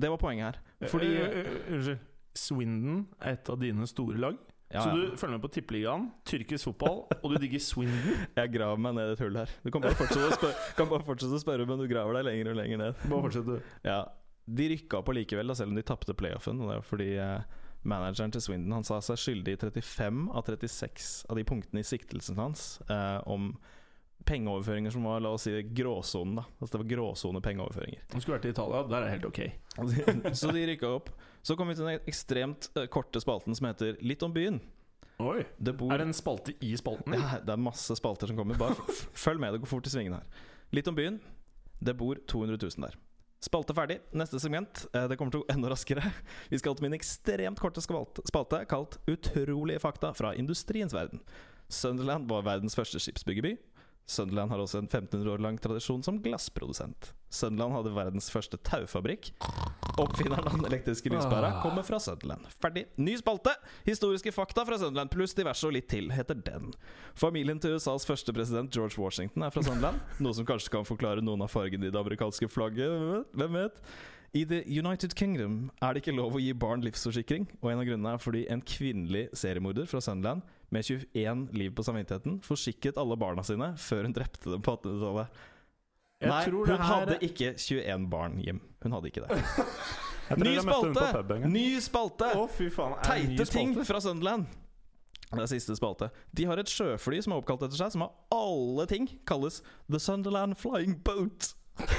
Det 0.00 0.08
var 0.12 0.20
poenget 0.22 0.46
her. 0.52 0.88
Fordi 0.92 1.08
Eh, 1.18 1.48
Unnskyld. 1.74 2.04
Swindon 2.38 3.00
er 3.18 3.34
et 3.34 3.48
av 3.50 3.58
dine 3.60 3.86
store 3.90 4.20
lag? 4.22 4.36
ja, 4.70 4.84
Så 4.84 4.92
du 4.94 5.16
følger 5.18 5.34
med 5.34 5.42
på 5.42 5.50
Tippeligaen, 5.56 6.04
tyrkisk 6.24 6.68
fotball, 6.70 7.00
og 7.10 7.32
du 7.32 7.38
digger 7.42 7.58
Swindon? 7.64 8.20
Jeg 8.38 8.52
graver 8.54 8.78
meg 8.78 8.94
ned 8.94 9.10
i 9.10 9.16
et 9.16 9.24
hull 9.24 9.36
her. 9.40 9.50
Du 9.64 9.70
kan 9.74 9.82
bare 9.82 9.98
fortsette 9.98 10.28
å 10.28 10.36
spørre, 10.38 10.68
kan 10.78 10.88
bare 10.92 11.06
fortsette 11.08 11.40
å 11.40 11.42
spørre 11.42 11.66
men 11.66 11.82
du 11.82 11.88
graver 11.90 12.20
deg 12.20 12.28
lenger 12.30 12.52
og 12.52 12.60
lenger 12.60 12.82
ned. 12.84 13.02
Bare 13.10 13.24
fortsett, 13.26 13.48
du. 13.50 13.72
Ja, 13.88 13.98
De 14.46 14.68
rykka 14.76 15.02
på 15.06 15.16
likevel, 15.18 15.50
da, 15.50 15.56
selv 15.58 15.74
om 15.74 15.80
de 15.80 15.84
tapte 15.90 16.14
playoffen. 16.16 16.60
Og 16.62 16.70
det 16.70 16.78
var 16.78 16.86
fordi 16.86 17.10
eh, 17.18 17.58
manageren 17.82 18.32
til 18.34 18.42
Swindon 18.44 18.72
Han 18.76 18.84
sa 18.84 18.98
seg 19.00 19.16
skyldig 19.20 19.54
i 19.56 19.60
35 19.60 20.26
av 20.36 20.44
36 20.44 21.10
av 21.30 21.38
de 21.38 21.44
punktene 21.48 21.80
i 21.80 21.86
siktelsen 21.86 22.36
hans 22.40 22.80
eh, 22.90 23.20
om 23.30 23.54
pengeoverføringer 24.28 24.92
som 24.92 25.06
var 25.08 25.22
la 25.24 25.30
oss 25.32 25.46
si 25.48 25.54
gråsonen. 25.64 26.36
da 26.36 26.44
Altså 26.60 26.74
Det 26.74 26.80
var 26.82 26.90
gråsone 26.90 27.40
pengeoverføringer. 27.40 28.02
Han 28.12 28.20
skulle 28.20 28.36
vært 28.36 28.50
i 28.50 28.52
Italia, 28.52 28.82
der 28.90 28.96
er 28.98 29.06
det 29.06 29.14
helt 29.14 29.28
ok. 29.30 29.40
Så 30.42 30.52
de 30.52 30.66
rykka 30.68 30.90
opp. 30.98 31.08
Så 31.42 31.56
kom 31.56 31.70
vi 31.72 31.78
til 31.78 31.88
den 31.88 32.04
ekstremt 32.10 32.68
eh, 32.76 32.86
korte 32.92 33.22
spalten 33.24 33.56
som 33.56 33.70
heter 33.70 33.96
Litt 34.04 34.22
om 34.26 34.34
byen. 34.36 34.60
Oi. 35.20 35.42
Det 35.60 35.72
bor 35.76 35.92
Er 35.92 36.00
det 36.00 36.10
en 36.10 36.16
spalte 36.16 36.54
i 36.64 36.74
spalten? 36.80 37.16
ja, 37.16 37.40
Det 37.44 37.52
er 37.52 37.60
masse 37.60 37.96
spalter 37.96 38.28
som 38.30 38.36
kommer. 38.36 38.60
Bare 38.60 38.76
følg 39.16 39.40
med, 39.40 39.52
det 39.56 39.62
går 39.64 39.72
fort 39.72 39.88
i 39.88 39.92
svingene 39.92 40.20
her. 40.20 40.44
Litt 40.76 40.88
om 40.88 40.96
byen. 40.96 41.18
Det 41.80 41.96
bor 41.96 42.20
200 42.28 42.60
000 42.60 42.86
der. 42.86 42.96
Spalte 43.40 43.72
ferdig. 43.74 44.00
Neste 44.12 44.40
segment. 44.40 44.86
eh, 44.92 45.06
Det 45.08 45.16
kommer 45.16 45.32
til 45.32 45.40
å 45.40 45.46
gå 45.46 45.54
enda 45.54 45.70
raskere. 45.72 46.02
Vi 46.50 46.58
skal 46.58 46.74
til 46.76 46.88
min 46.88 46.98
ekstremt 46.98 47.60
korte 47.60 47.80
spalte, 47.80 48.66
kalt 48.68 48.98
'Utrolige 49.06 49.80
fakta 49.80 50.12
fra 50.14 50.34
industriens 50.34 50.92
verden'. 50.92 51.20
Sunderland 51.70 52.28
var 52.28 52.42
verdens 52.42 52.74
første 52.74 52.98
skipsbyggerby. 52.98 53.56
Sunderland 54.10 54.50
har 54.50 54.58
også 54.58 54.80
en 54.80 54.88
1500 54.88 55.30
år 55.32 55.42
lang 55.44 55.58
tradisjon 55.62 56.02
som 56.02 56.18
glassprodusent. 56.22 57.12
Sunderland 57.30 57.76
hadde 57.76 57.92
verdens 57.94 58.26
første 58.32 58.58
taufabrikk. 58.66 59.30
Oppfinneren 60.02 60.48
av 60.48 60.56
den 60.56 60.66
elektriske 60.66 61.12
lyspæra 61.12 61.52
kommer 61.62 61.86
fra 61.86 62.00
Sunderland. 62.02 62.48
Ferdig. 62.62 62.88
Ny 62.98 63.14
spalte! 63.20 63.54
Historiske 63.86 64.32
fakta 64.34 64.64
fra 64.66 64.80
Sunderland 64.82 65.12
pluss 65.14 65.36
diverse 65.38 65.66
og 65.68 65.76
litt 65.76 65.86
til, 65.92 66.10
heter 66.10 66.38
den. 66.42 66.72
Familien 67.14 67.62
til 67.62 67.78
USAs 67.78 68.08
første 68.08 68.34
president 68.34 68.74
George 68.74 68.98
Washington 68.98 69.46
er 69.46 69.54
fra 69.54 69.62
Sunderland. 69.62 70.02
Noe 70.24 70.34
som 70.34 70.48
kanskje 70.48 70.74
kan 70.74 70.88
forklare 70.88 71.22
noen 71.22 71.46
av 71.46 71.52
fargene 71.54 71.86
i 71.86 71.94
det 71.94 72.02
amerikanske 72.02 72.50
flagget. 72.50 73.30
Hvem 73.38 73.60
vet? 73.62 73.78
I 74.34 74.44
The 74.46 74.62
United 74.66 75.14
Kingdom 75.18 75.70
er 75.82 75.94
det 75.94 76.04
ikke 76.04 76.14
lov 76.14 76.36
å 76.38 76.42
gi 76.42 76.52
barn 76.54 76.82
livsforsikring, 76.86 77.48
og 77.62 77.72
en 77.72 77.80
av 77.82 77.86
grunnene 77.86 78.12
er 78.14 78.22
fordi 78.22 78.44
en 78.50 78.62
kvinnelig 78.62 79.24
seriemorder 79.38 79.88
fra 79.90 80.02
Sunderland 80.02 80.46
med 80.70 80.84
21 80.86 81.48
liv 81.56 81.72
på 81.74 81.82
samvittigheten 81.86 82.38
forsikret 82.46 82.98
alle 83.00 83.16
barna 83.18 83.42
sine 83.46 83.72
før 83.80 84.06
hun 84.06 84.14
drepte 84.16 84.52
dem 84.52 84.62
på 84.62 84.76
1800-tallet. 84.76 85.40
Nei, 86.20 86.40
hun 86.52 86.68
her- 86.68 86.84
hadde 86.84 87.16
ikke 87.24 87.54
21 87.56 88.08
barn 88.12 88.38
hjem. 88.44 88.60
Hun 88.84 88.92
hadde 88.96 89.08
ikke 89.10 89.24
det. 89.24 89.38
Ny 90.44 90.52
spalte! 90.62 91.06
Ny 91.50 91.66
spalte! 91.82 92.28
Å, 92.38 92.44
fy 92.54 92.68
faen. 92.70 92.92
Teite 93.02 93.46
ting 93.50 93.72
fra 93.88 93.98
Sunderland. 94.04 94.46
Det 95.30 95.42
er 95.44 95.50
siste 95.50 95.74
spalte. 95.78 96.08
De 96.34 96.44
har 96.46 96.58
et 96.58 96.70
sjøfly 96.70 97.20
som 97.22 97.32
er 97.34 97.40
oppkalt 97.42 97.62
etter 97.66 97.78
seg, 97.78 97.92
som 97.94 98.02
av 98.06 98.14
alle 98.34 98.86
ting 98.90 99.08
kalles 99.30 99.60
The 99.90 99.98
Sunderland 100.02 100.58
Flying 100.58 100.96
Boat. 101.06 101.52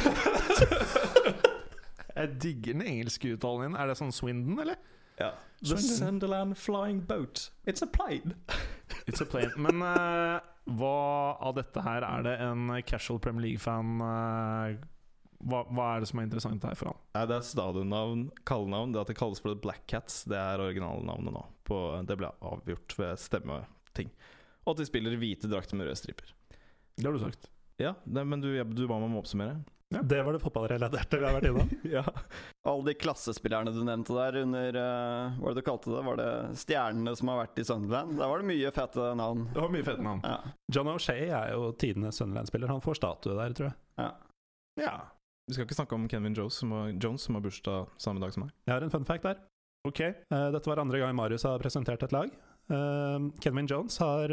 Jeg 2.12 2.28
digger 2.44 2.76
den 2.76 2.84
engelske 2.88 3.32
uttalen 3.36 3.70
din. 3.72 3.78
Er 3.80 3.88
det 3.92 3.96
sånn 4.00 4.12
Swindon, 4.16 4.60
eller? 4.64 4.80
Ja. 5.20 5.34
The 5.62 5.78
Sunderland. 5.78 6.58
Flying 6.58 7.02
Boat. 7.06 7.52
It's 7.66 7.84
a 7.84 7.88
plane. 7.88 8.36
It's 9.08 9.22
a 9.22 9.26
plane. 9.26 9.52
Men 9.58 9.82
uh, 9.82 10.40
hva 10.78 10.96
av 11.42 11.56
dette 11.58 11.84
her 11.86 12.06
er 12.06 12.26
det 12.26 12.34
en 12.46 12.72
casual 12.86 13.22
Premier 13.24 13.50
League-fan 13.50 14.02
uh, 14.02 14.82
hva, 15.48 15.64
hva 15.74 15.88
er 15.96 16.04
det 16.04 16.10
som 16.12 16.22
er 16.22 16.28
interessant 16.28 16.66
her 16.68 16.78
for 16.78 16.92
han? 16.92 17.00
Ja, 17.16 17.26
det 17.30 17.38
er 17.40 17.48
stadionnavn, 17.48 18.28
kallenavn. 18.48 18.94
Det 18.94 19.02
at 19.02 19.12
det 19.12 19.18
kalles 19.20 19.42
for 19.42 19.54
The 19.54 19.62
Black 19.62 19.88
Cats, 19.90 20.22
det 20.30 20.38
er 20.38 20.62
originalnavnet 20.62 21.34
nå. 21.34 21.44
På, 21.68 21.80
det 22.06 22.18
ble 22.20 22.30
avgjort 22.46 22.98
ved 23.00 23.22
stemmeting. 23.22 24.12
Og 24.66 24.76
at 24.76 24.84
de 24.84 24.88
spiller 24.90 25.18
hvite 25.18 25.50
drakter 25.50 25.80
med 25.80 25.90
røde 25.90 25.98
striper. 25.98 26.34
Det 26.98 27.08
har 27.08 27.18
du 27.18 27.24
sagt. 27.24 27.50
Ja, 27.82 27.96
det, 28.06 28.26
men 28.28 28.44
du, 28.44 28.52
du 28.54 28.86
ba 28.86 29.00
meg 29.00 29.10
om 29.10 29.18
å 29.18 29.24
oppsummere. 29.24 29.58
Det 29.92 30.24
var 30.24 30.34
det 30.34 30.40
fotballrelaterte 30.40 31.18
vi 31.20 31.26
har 31.28 31.36
vært 31.36 31.48
innom. 31.50 31.70
ja. 31.98 32.04
Alle 32.68 32.86
de 32.88 32.94
klassespillerne 32.96 33.74
du 33.76 33.82
nevnte 33.84 34.16
der 34.16 34.38
under 34.42 34.78
uh, 34.80 35.36
Hva 35.36 35.44
var 35.44 35.56
det 35.56 35.64
du 35.64 35.68
kalte 35.68 35.92
det? 35.92 36.04
Var 36.08 36.20
det 36.22 36.30
stjernene 36.62 37.14
som 37.20 37.32
har 37.32 37.42
vært 37.42 37.60
i 37.60 37.66
Sunderland? 37.68 38.16
Der 38.22 38.32
var 38.32 38.44
det 38.44 38.48
mye 38.48 38.72
fete 38.76 39.10
navn. 39.20 39.46
Det 39.52 39.60
var 39.66 39.74
mye 39.76 39.88
fete 39.88 40.06
navn. 40.06 40.24
Ja. 40.24 40.54
John 40.72 40.92
O'Shay 40.94 41.28
er 41.28 41.52
jo 41.58 41.72
tidenes 41.82 42.22
Sunderland-spiller. 42.22 42.72
Han 42.72 42.84
får 42.84 43.02
statue 43.02 43.36
der, 43.36 43.58
tror 43.58 43.72
jeg. 43.72 43.80
ja. 44.00 44.12
Ja. 44.80 44.94
Vi 45.50 45.58
skal 45.58 45.66
ikke 45.68 45.76
snakke 45.76 45.98
om 45.98 46.06
Kenvin 46.08 46.36
Jones 46.38 46.62
som 46.62 46.72
har, 46.72 46.94
Jones, 46.96 47.26
som 47.28 47.36
har 47.36 47.44
bursdag 47.44 47.90
samme 48.00 48.22
dag 48.24 48.32
som 48.32 48.46
meg. 48.46 48.54
Jeg 48.70 48.72
har 48.78 48.86
en 48.86 48.94
fun 48.94 49.08
fact 49.08 49.26
der. 49.28 49.42
Ok. 49.90 50.00
Uh, 50.32 50.48
dette 50.56 50.70
var 50.70 50.80
andre 50.80 51.02
gang 51.02 51.18
Marius 51.18 51.44
har 51.50 51.60
presentert 51.60 52.06
et 52.06 52.16
lag. 52.16 52.32
Uh, 52.72 53.28
Kenvin 53.44 53.68
Jones 53.68 54.00
har 54.00 54.32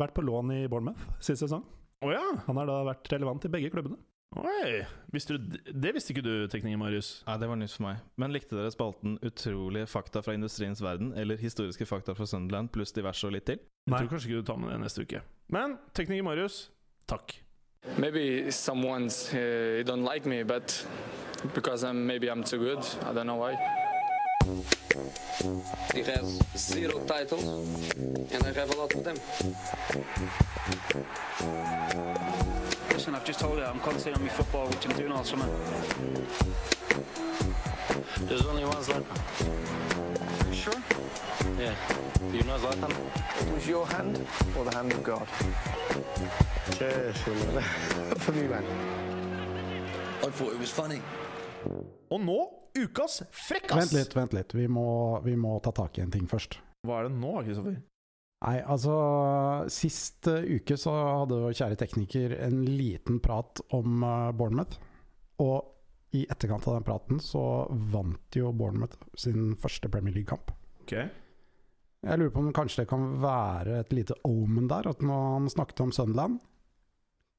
vært 0.00 0.16
på 0.16 0.24
lån 0.24 0.54
i 0.56 0.62
Bournemouth 0.70 1.20
sist 1.20 1.44
sesong. 1.44 1.66
Oh, 2.06 2.14
ja. 2.14 2.22
Han 2.46 2.56
har 2.60 2.70
da 2.70 2.78
vært 2.86 3.10
relevant 3.12 3.44
i 3.44 3.50
begge 3.52 3.74
klubbene. 3.74 3.98
Oi! 4.36 4.84
Visste 5.12 5.38
du, 5.38 5.56
det 5.72 5.94
visste 5.96 6.12
ikke 6.12 6.22
du, 6.24 6.32
tekniker 6.52 6.76
Marius. 6.76 7.22
Nei, 7.26 7.36
det 7.40 7.48
var 7.48 7.56
nytt 7.56 7.72
for 7.72 7.86
meg. 7.86 8.02
Men 8.20 8.32
likte 8.34 8.58
dere 8.58 8.70
spalten 8.70 9.16
'Utrolige 9.24 9.88
fakta 9.88 10.20
fra 10.22 10.34
industriens 10.36 10.82
verden' 10.84 11.14
eller 11.16 11.36
'Historiske 11.40 11.86
fakta 11.88 12.12
fra 12.14 12.26
Sunderland' 12.26 12.68
pluss 12.72 12.92
diverse 12.92 13.26
og 13.26 13.32
litt 13.32 13.46
til? 13.46 13.58
Nei. 13.88 13.98
Jeg 13.98 14.08
tror 14.08 14.12
kanskje 14.12 14.28
ikke 14.28 14.40
du 14.42 14.46
tar 14.52 14.58
med 14.60 14.70
det 14.72 14.80
neste 14.80 15.02
uke. 15.02 15.22
Men 15.48 15.78
tekniker 15.94 16.22
Marius, 16.22 16.70
takk. 17.08 17.40
Maybe 17.96 18.50
someone's 18.50 19.32
uh, 19.32 19.82
don't 19.84 20.04
like 20.04 20.28
me, 20.28 20.42
but 20.42 20.86
because 21.54 21.84
I'm 21.84 22.06
maybe 22.06 22.28
I'm 22.28 22.44
too 22.44 22.58
good. 22.58 22.84
I 23.08 23.12
don't 23.14 23.26
know 23.26 23.36
why. 23.36 23.56
He 25.94 26.02
has 26.02 26.40
zero 26.56 27.00
titles, 27.06 27.44
and 28.32 28.44
I 28.44 28.52
have 28.52 28.70
a 28.70 28.76
lot 28.76 28.94
of 28.94 29.04
them. 29.04 29.16
Listen, 33.08 33.22
I've 33.22 33.26
just 33.26 33.40
told 33.40 33.58
her 33.58 33.64
I'm 33.64 33.80
concentrating 33.80 34.20
on 34.20 34.26
my 34.26 34.32
football, 34.34 34.68
which 34.68 34.84
I'm 34.84 34.94
doing 34.94 35.12
all 35.12 35.24
summer. 35.24 35.46
There's 38.28 38.44
only 38.44 38.66
one 38.66 38.76
Zlatan. 38.84 39.16
Sure? 40.52 40.74
Yeah. 41.58 41.74
Do 42.30 42.36
you 42.36 42.44
know 42.44 42.58
Zlatan? 42.58 42.92
It 43.40 43.48
was 43.54 43.66
your 43.66 43.86
hand 43.86 44.20
or 44.58 44.64
the 44.66 44.76
hand 44.76 44.92
of 44.92 45.02
God? 45.02 45.26
For 48.18 48.32
me, 48.32 48.42
man. 48.42 48.62
I 50.22 50.28
thought 50.28 50.52
it 50.52 50.60
was 50.60 50.70
funny. 50.70 51.00
Og 52.10 52.20
nå 52.20 52.52
ukas 52.76 53.22
frekkas! 53.32 53.78
Vent 53.78 53.92
litt, 53.96 54.16
vent 54.16 54.32
litt. 54.36 54.52
Vi 54.52 54.68
må, 54.68 55.20
vi 55.24 55.36
må 55.36 55.60
ta 55.64 55.72
tak 55.72 55.96
i 55.96 56.02
en 56.04 56.10
ting 56.12 56.28
først. 56.28 56.60
Hva 56.84 57.00
er 57.00 57.08
det 57.08 57.16
nå, 57.16 57.40
Kristoffer? 57.40 57.80
Nei, 58.38 58.58
altså 58.62 58.94
Sist 59.72 60.28
eh, 60.30 60.46
uke 60.58 60.76
så 60.78 60.92
hadde 60.94 61.40
vår 61.42 61.56
kjære 61.58 61.78
tekniker 61.80 62.36
en 62.46 62.60
liten 62.66 63.18
prat 63.22 63.62
om 63.74 64.04
eh, 64.06 64.30
Bournemouth. 64.38 64.78
Og 65.42 66.14
i 66.14 66.22
etterkant 66.30 66.66
av 66.70 66.78
den 66.78 66.86
praten 66.86 67.22
så 67.22 67.42
vant 67.92 68.38
jo 68.38 68.52
Bournemouth 68.56 68.96
sin 69.18 69.56
første 69.60 69.90
Premier 69.92 70.14
League-kamp. 70.14 70.54
Ok. 70.84 70.94
Jeg 72.06 72.20
lurer 72.20 72.30
på 72.30 72.44
om 72.44 72.54
kanskje 72.54 72.84
det 72.84 72.92
kan 72.92 73.08
være 73.20 73.80
et 73.82 73.90
lite 73.96 74.14
omen 74.26 74.70
der, 74.70 74.86
at 74.86 75.02
når 75.02 75.32
han 75.34 75.50
snakket 75.50 75.82
om 75.82 75.94
Sunderland 75.94 76.38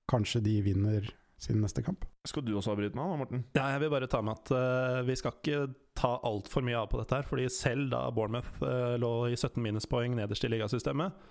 Kanskje 0.10 0.41
de 0.41 0.56
vinner 0.66 1.06
sin 1.39 1.60
neste 1.62 1.84
kamp. 1.86 2.02
Skal 2.28 2.43
du 2.43 2.56
også 2.58 2.74
avbryte 2.74 2.97
meg, 2.97 3.12
Morten? 3.22 3.43
Ja, 3.56 3.68
jeg 3.76 3.84
vil 3.84 3.91
bare 3.93 4.10
ta 4.10 4.24
med 4.26 4.39
at 4.41 4.52
uh, 4.52 5.02
vi 5.08 5.16
skal 5.16 5.36
ikke 5.38 5.60
ta 6.00 6.16
altfor 6.28 6.64
mye 6.66 6.80
av 6.80 6.88
på 6.91 7.02
dette 7.02 7.20
her. 7.20 7.28
Fordi 7.28 7.50
selv 7.54 7.91
da 7.93 8.06
Bournemouth 8.16 8.64
eh, 8.64 8.95
lå 9.02 9.14
i 9.30 9.36
17 9.38 9.60
minuspoeng 9.64 10.16
nederst 10.18 10.47
i 10.47 10.52
ligasystemet, 10.52 11.28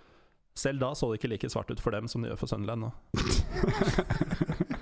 selv 0.58 0.82
da 0.82 0.92
så 0.98 1.08
det 1.10 1.20
ikke 1.20 1.32
like 1.32 1.50
svart 1.52 1.70
ut 1.72 1.80
for 1.80 1.94
dem 1.94 2.08
som 2.10 2.22
det 2.24 2.32
gjør 2.32 2.42
for 2.44 2.52
Sunderland 2.52 2.88
nå. 2.88 2.92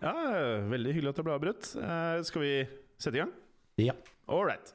Ja, 0.00 0.14
veldig 0.70 0.94
hyggelig 0.96 1.12
at 1.12 1.18
du 1.20 1.26
ble 1.26 1.34
avbrutt. 1.36 1.74
Eh, 1.76 2.22
skal 2.24 2.40
vi 2.40 2.54
sette 3.00 3.18
i 3.18 3.20
gang? 3.20 3.32
Ja. 3.80 3.92
All 4.32 4.46
right. 4.48 4.72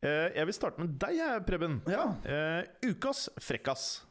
Eh, 0.00 0.30
jeg 0.38 0.48
vil 0.48 0.56
starte 0.56 0.80
med 0.80 0.96
deg, 1.00 1.20
Preben. 1.44 1.82
Ja. 1.90 2.06
Eh, 2.24 2.64
ukas 2.88 3.26
frekkas. 3.44 4.04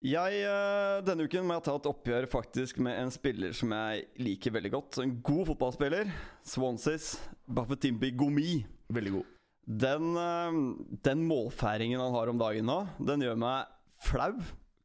Jeg, 0.00 0.38
eh, 0.48 0.98
denne 1.04 1.26
uken 1.28 1.44
må 1.44 1.58
jeg 1.58 1.64
ta 1.66 1.74
et 1.76 1.86
oppgjør 1.90 2.26
faktisk 2.32 2.78
med 2.80 2.96
en 3.02 3.10
spiller 3.12 3.52
som 3.56 3.72
jeg 3.76 4.06
liker 4.24 4.54
veldig 4.54 4.70
godt. 4.72 4.98
En 5.02 5.12
god 5.20 5.50
fotballspiller. 5.50 6.08
Swanseys 6.48 7.18
Bafetimbi 7.44 8.08
Gomi. 8.16 8.62
Veldig 8.88 9.12
god. 9.18 9.34
Den, 9.68 10.14
eh, 10.16 10.56
den 11.04 11.26
målfeiringen 11.28 12.00
han 12.00 12.16
har 12.16 12.32
om 12.32 12.40
dagen 12.40 12.64
nå, 12.64 12.78
den 12.96 13.20
gjør 13.26 13.36
meg 13.36 13.68
flau, 14.00 14.32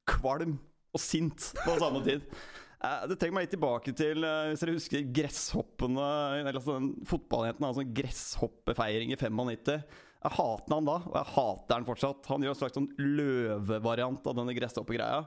kvalm 0.05 0.57
og 0.91 0.99
sint 0.99 1.47
på 1.63 1.77
samme 1.79 2.03
tid. 2.03 2.27
Eh, 2.83 3.07
Det 3.07 3.15
trekker 3.15 3.33
meg 3.33 3.47
litt 3.47 3.55
tilbake 3.55 3.95
til 3.95 4.19
Hvis 4.19 4.59
dere 4.59 4.73
husker 4.75 5.05
gresshoppene 5.15 6.41
Eller 6.41 6.59
altså 6.59 6.75
den 6.75 6.91
fotballjenten 7.07 7.63
hadde 7.65 7.79
sånn 7.79 7.95
gresshoppefeiring 7.95 9.15
i 9.15 9.15
95. 9.15 9.79
Jeg 10.25 10.33
hater 10.39 10.73
han 10.73 10.87
da, 10.89 10.95
og 11.05 11.17
jeg 11.19 11.31
hater 11.35 11.77
han 11.77 11.85
fortsatt. 11.85 12.29
Han 12.31 12.45
gjør 12.45 12.55
en 12.55 12.61
slags 12.63 12.77
sånn 12.79 12.87
løvevariant 12.97 14.25
av 14.31 14.39
denne 14.39 14.55
gresshoppegreia. 14.57 15.19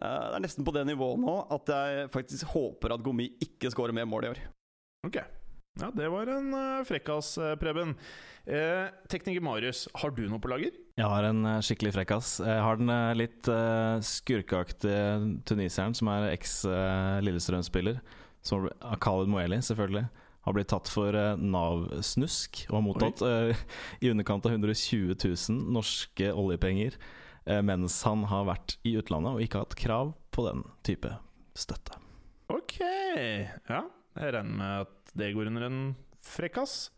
Eh, 0.00 0.24
Det 0.30 0.38
er 0.38 0.44
nesten 0.46 0.64
på 0.64 0.72
det 0.72 0.86
nivået 0.88 1.20
nå 1.20 1.34
at 1.52 1.68
jeg 1.74 2.08
faktisk 2.14 2.54
håper 2.54 2.94
at 2.96 3.04
Gomi 3.04 3.28
ikke 3.44 3.68
skårer 3.74 3.92
mer 3.96 4.08
mål 4.08 4.24
i 4.24 4.32
år. 4.32 4.40
Ok. 5.06 5.18
Ja, 5.80 5.88
det 5.94 6.08
var 6.10 6.26
en 6.32 6.48
eh, 6.56 6.84
frekkas, 6.88 7.34
eh, 7.38 7.54
Preben. 7.60 7.92
Eh, 8.50 8.88
tekniker 9.12 9.44
Marius, 9.44 9.84
har 10.00 10.10
du 10.16 10.24
noe 10.28 10.40
på 10.42 10.50
lager? 10.50 10.72
Jeg 10.98 11.06
har 11.12 11.28
en 11.28 11.44
skikkelig 11.62 11.92
frekkas. 11.94 12.32
Jeg 12.44 12.64
har 12.64 12.76
den 12.80 12.90
litt 13.16 13.48
uh, 13.48 14.00
skurkeaktige 14.04 15.38
tuniseren 15.48 15.94
som 15.96 16.10
er 16.12 16.30
eks-Lillestrøm-spiller. 16.34 18.00
som 18.42 18.66
Khaled 19.00 19.28
Moeli, 19.28 19.60
selvfølgelig. 19.64 20.08
Har 20.40 20.56
blitt 20.56 20.70
tatt 20.72 20.88
for 20.88 21.16
eh, 21.16 21.36
Nav-snusk 21.36 22.62
og 22.70 22.78
har 22.78 22.84
mottatt 22.84 23.22
uh, 23.24 23.64
i 24.00 24.08
underkant 24.08 24.46
av 24.48 24.54
120 24.56 25.12
000 25.12 25.58
norske 25.76 26.30
oljepenger 26.32 26.96
uh, 26.96 27.60
mens 27.66 27.98
han 28.08 28.24
har 28.30 28.46
vært 28.48 28.78
i 28.88 28.94
utlandet 29.00 29.36
og 29.36 29.44
ikke 29.44 29.64
hatt 29.64 29.76
krav 29.76 30.14
på 30.32 30.46
den 30.48 30.64
type 30.86 31.12
støtte. 31.58 31.98
Ok. 32.50 32.78
Ja, 32.80 33.82
jeg 34.16 34.32
regner 34.38 34.56
med 34.62 34.86
at 34.86 35.12
det 35.20 35.34
går 35.36 35.50
under 35.52 35.68
en 35.68 35.82
frekkas. 36.24 36.88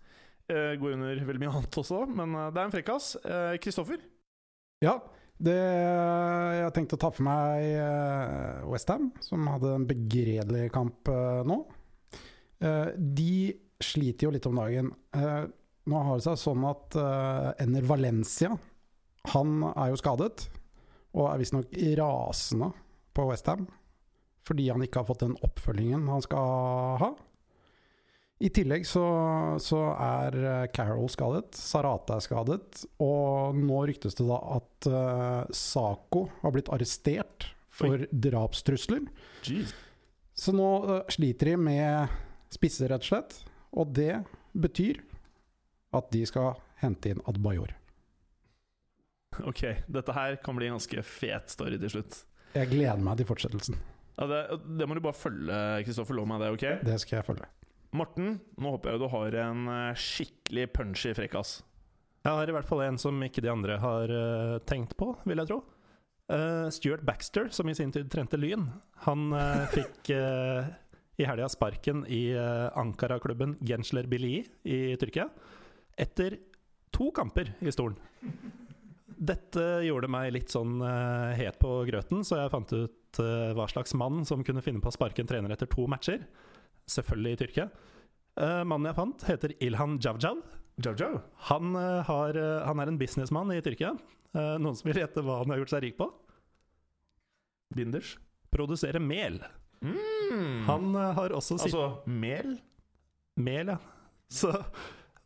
Uh, 0.47 0.79
går 0.79 0.95
under 0.95 1.27
veldig 1.27 1.43
mye 1.43 1.57
annet 1.57 1.83
også, 1.83 2.05
men 2.15 2.39
det 2.39 2.55
er 2.55 2.65
en 2.69 2.77
frekkas. 2.77 3.11
Kristoffer? 3.65 4.07
Ja, 4.87 5.01
det, 5.43 5.59
jeg 5.59 6.73
tenkte 6.77 6.95
å 6.95 7.03
ta 7.03 7.11
for 7.11 7.27
meg 7.27 8.67
Westham, 8.71 9.11
som 9.25 9.51
hadde 9.51 9.75
en 9.81 9.87
begredelig 9.89 10.69
kamp 10.75 11.11
nå. 11.49 11.65
Eh, 12.63 12.89
de 12.97 13.53
sliter 13.83 14.29
jo 14.29 14.33
litt 14.35 14.47
om 14.47 14.59
dagen. 14.61 14.93
Eh, 15.17 15.45
nå 15.91 16.03
har 16.07 16.19
det 16.19 16.27
seg 16.29 16.39
sånn 16.39 16.65
at 16.69 16.95
uh, 16.95 17.49
Ener 17.59 17.83
Valencia 17.83 18.53
Han 19.33 19.65
er 19.73 19.89
jo 19.91 19.97
skadet, 19.99 20.45
og 21.11 21.27
er 21.27 21.41
visstnok 21.41 21.75
rasende 21.99 22.69
på 23.11 23.25
Westham 23.27 23.67
fordi 24.47 24.69
han 24.73 24.83
ikke 24.83 24.99
har 24.99 25.07
fått 25.07 25.21
den 25.23 25.35
oppfølgingen 25.47 26.09
han 26.11 26.23
skal 26.25 26.97
ha. 26.99 27.11
I 28.43 28.49
tillegg 28.51 28.83
så, 28.91 29.03
så 29.63 29.83
er 29.95 30.67
Carol 30.75 31.07
skadet, 31.15 31.55
Sarata 31.55 32.17
er 32.19 32.25
skadet, 32.25 32.81
og 32.99 33.55
nå 33.55 33.85
ryktes 33.87 34.19
det 34.19 34.27
da 34.27 34.41
at 34.57 34.89
uh, 34.91 35.55
Saco 35.55 36.25
har 36.41 36.55
blitt 36.57 36.73
arrestert 36.75 37.53
for 37.71 38.03
drapstrusler. 38.11 39.07
Jeez. 39.47 39.71
Så 40.35 40.55
nå 40.59 40.71
uh, 40.91 40.99
sliter 41.15 41.53
de 41.53 41.61
med 41.71 42.19
spisser, 42.55 42.91
rett 42.93 43.05
og 43.05 43.11
slett, 43.11 43.39
og 43.73 43.95
det 43.97 44.23
betyr 44.53 45.01
at 45.97 46.11
de 46.13 46.25
skal 46.29 46.55
hente 46.83 47.13
inn 47.13 47.23
Adbayor. 47.29 47.73
Ok, 49.49 49.65
dette 49.89 50.13
her 50.13 50.37
kan 50.45 50.59
bli 50.59 50.69
en 50.69 50.77
ganske 50.77 51.05
fet 51.07 51.53
story 51.53 51.79
til 51.81 51.95
slutt. 51.95 52.21
Jeg 52.53 52.69
gleder 52.69 53.01
meg 53.01 53.17
til 53.21 53.29
fortsettelsen. 53.29 53.79
Ja, 54.19 54.29
det, 54.29 54.41
det 54.77 54.87
må 54.89 54.97
du 54.97 55.03
bare 55.05 55.17
følge, 55.17 55.59
Kristoffer. 55.87 56.17
Lov 56.19 56.29
meg 56.29 56.43
det, 56.43 56.51
ok? 56.53 56.65
Det 56.85 56.99
skal 57.01 57.21
jeg 57.21 57.29
følge. 57.31 57.49
Morten, 57.97 58.35
nå 58.61 58.73
håper 58.75 58.93
jeg 58.93 59.01
du 59.03 59.09
har 59.13 59.37
en 59.43 59.69
eh, 59.73 60.01
skikkelig 60.01 60.67
punchy 60.77 61.13
frekkas. 61.17 61.61
Jeg 62.23 62.39
har 62.39 62.49
i 62.49 62.55
hvert 62.55 62.69
fall 62.69 62.85
en 62.85 63.01
som 63.01 63.17
ikke 63.25 63.43
de 63.43 63.51
andre 63.51 63.77
har 63.83 64.13
uh, 64.15 64.59
tenkt 64.69 64.95
på, 65.01 65.09
vil 65.27 65.43
jeg 65.43 65.49
tro. 65.51 65.59
Uh, 66.31 66.69
Stuart 66.71 67.03
Baxter, 67.03 67.49
som 67.51 67.67
i 67.69 67.75
sin 67.75 67.91
tid 67.93 68.07
trente 68.13 68.39
Lyn, 68.39 68.69
han 69.09 69.25
uh, 69.35 69.65
fikk 69.73 70.13
i 71.23 71.29
helga 71.29 71.49
sparken 71.51 72.05
i 72.11 72.33
eh, 72.35 72.79
Ankara-klubben 72.79 73.57
Gensler 73.61 74.09
Bili 74.11 74.43
i 74.63 74.97
Tyrkia 74.99 75.29
etter 76.01 76.39
to 76.93 77.11
kamper 77.15 77.53
i 77.61 77.73
stolen. 77.73 77.99
Dette 79.23 79.65
gjorde 79.87 80.11
meg 80.11 80.33
litt 80.35 80.53
sånn 80.53 80.81
eh, 80.83 81.35
het 81.39 81.61
på 81.63 81.83
grøten, 81.89 82.25
så 82.27 82.41
jeg 82.41 82.53
fant 82.55 82.75
ut 82.75 83.23
eh, 83.23 83.53
hva 83.57 83.69
slags 83.71 83.95
mann 83.99 84.25
som 84.29 84.43
kunne 84.47 84.65
finne 84.65 84.83
på 84.83 84.91
å 84.91 84.97
sparke 84.97 85.23
en 85.23 85.31
trener 85.31 85.55
etter 85.55 85.71
to 85.71 85.87
matcher. 85.91 86.25
Selvfølgelig 86.91 87.37
i 87.37 87.41
Tyrkia. 87.45 87.69
Mannen 88.67 88.89
jeg 88.89 88.97
fant, 88.97 89.23
heter 89.29 89.53
Ilhan 89.63 89.99
Javjav. 90.03 90.41
Jojo? 90.83 91.21
Han, 91.53 91.77
har, 92.09 92.39
han 92.65 92.81
er 92.81 92.91
en 92.91 92.99
businessmann 92.99 93.53
i 93.53 93.61
Tyrkia. 93.63 93.93
Noen 94.33 94.75
som 94.75 94.89
vil 94.89 95.03
gjette 95.03 95.23
hva 95.23 95.43
han 95.43 95.53
har 95.53 95.61
gjort 95.61 95.75
seg 95.75 95.85
rik 95.85 95.99
på? 96.01 96.09
Binders? 97.77 98.17
Produsere 98.51 98.99
mel. 99.05 99.39
Mm. 99.83 100.63
Han 100.69 100.91
eh, 100.95 101.13
har 101.19 101.35
også 101.37 101.59
sitt 101.59 101.73
Altså 101.73 102.03
mel? 102.07 102.57
mel, 103.37 103.75
ja. 103.75 103.79
Så 104.33 104.53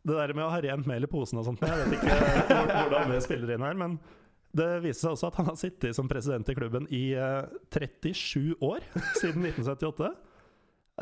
det 0.07 0.15
der 0.15 0.33
med 0.35 0.45
å 0.45 0.51
ha 0.51 0.59
rent 0.63 0.87
mel 0.87 1.03
i 1.03 1.09
posen 1.11 1.39
og 1.39 1.47
sånt 1.47 1.63
Jeg 1.63 1.83
vet 1.83 1.97
ikke 1.97 2.17
hvordan 2.87 3.11
det 3.13 3.21
spiller 3.25 3.53
inn 3.55 3.65
her, 3.67 3.77
men 3.79 3.97
det 4.57 4.67
viser 4.81 5.03
seg 5.03 5.15
også 5.15 5.29
at 5.29 5.39
han 5.41 5.49
har 5.51 5.57
sittet 5.59 5.95
som 5.95 6.07
president 6.09 6.47
i 6.49 6.55
klubben 6.57 6.87
i 6.93 7.03
eh, 7.13 7.49
37 7.75 8.55
år, 8.63 8.85
siden 9.19 9.43
1978. 9.45 10.13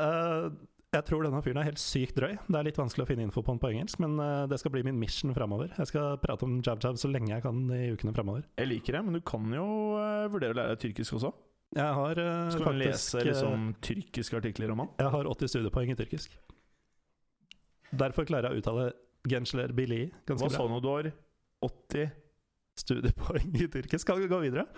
Eh, 0.01 0.47
jeg 0.95 1.03
tror 1.09 1.25
denne 1.25 1.41
fyren 1.43 1.59
er 1.59 1.67
helt 1.67 1.81
sykt 1.81 2.15
drøy. 2.17 2.35
Det 2.47 2.57
er 2.57 2.67
litt 2.67 2.77
vanskelig 2.79 3.03
å 3.05 3.09
finne 3.09 3.25
info 3.27 3.43
på 3.43 3.51
han 3.53 3.59
på 3.61 3.71
engelsk, 3.73 3.99
men 4.03 4.15
eh, 4.21 4.45
det 4.51 4.59
skal 4.61 4.73
bli 4.75 4.83
min 4.87 4.99
mission 4.99 5.33
framover. 5.35 5.73
Jeg 5.77 5.91
skal 5.91 6.19
prate 6.23 6.47
om 6.47 6.57
Jab 6.65 6.83
Jab 6.83 6.99
så 6.99 7.11
lenge 7.11 7.33
jeg 7.33 7.43
kan 7.45 7.63
i 7.75 7.89
ukene 7.95 8.15
framover. 8.15 8.45
Jeg 8.59 8.71
liker 8.71 8.97
det, 8.97 9.03
men 9.07 9.17
du 9.17 9.23
kan 9.27 9.45
jo 9.55 9.65
eh, 10.01 10.27
vurdere 10.31 10.55
å 10.55 10.59
lære 10.59 10.75
deg 10.75 10.83
tyrkisk 10.87 11.19
også. 11.19 11.33
Jeg 11.75 11.95
har 11.99 12.19
uh, 12.23 12.49
Skal 12.53 12.65
du 12.71 12.79
lese 12.79 13.19
eh, 13.19 13.25
liksom 13.27 13.71
tyrkiske 13.83 14.37
artikler 14.39 14.71
om 14.71 14.85
han? 14.85 14.91
Jeg 15.01 15.11
har 15.11 15.27
80 15.27 15.51
studiepoeng 15.51 15.91
i 15.91 15.97
tyrkisk. 15.99 16.37
Derfor 17.95 18.27
klarer 18.27 18.49
jeg 18.49 18.55
å 18.55 18.63
uttale 18.63 18.85
Gensler 19.27 19.73
Bili 19.75 20.05
ganske 20.27 20.45
Hva 20.45 20.53
sa 20.53 20.63
bra. 20.63 20.67
du 20.67 20.75
nå? 20.75 20.79
Du 20.83 20.89
har 20.93 21.11
80 21.65 22.13
Studiepoeng 22.75 23.53
i 23.55 23.67
tyrkisk. 23.71 24.01
Skal 24.03 24.19
vi 24.19 24.27
gå 24.27 24.39
videre? 24.43 24.65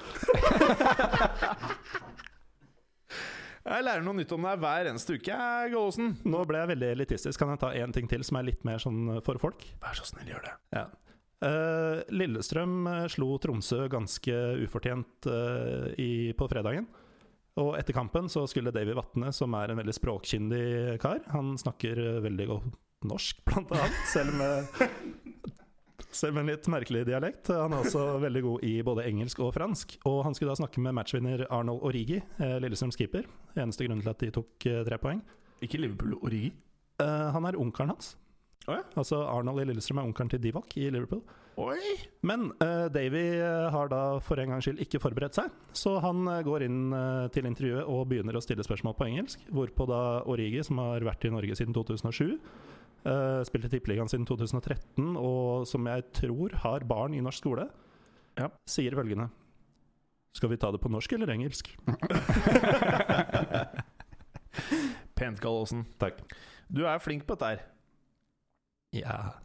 Jeg 3.68 3.84
lærer 3.84 4.04
noe 4.06 4.16
nytt 4.16 4.32
om 4.32 4.45
deg 4.48 4.62
hver 4.62 4.88
eneste 4.93 5.18
uke, 5.18 5.38
Gåsen. 5.74 6.14
Nå 6.30 6.43
ble 6.48 6.62
jeg 6.62 6.70
veldig 6.70 6.91
elitistisk. 6.93 7.41
Kan 7.41 7.50
jeg 7.52 7.60
ta 7.60 7.74
én 7.76 7.91
ting 7.91 8.08
til 8.08 8.24
som 8.24 8.38
er 8.39 8.45
litt 8.48 8.62
mer 8.68 8.80
sånn 8.80 9.18
for 9.26 9.36
folk? 9.41 9.66
Vær 9.84 9.98
så 9.98 10.08
snill, 10.08 10.30
gjør 10.32 10.45
det. 10.45 10.54
Ja. 10.78 10.86
Eh, 11.38 12.00
Lillestrøm 12.18 12.88
eh, 12.90 13.04
slo 13.14 13.36
Tromsø 13.42 13.84
ganske 13.94 14.38
ufortjent 14.64 15.28
eh, 15.30 15.92
i, 16.02 16.12
på 16.38 16.48
fredagen. 16.50 16.88
Og 17.62 17.76
etter 17.78 17.96
kampen 17.98 18.30
så 18.30 18.46
skulle 18.50 18.74
Davy 18.74 18.96
Vatne, 18.98 19.32
som 19.34 19.54
er 19.58 19.74
en 19.74 19.80
veldig 19.80 19.96
språkkyndig 19.98 20.98
kar 21.02 21.24
Han 21.34 21.56
snakker 21.58 22.22
veldig 22.22 22.46
godt 22.52 22.76
norsk, 23.10 23.40
blant 23.46 23.74
annet, 23.74 23.98
selv 24.10 24.36
med, 24.38 24.84
selv 26.20 26.38
med 26.38 26.44
en 26.44 26.52
litt 26.52 26.70
merkelig 26.70 27.02
dialekt. 27.10 27.50
Han 27.54 27.74
er 27.74 27.86
også 27.86 28.06
veldig 28.22 28.44
god 28.46 28.68
i 28.70 28.76
både 28.86 29.08
engelsk 29.10 29.42
og 29.46 29.56
fransk. 29.58 29.98
Og 30.10 30.22
han 30.26 30.38
skulle 30.38 30.54
da 30.54 30.62
snakke 30.62 30.86
med 30.86 30.98
matchvinner 30.98 31.48
Arnold 31.50 31.82
Origi, 31.86 32.22
Lillestrøms 32.38 32.98
keeper. 32.98 33.26
Eneste 33.58 33.90
grunnen 33.90 34.06
til 34.06 34.14
at 34.14 34.22
de 34.22 34.32
tok 34.38 34.70
tre 34.90 35.02
poeng. 35.02 35.26
Ikke 35.66 35.82
Liverpool 35.82 36.18
Origi. 36.22 36.54
Han 37.02 37.46
er 37.46 37.58
onkelen 37.58 37.96
hans. 37.96 38.14
Å 38.68 38.76
ja. 38.76 38.82
Altså 38.99 39.22
Arnold 39.24 39.61
i 39.63 39.65
Lillestrøm 39.70 40.01
er 40.01 40.07
onkelen 40.09 40.30
til 40.34 40.41
Divok 40.43 40.74
i 40.80 40.89
Liverpool. 40.91 41.22
Oi! 41.57 41.80
Men 42.28 42.49
uh, 42.61 42.86
Davy 42.93 43.22
eh, 43.39 43.68
har 43.74 43.88
da 43.89 44.20
for 44.22 44.38
en 44.38 44.51
gangs 44.53 44.68
skyld 44.68 44.82
ikke 44.84 44.99
forberedt 45.01 45.38
seg, 45.39 45.49
så 45.74 45.95
han 46.03 46.28
eh, 46.30 46.43
går 46.45 46.65
inn 46.68 46.91
uh, 46.93 47.26
til 47.34 47.47
intervjuet 47.49 47.88
og 47.89 48.03
begynner 48.11 48.38
å 48.38 48.41
stille 48.43 48.61
spørsmål 48.65 48.93
på 48.99 49.07
engelsk. 49.07 49.41
Hvorpå 49.49 49.88
da 49.89 50.01
Origi, 50.30 50.61
som 50.68 50.78
har 50.84 51.01
vært 51.07 51.26
i 51.26 51.32
Norge 51.34 51.55
siden 51.57 51.74
2007, 51.74 52.36
uh, 53.07 53.41
spilte 53.47 53.72
Tippeligaen 53.74 54.11
siden 54.11 54.28
2013, 54.30 55.15
og 55.18 55.65
som 55.72 55.82
jeg 55.89 56.05
tror 56.20 56.49
har 56.68 56.86
barn 56.91 57.15
i 57.18 57.24
norsk 57.26 57.41
skole, 57.41 57.65
Ja. 58.38 58.51
sier 58.70 58.93
følgende 58.93 59.32
Skal 60.38 60.51
vi 60.51 60.59
ta 60.61 60.70
det 60.70 60.78
på 60.84 60.91
norsk 60.93 61.09
eller 61.18 61.32
engelsk? 61.34 61.72
Pent, 65.18 65.41
Karl 65.41 65.63
Aasen. 65.63 65.82
Takk. 65.97 66.22
Du 66.70 66.84
er 66.86 67.01
flink 67.01 67.26
på 67.26 67.34
dette 67.34 67.49
her. 67.55 67.65
Ja. 68.96 69.36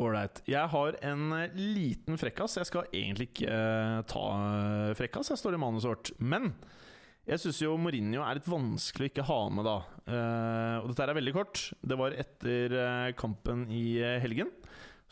Ålreit. 0.00 0.40
Jeg 0.48 0.70
har 0.72 0.96
en 1.04 1.32
eh, 1.36 1.56
liten 1.56 2.16
frekkas. 2.20 2.56
Jeg 2.56 2.68
skal 2.68 2.88
egentlig 2.96 3.28
ikke 3.28 3.48
uh, 3.52 3.98
ta 4.08 4.22
eh, 4.38 4.92
frekkas, 4.96 5.32
jeg 5.34 5.40
står 5.40 5.58
i 5.58 5.60
manuset 5.60 5.90
vårt. 5.90 6.12
Men 6.16 6.48
jeg 7.28 7.42
syns 7.42 7.60
jo 7.60 7.76
Mourinho 7.78 8.24
er 8.24 8.38
litt 8.38 8.48
vanskelig 8.48 9.10
å 9.10 9.12
ikke 9.12 9.26
ha 9.28 9.40
med, 9.52 9.68
da. 9.68 9.76
Uh, 10.08 10.76
og 10.80 10.88
dette 10.90 11.04
er 11.04 11.18
veldig 11.20 11.34
kort. 11.36 11.64
Det 11.84 11.98
var 12.00 12.16
etter 12.24 12.76
uh, 12.78 13.10
kampen 13.18 13.66
i 13.68 14.00
helgen. 14.24 14.54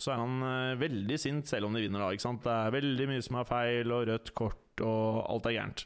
Så 0.00 0.14
er 0.14 0.22
han 0.22 0.78
veldig 0.80 1.16
sint 1.20 1.50
selv 1.50 1.68
om 1.68 1.74
de 1.76 1.82
vinner, 1.84 2.00
da. 2.00 2.32
Det 2.40 2.52
er 2.54 2.72
veldig 2.72 3.08
mye 3.10 3.24
som 3.26 3.36
er 3.36 3.48
feil, 3.50 3.92
og 3.92 4.06
rødt 4.08 4.30
kort, 4.32 4.80
og 4.80 5.18
alt 5.28 5.50
er 5.50 5.58
gærent. 5.58 5.84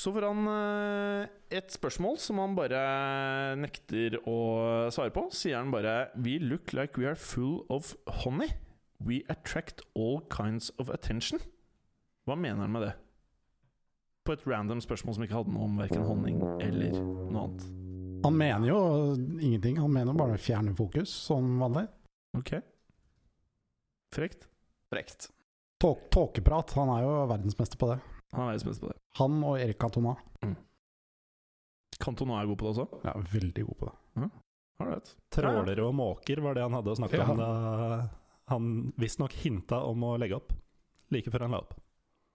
Så 0.00 0.12
får 0.16 0.24
han 0.24 0.46
eh, 0.48 1.28
et 1.58 1.74
spørsmål 1.74 2.16
som 2.22 2.38
han 2.40 2.54
bare 2.56 2.80
nekter 3.60 4.16
å 4.24 4.36
svare 4.94 5.12
på. 5.12 5.26
Sier 5.34 5.58
han 5.58 5.72
bare 5.74 6.08
We 6.16 6.38
look 6.40 6.72
like 6.72 6.96
we 6.96 7.08
are 7.10 7.18
full 7.18 7.66
of 7.68 7.92
honey. 8.22 8.48
We 9.00 9.20
attract 9.32 9.82
all 9.92 10.22
kinds 10.32 10.70
of 10.80 10.88
attention. 10.92 11.42
Hva 12.24 12.36
mener 12.36 12.64
han 12.64 12.72
med 12.72 12.86
det? 12.86 12.94
På 14.24 14.36
et 14.36 14.46
random 14.48 14.80
spørsmål 14.84 15.18
som 15.18 15.26
ikke 15.26 15.36
hadde 15.36 15.52
noe 15.52 15.68
om 15.68 15.76
verken 15.80 16.06
honning 16.08 16.40
eller 16.60 16.96
noe 16.96 17.44
annet. 17.44 17.68
Han 18.24 18.36
mener 18.36 18.68
jo 18.68 18.80
ingenting. 19.40 19.80
Han 19.80 19.92
mener 19.92 20.16
bare 20.16 20.36
å 20.36 20.40
fjerne 20.40 20.74
fokus, 20.76 21.12
som 21.28 21.54
vanlig. 21.60 21.86
Ok. 22.36 22.54
Frekt. 24.16 24.48
Frekt. 24.92 25.30
Tåkeprat. 25.80 26.76
Han 26.76 26.92
er 26.96 27.04
jo 27.04 27.14
verdensmester 27.32 27.80
på 27.80 27.92
det. 27.94 28.00
Han 28.32 28.44
er 28.44 28.52
verdensmester 28.52 28.88
på 28.88 28.92
det. 28.92 28.99
Han 29.18 29.40
og 29.44 29.58
Erik 29.60 29.78
Cantona. 29.80 30.14
Cantona 32.00 32.38
er 32.40 32.46
god 32.48 32.58
på 32.58 32.64
det 32.68 32.70
også. 32.78 33.00
Ja, 33.04 33.12
veldig 33.32 33.64
god 33.66 33.76
på 33.80 33.88
det. 33.90 34.30
Alright. 34.80 35.10
Trålere 35.34 35.84
og 35.84 35.94
måker 35.98 36.40
var 36.40 36.54
det 36.56 36.62
han 36.64 36.72
hadde 36.72 36.90
å 36.94 36.96
snakke 36.96 37.18
Ja. 37.20 37.26
om 37.30 37.36
da 37.36 38.08
han 38.48 38.92
visstnok 38.96 39.32
hinta 39.42 39.82
om 39.84 40.00
å 40.08 40.14
legge 40.18 40.36
opp. 40.38 40.52
Like 41.10 41.30
før 41.30 41.40
han 41.44 41.50
la 41.52 41.58
opp. 41.58 41.74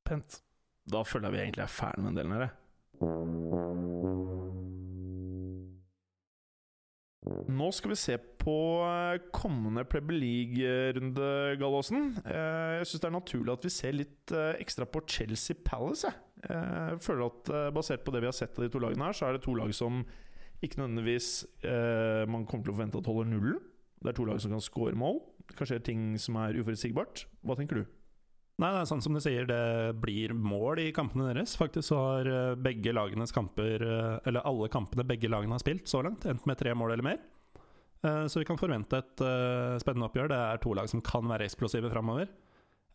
Pent. 0.06 0.42
Da 0.86 1.02
føler 1.04 1.32
jeg 1.32 1.34
vi 1.34 1.42
egentlig 1.46 1.64
er 1.64 1.74
ferdig 1.74 2.04
med 2.04 2.14
den 2.14 2.22
delen 2.22 2.38
her. 2.38 2.52
Nå 7.26 7.72
skal 7.74 7.94
vi 7.94 7.98
se 7.98 8.16
på 8.42 8.56
eh, 8.86 9.18
kommende 9.34 9.86
Premier 9.90 10.20
League-runde, 10.22 11.30
Gallåsen. 11.58 12.12
Eh, 12.22 12.82
Jeg 12.82 12.90
syns 12.90 13.02
det 13.02 13.10
er 13.10 13.16
naturlig 13.16 13.54
at 13.56 13.66
vi 13.66 13.72
ser 13.74 13.98
litt 13.98 14.34
eh, 14.36 14.60
ekstra 14.62 14.86
på 14.86 15.02
Chelsea 15.10 15.58
Palace. 15.66 16.12
jeg. 16.12 17.00
Føler 17.02 17.26
at 17.26 17.50
Basert 17.74 18.04
på 18.06 18.14
det 18.14 18.22
vi 18.22 18.30
har 18.30 18.36
sett 18.38 18.54
av 18.60 18.68
de 18.68 18.70
to 18.70 18.78
lagene 18.84 19.08
her, 19.08 19.16
så 19.18 19.26
er 19.26 19.34
det 19.34 19.42
to 19.48 19.56
lag 19.58 19.72
som 19.74 20.04
ikke 20.62 20.78
nødvendigvis 20.78 21.30
man 22.30 22.46
kommer 22.46 22.68
til 22.68 22.70
å 22.72 22.76
forvente 22.76 23.00
at 23.02 23.10
holder 23.10 23.32
nullen. 23.32 23.58
Det 23.98 24.12
er 24.12 24.18
to 24.20 24.28
lag 24.30 24.38
som 24.44 24.54
kan 24.54 24.62
score 24.62 24.94
mål. 24.94 25.24
Det 25.50 25.58
kan 25.58 25.66
skje 25.72 25.80
ting 25.88 26.04
som 26.22 26.38
er 26.38 26.60
uforutsigbart. 26.62 27.26
Hva 27.42 27.58
tenker 27.58 27.82
du? 27.82 27.88
Nei, 28.58 28.70
det 28.72 28.82
er 28.86 28.88
sånn 28.88 29.02
som 29.04 29.12
du 29.18 29.20
sier, 29.20 29.44
det 29.50 29.96
blir 30.00 30.32
mål 30.32 30.80
i 30.86 30.92
kampene 30.96 31.26
deres. 31.34 31.58
Faktisk 31.60 31.90
så 31.92 31.98
har 32.00 32.30
eh, 32.32 32.54
begge 32.56 32.94
lagenes 32.96 33.34
kamper, 33.36 33.82
eh, 33.84 34.20
eller 34.30 34.46
alle 34.48 34.70
kampene 34.72 35.04
begge 35.04 35.28
lagene 35.28 35.58
har 35.58 35.60
spilt 35.60 35.90
så 35.92 36.00
langt, 36.06 36.24
endt 36.32 36.46
med 36.48 36.56
tre 36.62 36.72
mål 36.74 36.94
eller 36.96 37.04
mer. 37.04 37.20
Eh, 38.06 38.24
Så 38.32 38.40
vi 38.40 38.46
kan 38.48 38.56
forvente 38.58 39.02
et 39.02 39.24
spennende 39.84 40.08
oppgjør. 40.08 40.30
Det 40.32 40.40
er 40.40 40.62
to 40.64 40.74
lag 40.78 40.88
som 40.88 41.02
kan 41.04 41.28
være 41.28 41.50
eksplosive 41.50 41.92
framover. 41.92 42.30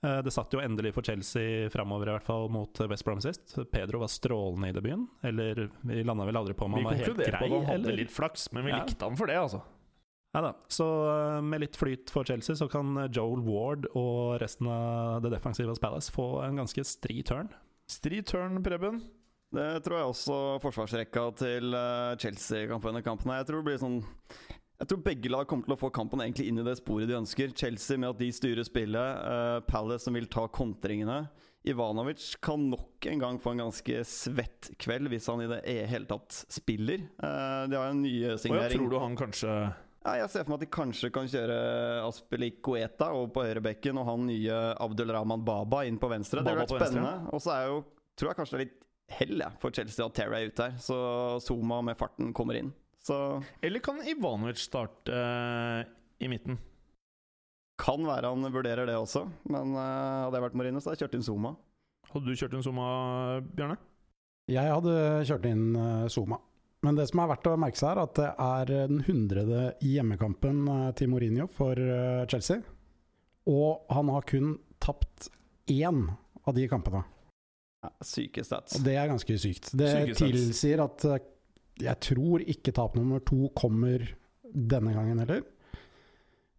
Det 0.00 0.32
satt 0.32 0.54
jo 0.56 0.62
endelig 0.64 0.94
for 0.96 1.04
Chelsea 1.04 1.68
framover, 1.68 2.08
i 2.08 2.12
hvert 2.14 2.24
fall 2.24 2.46
mot 2.48 2.72
West 2.88 3.04
Brom 3.04 3.18
sist. 3.20 3.52
Pedro 3.68 3.98
var 4.00 4.08
strålende 4.08 4.70
i 4.70 4.72
debuten. 4.72 5.02
Eller 5.28 5.66
vi 5.84 5.98
landa 6.08 6.24
vel 6.24 6.38
aldri 6.40 6.54
på 6.56 6.64
om 6.64 6.72
han 6.78 6.86
var 6.86 6.94
helt 6.96 7.04
grei. 7.04 7.16
Vi 7.18 7.26
konkluderte 7.26 7.42
på 7.42 7.44
at 7.44 7.52
han 7.52 7.66
hadde 7.68 7.84
eller? 7.90 7.98
litt 8.00 8.14
flaks, 8.14 8.46
men 8.56 8.64
vi 8.64 8.70
Ja. 8.72 8.78
likte 8.80 9.04
han 9.04 9.18
for 9.20 9.26
det, 9.28 9.36
altså. 9.36 9.60
Ja 10.32 10.40
da. 10.44 10.52
Så 10.70 10.84
eh, 11.10 11.40
med 11.42 11.64
litt 11.64 11.74
flyt 11.78 12.10
for 12.14 12.24
Chelsea, 12.28 12.54
så 12.56 12.68
kan 12.70 12.94
Joel 13.10 13.40
Ward 13.46 13.88
og 13.98 14.36
resten 14.42 14.68
av 14.70 15.22
det 15.24 15.32
defensive 15.34 15.72
hos 15.72 15.82
Palace 15.82 16.12
få 16.14 16.28
en 16.46 16.60
ganske 16.62 16.84
stri 16.86 17.22
turn. 17.26 17.48
Stri 17.90 18.20
turn, 18.22 18.60
Preben. 18.62 19.00
Det 19.50 19.80
tror 19.82 19.96
jeg 19.98 20.10
også 20.12 20.36
forsvarsrekka 20.62 21.24
til 21.40 21.74
eh, 21.74 22.12
Chelsea 22.22 22.68
kan 22.70 22.78
få 22.82 22.92
under 22.92 23.02
kampen. 23.02 23.32
Jeg 23.34 23.48
tror 23.48 23.64
det 23.64 23.66
blir 23.72 23.80
sånn 23.82 23.96
Jeg 24.80 24.86
tror 24.92 25.02
begge 25.04 25.32
lag 25.34 25.48
kommer 25.50 25.66
til 25.66 25.74
å 25.74 25.80
få 25.82 25.90
kampen 25.92 26.22
egentlig 26.22 26.46
inn 26.52 26.62
i 26.62 26.68
det 26.68 26.76
sporet 26.78 27.10
de 27.10 27.18
ønsker. 27.18 27.50
Chelsea 27.58 27.98
med 27.98 28.12
at 28.14 28.22
de 28.22 28.30
styrer 28.32 28.64
spillet. 28.64 29.26
eh, 29.26 29.58
Palace 29.66 30.06
som 30.06 30.14
vil 30.14 30.30
ta 30.30 30.46
kontringene. 30.46 31.24
Ivanovic 31.66 32.36
kan 32.40 32.70
nok 32.70 33.04
en 33.10 33.20
gang 33.20 33.36
få 33.42 33.50
en 33.52 33.66
ganske 33.66 33.98
svett 34.08 34.70
kveld 34.80 35.10
hvis 35.12 35.26
han 35.28 35.42
i 35.44 35.50
det 35.50 35.58
e- 35.68 35.82
hele 35.90 36.06
tatt 36.08 36.38
spiller. 36.48 37.02
De 37.20 37.76
har 37.76 37.90
en 37.90 38.00
ny 38.00 38.14
signering. 38.38 38.54
Og 38.54 38.62
jeg 38.70 38.78
tror 38.78 38.88
du 38.94 38.96
han 39.02 39.18
kanskje 39.18 39.56
Ja, 40.00 40.14
jeg 40.22 40.30
ser 40.32 40.46
for 40.46 40.54
meg 40.54 40.60
at 40.60 40.64
de 40.64 40.70
kanskje 40.72 41.10
kan 41.12 41.26
kjøre 41.28 41.56
Aspelik 42.06 42.62
Goeta 42.64 43.10
over 43.12 43.32
på 43.34 43.44
høyrebekken 43.44 44.00
og 44.00 44.06
han 44.08 44.22
nye 44.30 44.60
Abdulrahman 44.80 45.44
Baba 45.44 45.82
inn 45.88 46.00
på 46.00 46.08
venstre. 46.08 46.40
Det 46.40 46.54
Baba 46.54 46.64
er 46.64 46.70
blir 46.70 46.80
spennende. 46.86 47.34
Og 47.36 47.44
så 47.44 47.52
er 47.56 47.68
jo, 47.68 47.82
tror 48.16 48.32
jeg 48.32 48.40
kanskje 48.40 48.56
det 48.56 48.60
er 48.60 48.64
litt 48.64 48.78
hell 49.10 49.44
for 49.60 49.76
Chelsea 49.76 50.06
at 50.06 50.16
Terry 50.16 50.38
er 50.38 50.54
ute 50.54 50.70
her. 50.70 50.80
Så 50.80 50.96
Zuma 51.44 51.82
med 51.84 52.00
farten 52.00 52.32
kommer 52.36 52.56
inn. 52.56 52.72
Så 53.04 53.16
Eller 53.64 53.84
kan 53.84 54.00
Ivanovic 54.00 54.60
starte 54.62 55.12
uh, 55.12 55.84
i 56.20 56.28
midten? 56.32 56.58
kan 57.80 58.04
være 58.04 58.30
han 58.32 58.52
vurderer 58.52 58.88
det 58.88 58.96
også. 58.98 59.24
Men 59.50 59.74
uh, 59.76 60.26
hadde 60.26 60.38
jeg 60.38 60.46
vært 60.46 60.58
Marino, 60.58 60.80
så 60.80 60.90
hadde 60.90 60.98
jeg 60.98 61.06
kjørt 61.06 61.18
inn 61.18 61.26
Zuma. 61.26 61.54
Hadde 62.10 62.26
du 62.26 62.36
kjørt 62.36 62.56
inn 62.56 62.66
Zuma, 62.66 62.86
Bjørne? 63.56 63.78
Jeg 64.50 64.72
hadde 64.72 64.94
kjørt 65.28 65.44
inn 65.46 65.66
eh, 65.78 66.06
Zuma. 66.10 66.40
Men 66.82 66.96
det 66.96 67.10
som 67.10 67.20
er 67.20 67.28
verdt 67.34 67.48
å 67.50 67.58
merke 67.60 67.76
seg, 67.76 67.92
er 67.92 68.00
at 68.06 68.16
det 68.16 68.28
er 68.40 68.70
den 68.70 69.02
hundrede 69.04 69.64
hjemmekampen 69.84 70.62
eh, 70.72 70.86
til 70.96 71.10
Mourinho 71.12 71.46
for 71.52 71.76
eh, 71.76 72.24
Chelsea. 72.30 72.62
Og 73.52 73.90
han 73.92 74.08
har 74.14 74.24
kun 74.28 74.54
tapt 74.80 75.28
én 75.68 76.06
av 76.40 76.56
de 76.56 76.64
kampene. 76.70 77.02
Ja, 77.84 77.92
syke 78.04 78.44
stats. 78.44 78.78
Og 78.78 78.86
det 78.86 78.96
er 78.96 79.10
ganske 79.12 79.36
sykt. 79.40 79.74
Det 79.76 79.92
tilsier 80.16 80.84
at 80.86 81.04
eh, 81.08 81.20
jeg 81.84 82.00
tror 82.04 82.44
ikke 82.48 82.72
tap 82.76 82.96
nummer 82.96 83.20
to 83.24 83.52
kommer 83.56 84.08
denne 84.44 84.96
gangen 84.96 85.20
heller. 85.22 85.44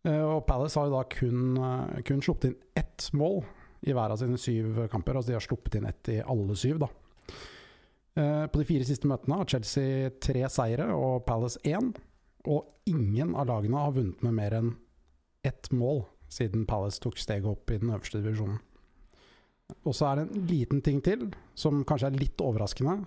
Og 0.02 0.40
Palace 0.48 0.80
har 0.80 0.88
jo 0.90 0.96
da 0.96 1.02
kun, 1.06 1.60
kun 2.08 2.24
sluppet 2.26 2.48
inn 2.48 2.56
ett 2.80 3.06
mål 3.14 3.44
i 3.86 3.94
hver 3.94 4.16
av 4.16 4.18
sine 4.18 4.40
syv 4.42 4.80
kamper. 4.90 5.20
Altså 5.20 5.30
de 5.30 5.36
har 5.38 5.46
sluppet 5.46 5.78
inn 5.78 5.86
ett 5.86 6.10
i 6.10 6.16
alle 6.26 6.56
syv, 6.58 6.80
da. 6.82 6.90
Eh, 8.16 8.48
På 8.48 8.60
de 8.60 8.68
fire 8.68 8.88
siste 8.88 9.08
møtene 9.08 9.38
har 9.40 9.50
Chelsea 9.50 10.10
tre 10.24 10.44
seire 10.52 10.90
og 10.96 11.24
Palace 11.28 11.62
én. 11.64 11.94
Og 12.50 12.66
ingen 12.90 13.36
av 13.38 13.48
lagene 13.48 13.78
har 13.78 13.96
vunnet 13.96 14.24
med 14.26 14.36
mer 14.36 14.58
enn 14.58 14.74
ett 15.46 15.72
mål 15.72 16.04
siden 16.32 16.66
Palace 16.70 17.02
tok 17.02 17.18
steget 17.20 17.48
opp 17.50 17.72
i 17.72 17.80
den 17.82 17.92
øverste 17.92 18.22
divisjonen. 18.22 18.60
Og 19.88 19.96
så 19.96 20.10
er 20.10 20.20
det 20.20 20.24
en 20.28 20.48
liten 20.50 20.82
ting 20.84 21.00
til, 21.04 21.30
som 21.56 21.84
kanskje 21.88 22.10
er 22.12 22.20
litt 22.20 22.42
overraskende. 22.44 23.06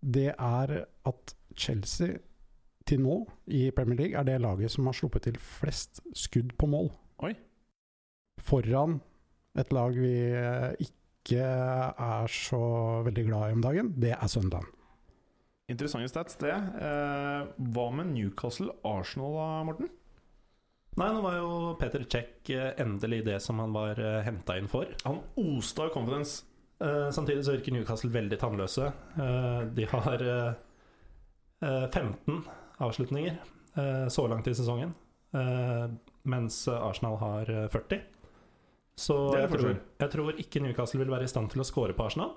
Det 0.00 0.30
er 0.32 0.74
at 0.86 1.34
Chelsea 1.56 2.20
til 2.86 3.02
nå 3.04 3.16
i 3.50 3.68
Premier 3.74 3.98
League 3.98 4.18
er 4.18 4.26
det 4.26 4.40
laget 4.40 4.72
som 4.72 4.86
har 4.88 4.96
sluppet 4.96 5.26
til 5.26 5.38
flest 5.42 6.00
skudd 6.16 6.54
på 6.58 6.68
mål. 6.70 6.92
Oi. 7.26 7.34
Foran 8.40 9.00
et 9.58 9.72
lag 9.74 9.96
vi 9.98 10.14
eh, 10.30 10.70
ikke 11.20 11.46
er 11.46 12.32
så 12.32 12.60
veldig 13.06 13.24
glad 13.28 13.48
i 13.48 13.56
om 13.56 13.64
dagen. 13.64 13.94
Det 14.00 14.12
er 14.16 14.30
søndagen. 14.30 14.68
Interessante 15.70 16.10
stats, 16.10 16.34
det. 16.40 16.50
Eh, 16.50 17.48
hva 17.70 17.86
med 17.94 18.10
Newcastle-Arsenal, 18.10 19.36
da, 19.36 19.48
Morten? 19.68 19.90
Nei, 20.98 21.10
nå 21.14 21.20
var 21.22 21.36
jo 21.38 21.50
Peter 21.78 22.02
Cech 22.10 22.50
eh, 22.50 22.72
endelig 22.82 23.22
det 23.28 23.36
som 23.44 23.60
han 23.62 23.70
var 23.76 24.00
uh, 24.02 24.18
henta 24.26 24.56
inn 24.58 24.66
for. 24.68 24.90
Han 25.04 25.20
oste 25.38 25.84
av 25.84 25.92
confidence. 25.94 26.42
Eh, 26.80 27.10
samtidig 27.10 27.44
så 27.44 27.54
virker 27.54 27.76
Newcastle 27.76 28.10
veldig 28.10 28.38
tannløse. 28.40 28.90
Eh, 29.20 29.60
de 29.76 29.86
har 29.92 30.22
eh, 30.24 30.52
eh, 31.60 31.86
15 31.92 32.40
avslutninger 32.80 33.36
eh, 33.76 34.06
så 34.08 34.24
langt 34.32 34.48
i 34.48 34.54
sesongen, 34.56 34.94
eh, 35.36 35.86
mens 36.24 36.62
Arsenal 36.72 37.18
har 37.20 37.52
eh, 37.52 37.68
40. 37.68 38.00
Så 39.00 39.16
jeg 39.38 39.48
tror, 39.48 39.74
jeg 40.02 40.12
tror 40.12 40.40
ikke 40.42 40.60
Newcastle 40.64 41.00
vil 41.00 41.12
være 41.12 41.24
i 41.24 41.32
stand 41.32 41.48
til 41.52 41.62
å 41.62 41.66
score 41.66 41.96
på 41.96 42.04
Arsenal. 42.04 42.34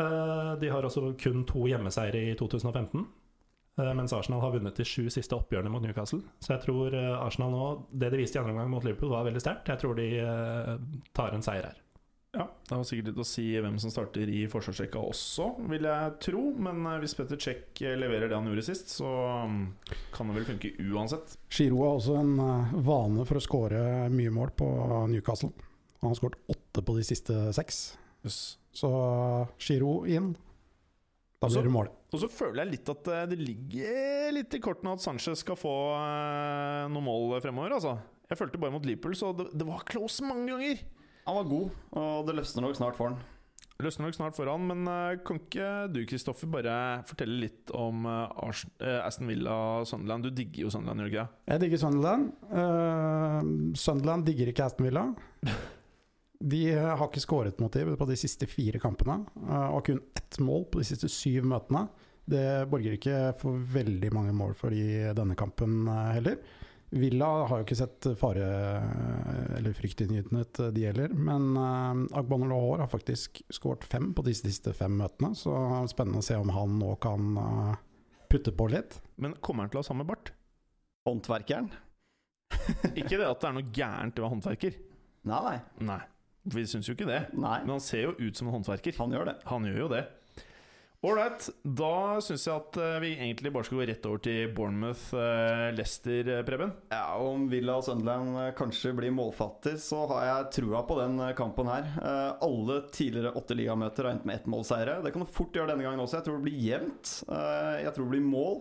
Eh, 0.00 0.52
de 0.60 0.70
har 0.72 0.86
også 0.86 1.10
kun 1.20 1.42
to 1.48 1.66
hjemmeseiere 1.68 2.30
i 2.30 2.36
2015. 2.38 3.02
eh, 3.82 3.92
Mens 3.98 4.14
Arsenal 4.16 4.40
har 4.40 4.54
vunnet 4.54 4.78
de 4.78 4.86
sju 4.88 5.10
siste 5.12 5.36
oppgjørene 5.36 5.72
mot 5.72 5.84
Newcastle. 5.84 6.22
Så 6.40 6.54
jeg 6.54 6.64
tror 6.64 6.96
eh, 6.96 7.12
Arsenal 7.20 7.52
nå 7.52 7.66
Det 7.92 8.10
de 8.14 8.22
viste 8.22 8.38
i 8.38 8.40
andre 8.40 8.54
omgang 8.54 8.72
mot 8.72 8.86
Liverpool, 8.86 9.12
var 9.12 9.28
veldig 9.28 9.42
sterkt. 9.44 9.68
Jeg 9.68 9.82
tror 9.82 9.98
de 10.00 10.08
tar 11.16 11.36
en 11.36 11.44
seier 11.44 11.68
her. 11.68 11.78
Ja, 12.30 12.44
Det 12.68 12.76
har 12.76 12.84
sikkert 12.86 13.08
litt 13.10 13.20
å 13.24 13.26
si 13.26 13.44
hvem 13.58 13.78
som 13.82 13.90
starter 13.90 14.30
i 14.30 14.44
forsvarsrekka 14.50 15.00
også, 15.02 15.48
vil 15.72 15.88
jeg 15.88 16.12
tro. 16.22 16.42
Men 16.62 16.84
eh, 16.86 16.98
hvis 17.02 17.16
Petter 17.18 17.40
Czech 17.42 17.80
leverer 17.82 18.30
det 18.30 18.38
han 18.38 18.46
gjorde 18.46 18.66
sist, 18.68 18.92
så 18.94 19.08
mm, 19.50 19.64
kan 20.14 20.30
det 20.30 20.36
vel 20.38 20.46
funke 20.52 20.70
uansett. 20.92 21.34
Giro 21.50 21.80
har 21.82 21.96
også 21.98 22.20
en 22.20 22.36
eh, 22.44 22.76
vane 22.86 23.26
for 23.26 23.40
å 23.40 23.42
skåre 23.42 23.82
mye 24.14 24.34
mål 24.36 24.54
på 24.62 24.68
Newcastle. 25.10 25.50
Han 26.00 26.12
har 26.12 26.20
skåret 26.20 26.38
åtte 26.54 26.84
på 26.86 26.94
de 26.96 27.02
siste 27.04 27.40
seks. 27.56 27.82
Så 28.22 28.92
Giro 29.58 30.04
inn. 30.06 30.30
Da 31.40 31.48
blir 31.48 31.66
det 31.66 31.72
mål. 31.72 31.88
Og 32.10 32.20
så 32.20 32.28
føler 32.30 32.64
jeg 32.64 32.74
litt 32.74 32.88
at 32.92 33.10
eh, 33.10 33.26
det 33.30 33.38
ligger 33.40 34.32
litt 34.36 34.54
i 34.54 34.62
kortene 34.62 34.94
at 34.94 35.02
Sanchez 35.02 35.42
skal 35.42 35.58
få 35.58 35.74
eh, 35.96 36.86
noen 36.92 37.06
mål 37.06 37.36
fremover, 37.42 37.74
altså. 37.78 37.96
Jeg 38.30 38.38
følte 38.38 38.60
bare 38.62 38.74
mot 38.74 38.86
Liverpool, 38.86 39.16
så 39.18 39.32
det, 39.34 39.48
det 39.58 39.66
var 39.66 39.82
close 39.88 40.22
mange 40.22 40.52
ganger. 40.52 40.82
Han 41.26 41.36
var 41.36 41.50
god, 41.50 41.76
og 42.00 42.26
det 42.26 42.38
løsner 42.38 42.64
nok 42.66 42.78
snart 42.78 42.98
for 42.98 43.10
han. 43.10 43.20
Løsner 43.80 44.08
nok 44.08 44.16
snart 44.16 44.36
for 44.36 44.50
han, 44.50 44.64
men 44.68 44.88
eh, 44.90 45.18
kan 45.24 45.40
ikke 45.40 45.68
du, 45.92 46.00
Kristoffer, 46.08 46.50
bare 46.52 46.74
fortelle 47.08 47.38
litt 47.46 47.72
om 47.76 48.04
eh, 48.08 48.60
eh, 48.84 48.98
Aston 49.00 49.30
Villa 49.30 49.56
Sunderland? 49.88 50.26
Du 50.26 50.36
digger 50.36 50.66
jo 50.66 50.72
Sunderland, 50.74 51.00
gjør 51.00 51.08
du 51.08 51.14
ikke? 51.14 51.26
det? 51.26 51.52
Jeg 51.52 51.62
digger 51.64 51.82
Sunderland. 51.84 52.26
Uh, 52.50 53.74
Sunderland 53.78 54.26
digger 54.28 54.52
ikke 54.52 54.66
Aston 54.68 54.88
Villa. 54.88 55.06
De 56.40 56.60
har 56.72 57.06
ikke 57.06 57.24
skåret 57.24 57.58
mot 57.60 57.72
dem 57.72 57.96
på 58.00 58.08
de 58.08 58.16
siste 58.20 58.48
fire 58.48 58.80
kampene, 58.80 59.20
uh, 59.44 59.72
og 59.76 59.84
kun 59.88 60.00
ett 60.16 60.40
mål 60.40 60.66
på 60.72 60.80
de 60.80 60.88
siste 60.88 61.10
syv 61.12 61.48
møtene. 61.48 61.86
Det 62.30 62.46
borger 62.70 62.94
ikke 62.96 63.20
for 63.40 63.60
veldig 63.74 64.12
mange 64.14 64.32
mål 64.36 64.52
for 64.58 64.72
de 64.72 64.82
i 64.84 65.14
denne 65.16 65.34
kampen 65.38 65.88
heller. 65.88 66.36
Villa 66.90 67.26
har 67.46 67.60
jo 67.60 67.64
ikke 67.66 67.78
sett 67.78 68.06
fare 68.18 68.46
eller 69.58 69.74
fryktinngytende 69.78 70.42
ut, 70.42 70.60
de 70.74 70.86
heller. 70.88 71.12
Men 71.14 71.52
uh, 71.54 72.18
Agbon 72.18 72.48
Lahore 72.50 72.82
har 72.82 72.90
faktisk 72.90 73.42
skåret 73.52 73.86
fem 73.86 74.10
på 74.16 74.24
de 74.26 74.34
siste 74.34 74.74
fem 74.74 74.96
møtene, 74.98 75.36
så 75.38 75.54
spennende 75.90 76.22
å 76.22 76.26
se 76.26 76.38
om 76.40 76.50
han 76.54 76.78
nå 76.80 76.96
kan 77.02 77.30
uh, 77.38 77.78
putte 78.30 78.54
på 78.56 78.66
litt. 78.72 78.98
Men 79.22 79.36
kommer 79.38 79.66
han 79.66 79.72
til 79.72 79.80
å 79.80 79.84
ha 79.84 79.90
samme 79.92 80.06
bart? 80.08 80.32
Håndverkeren? 81.06 81.70
Ikke 82.98 83.20
det 83.20 83.28
at 83.28 83.38
det 83.38 83.50
er 83.50 83.56
noe 83.60 83.74
gærent 83.74 84.18
ved 84.18 84.34
håndverker. 84.34 84.80
Nei, 85.30 85.40
nei. 85.46 85.58
Nei, 85.86 86.00
vi 86.56 86.64
syns 86.66 86.88
jo 86.88 86.96
ikke 86.96 87.08
det. 87.08 87.20
nei. 87.36 87.60
Men 87.66 87.76
han 87.76 87.84
ser 87.84 88.08
jo 88.08 88.16
ut 88.18 88.38
som 88.38 88.48
en 88.48 88.58
håndverker. 88.58 88.96
Han 88.98 89.14
gjør 89.14 89.30
det. 89.30 89.36
Han 89.50 89.66
gjør 89.68 89.84
jo 89.84 89.88
det. 89.92 90.04
Ålreit, 91.00 91.46
da 91.64 92.18
syns 92.20 92.42
jeg 92.44 92.52
at 92.60 92.76
eh, 92.76 92.98
vi 93.00 93.10
egentlig 93.14 93.48
bare 93.54 93.64
skal 93.64 93.78
gå 93.80 93.84
rett 93.88 94.04
over 94.04 94.20
til 94.20 94.50
Bournemouth-Lester, 94.52 96.28
Preben. 96.44 96.74
Ja, 96.92 97.14
Om 97.24 97.46
Villa 97.48 97.78
og 97.78 97.86
Sunderland 97.86 98.34
eh, 98.36 98.50
kanskje 98.58 98.92
blir 98.98 99.14
målfattig, 99.16 99.78
så 99.80 100.02
har 100.10 100.26
jeg 100.28 100.50
trua 100.58 100.82
på 100.84 100.98
den 100.98 101.14
eh, 101.24 101.30
kampen 101.38 101.70
her. 101.72 101.86
Eh, 101.96 102.34
alle 102.44 102.76
tidligere 102.92 103.32
åtte 103.40 103.56
ligamøter 103.56 104.04
har 104.10 104.12
endt 104.18 104.26
med 104.28 104.42
ettmålseiere. 104.42 104.98
Det 105.06 105.14
kan 105.14 105.24
du 105.24 105.30
fort 105.32 105.56
gjøre 105.56 105.70
denne 105.72 105.86
gangen 105.86 106.02
også. 106.04 106.18
Jeg 106.18 106.26
tror 106.26 106.36
det 106.36 106.44
blir 106.50 106.58
jevnt. 106.66 107.12
Eh, 107.32 107.78
jeg 107.86 107.92
tror 107.96 108.04
det 108.04 108.12
blir 108.18 108.26
mål. 108.26 108.58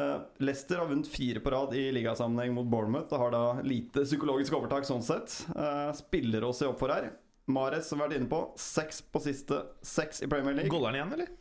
Eh, 0.00 0.14
Leicester 0.48 0.80
har 0.80 0.88
vunnet 0.88 1.10
fire 1.12 1.42
på 1.44 1.52
rad 1.52 1.76
i 1.76 1.82
ligasammenheng 1.98 2.54
mot 2.56 2.70
Bournemouth. 2.72 3.10
Det 3.12 3.20
har 3.20 3.34
da 3.36 3.42
lite 3.66 4.06
psykologisk 4.08 4.56
overtak 4.56 4.88
sånn 4.88 5.04
sett. 5.04 5.36
Spiller 6.00 6.48
å 6.48 6.54
se 6.56 6.64
opp 6.70 6.80
for 6.80 6.96
her. 6.96 7.10
Mares, 7.52 7.92
som 7.92 8.00
har 8.00 8.08
vært 8.08 8.22
inne 8.22 8.32
på, 8.32 8.40
seks 8.56 9.02
på 9.12 9.20
siste 9.24 9.60
seks 9.84 10.24
i 10.24 10.30
Premier 10.32 10.56
League. 10.56 10.72
Goller 10.72 10.94
han 10.94 10.98
igjen, 11.02 11.14
eller? 11.18 11.36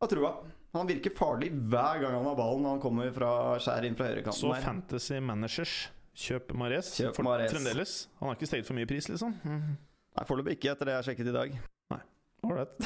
Har 0.00 0.10
trua. 0.10 0.32
Han 0.74 0.88
virker 0.90 1.12
farlig 1.14 1.52
hver 1.70 2.00
gang 2.02 2.16
han 2.18 2.24
har 2.26 2.34
ballen 2.38 2.64
når 2.66 2.70
han 2.76 2.80
kommer 2.82 3.12
fra 3.14 3.28
skjær 3.62 3.86
inn 3.86 3.94
fra 3.98 4.08
høyrekanten. 4.10 4.40
Så 4.40 4.50
her. 4.54 4.64
Fantasy 4.64 5.20
Managers. 5.22 5.74
Kjøp 6.14 6.52
Mares. 6.58 6.92
Kjøp 6.98 7.16
For- 7.16 7.26
Mahrez. 7.26 7.50
Fremdeles. 7.54 7.92
Han 8.20 8.28
har 8.30 8.36
ikke 8.38 8.46
steget 8.50 8.66
for 8.68 8.74
mye 8.78 8.86
pris, 8.90 9.08
liksom. 9.10 9.32
Mm. 9.42 9.76
Nei, 10.14 10.24
foreløpig 10.28 10.56
ikke, 10.58 10.72
etter 10.74 10.86
det 10.86 10.92
jeg 10.94 11.00
har 11.02 11.06
sjekket 11.08 11.30
i 11.30 11.34
dag. 11.34 11.54
Nei, 11.94 12.00
Ålreit. 12.46 12.84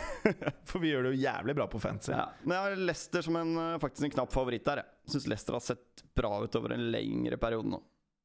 For 0.70 0.80
vi 0.80 0.88
gjør 0.94 1.04
det 1.04 1.10
jo 1.12 1.18
jævlig 1.20 1.54
bra 1.58 1.66
på 1.68 1.80
fantasy. 1.82 2.14
Ja. 2.16 2.22
Men 2.44 2.54
jeg 2.56 2.64
har 2.64 2.84
Leicester 2.88 3.24
som 3.26 3.36
en, 3.36 3.50
eh, 3.60 3.74
faktisk 3.82 4.06
en 4.08 4.14
knapp 4.14 4.32
favoritt 4.32 4.64
der. 4.64 4.80
Jeg 5.04 5.12
syns 5.12 5.26
Leicester 5.28 5.52
har 5.58 5.64
sett 5.66 6.04
bra 6.16 6.30
ut 6.40 6.56
over 6.56 6.72
en 6.72 6.86
lengre 6.94 7.36
periode 7.42 7.68
nå. 7.68 7.82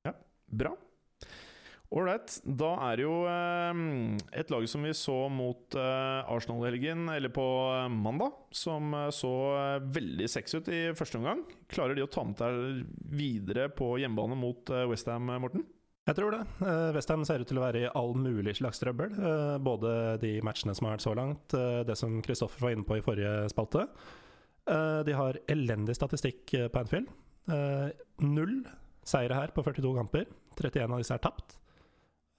Ja, 0.07 0.13
Bra. 0.47 0.71
Ålreit. 1.89 2.35
Da 2.45 2.69
er 2.85 2.99
det 2.99 3.05
jo 3.07 3.13
eh, 3.25 3.79
et 4.37 4.51
lag 4.53 4.65
som 4.69 4.83
vi 4.85 4.91
så 4.93 5.15
mot 5.33 5.73
eh, 5.73 6.29
Arsenal 6.29 6.61
i 6.61 6.69
helgen, 6.69 7.07
eller 7.09 7.33
på 7.33 7.45
eh, 7.73 7.87
mandag, 7.89 8.35
som 8.53 8.93
så 9.15 9.31
veldig 9.81 10.27
sexy 10.29 10.59
ut 10.59 10.69
i 10.69 10.81
første 10.97 11.17
omgang. 11.17 11.41
Klarer 11.71 11.97
de 11.97 12.05
å 12.05 12.11
ta 12.11 12.25
med 12.27 12.37
seg 12.37 12.83
videre 13.09 13.69
på 13.73 13.95
hjemmebane 14.01 14.37
mot 14.37 14.69
Westham, 14.91 15.31
Morten? 15.41 15.65
Jeg 16.09 16.17
tror 16.17 16.33
det. 16.33 16.41
Westham 16.95 17.25
ser 17.27 17.41
ut 17.41 17.49
til 17.49 17.59
å 17.59 17.65
være 17.67 17.83
i 17.83 17.89
all 17.97 18.15
mulig 18.17 18.55
slags 18.57 18.81
trøbbel. 18.81 19.13
Både 19.61 19.91
de 20.21 20.39
matchene 20.45 20.73
som 20.73 20.87
har 20.87 20.95
vært 20.95 21.05
så 21.05 21.13
langt, 21.17 21.53
det 21.85 21.97
som 21.99 22.15
Kristoffer 22.25 22.63
var 22.65 22.73
inne 22.73 22.87
på 22.87 22.97
i 22.97 23.03
forrige 23.05 23.43
spalte. 23.53 23.85
De 25.05 25.13
har 25.13 25.37
elendig 25.53 25.93
statistikk 25.99 26.55
på 26.73 26.81
Anfield. 26.81 27.13
Null 28.25 28.57
seire 29.05 29.37
her 29.37 29.53
på 29.53 29.65
42 29.69 29.93
kamper. 29.99 30.25
31 30.57 30.89
av 30.89 31.03
disse 31.03 31.19
er 31.19 31.25
tapt. 31.29 31.58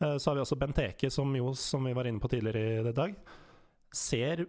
Eh, 0.01 0.17
så 0.17 0.31
har 0.31 0.39
vi 0.39 0.45
også 0.45 0.59
Benteke, 0.61 1.11
som 1.13 1.35
jo, 1.37 1.53
som 1.57 1.85
vi 1.85 1.95
var 1.97 2.09
inne 2.09 2.23
på 2.23 2.31
tidligere 2.33 2.89
i 2.89 2.97
dag, 2.97 3.15
ser 3.93 4.47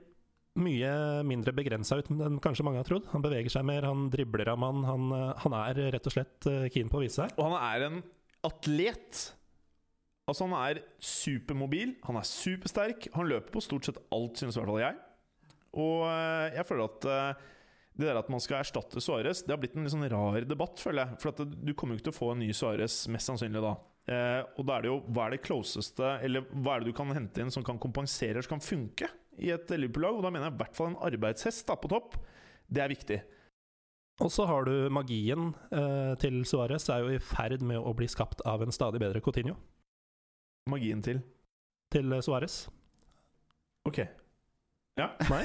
mye 0.61 0.93
mindre 1.23 1.53
begrensa 1.55 1.95
ut 2.01 2.09
enn 2.11 2.39
kanskje 2.43 2.65
mange 2.67 2.81
har 2.81 2.87
trodd. 2.87 3.05
Han 3.13 3.23
beveger 3.23 3.53
seg 3.53 3.67
mer, 3.67 3.87
han 3.87 4.09
dribler 4.11 4.51
av 4.51 4.59
mann. 4.59 4.83
Han, 4.87 5.11
eh, 5.15 5.43
han 5.43 5.59
er 5.61 5.85
rett 5.97 6.09
og 6.09 6.15
slett 6.15 6.49
eh, 6.51 6.65
keen 6.71 6.91
på 6.91 6.99
å 6.99 7.05
vise 7.05 7.23
seg. 7.23 7.37
Og 7.37 7.51
han 7.51 7.59
er 7.59 7.87
en 7.89 8.01
atlet. 8.47 9.27
Altså 10.29 10.45
Han 10.45 10.53
er 10.55 10.83
supermobil, 11.03 11.95
han 12.05 12.19
er 12.19 12.27
supersterk. 12.27 13.09
Han 13.17 13.27
løper 13.27 13.51
på 13.51 13.63
stort 13.63 13.87
sett 13.87 13.97
alt, 14.13 14.37
synes 14.39 14.55
i 14.55 14.61
hvert 14.61 14.69
fall 14.69 14.83
jeg. 14.83 14.99
Og 15.81 16.05
jeg 16.53 16.67
føler 16.67 16.85
at 16.85 17.07
det 17.99 18.07
der 18.07 18.19
at 18.19 18.29
man 18.31 18.39
skal 18.43 18.61
erstatte 18.61 19.01
Suárez, 19.03 19.41
det 19.43 19.51
har 19.51 19.59
blitt 19.59 19.75
en 19.75 19.83
litt 19.83 19.91
sånn 19.91 20.07
rar 20.11 20.45
debatt, 20.47 20.79
føler 20.79 21.09
jeg. 21.09 21.19
For 21.23 21.43
du 21.51 21.73
kommer 21.73 21.97
jo 21.97 21.99
ikke 21.99 22.07
til 22.11 22.13
å 22.13 22.19
få 22.19 22.29
en 22.35 22.43
ny 22.45 22.51
Suárez, 22.55 23.01
mest 23.11 23.27
sannsynlig 23.27 23.63
da. 23.65 23.73
Eh, 24.09 24.41
og 24.57 24.65
da 24.65 24.77
er 24.77 24.85
det 24.85 24.89
jo 24.89 24.99
hva 25.13 25.27
er 25.27 25.35
det 25.35 25.43
closeste 25.45 26.07
Eller 26.25 26.41
hva 26.49 26.73
er 26.73 26.81
det 26.81 26.89
du 26.89 26.95
kan 26.97 27.11
hente 27.13 27.43
inn 27.43 27.51
som 27.53 27.61
kan 27.61 27.77
kompensere, 27.77 28.41
som 28.41 28.55
kan 28.55 28.63
funke 28.65 29.09
i 29.37 29.51
et 29.53 29.69
Liverpool-lag? 29.69 30.17
Og 30.17 30.25
da 30.25 30.31
mener 30.33 30.49
jeg 30.49 30.55
i 30.55 30.61
hvert 30.63 30.79
fall 30.79 30.91
en 30.91 31.03
arbeidshest 31.05 31.67
da 31.69 31.77
på 31.77 31.91
topp. 31.91 32.17
Det 32.71 32.81
er 32.81 32.91
viktig. 32.91 33.19
Og 34.21 34.29
så 34.33 34.45
har 34.49 34.65
du 34.67 34.89
magien 34.93 35.51
eh, 35.73 36.13
til 36.21 36.41
Suárez, 36.45 36.85
er 36.93 37.05
jo 37.05 37.13
i 37.15 37.21
ferd 37.21 37.63
med 37.65 37.79
å 37.79 37.93
bli 37.97 38.09
skapt 38.11 38.43
av 38.45 38.61
en 38.61 38.73
stadig 38.73 39.01
bedre 39.01 39.21
Coutinho. 39.23 39.55
Magien 40.69 41.01
til 41.01 41.23
Til 41.93 42.13
eh, 42.13 42.21
Suárez. 42.25 42.63
Ok. 43.87 44.03
Ja. 45.01 45.09
Nei? 45.31 45.41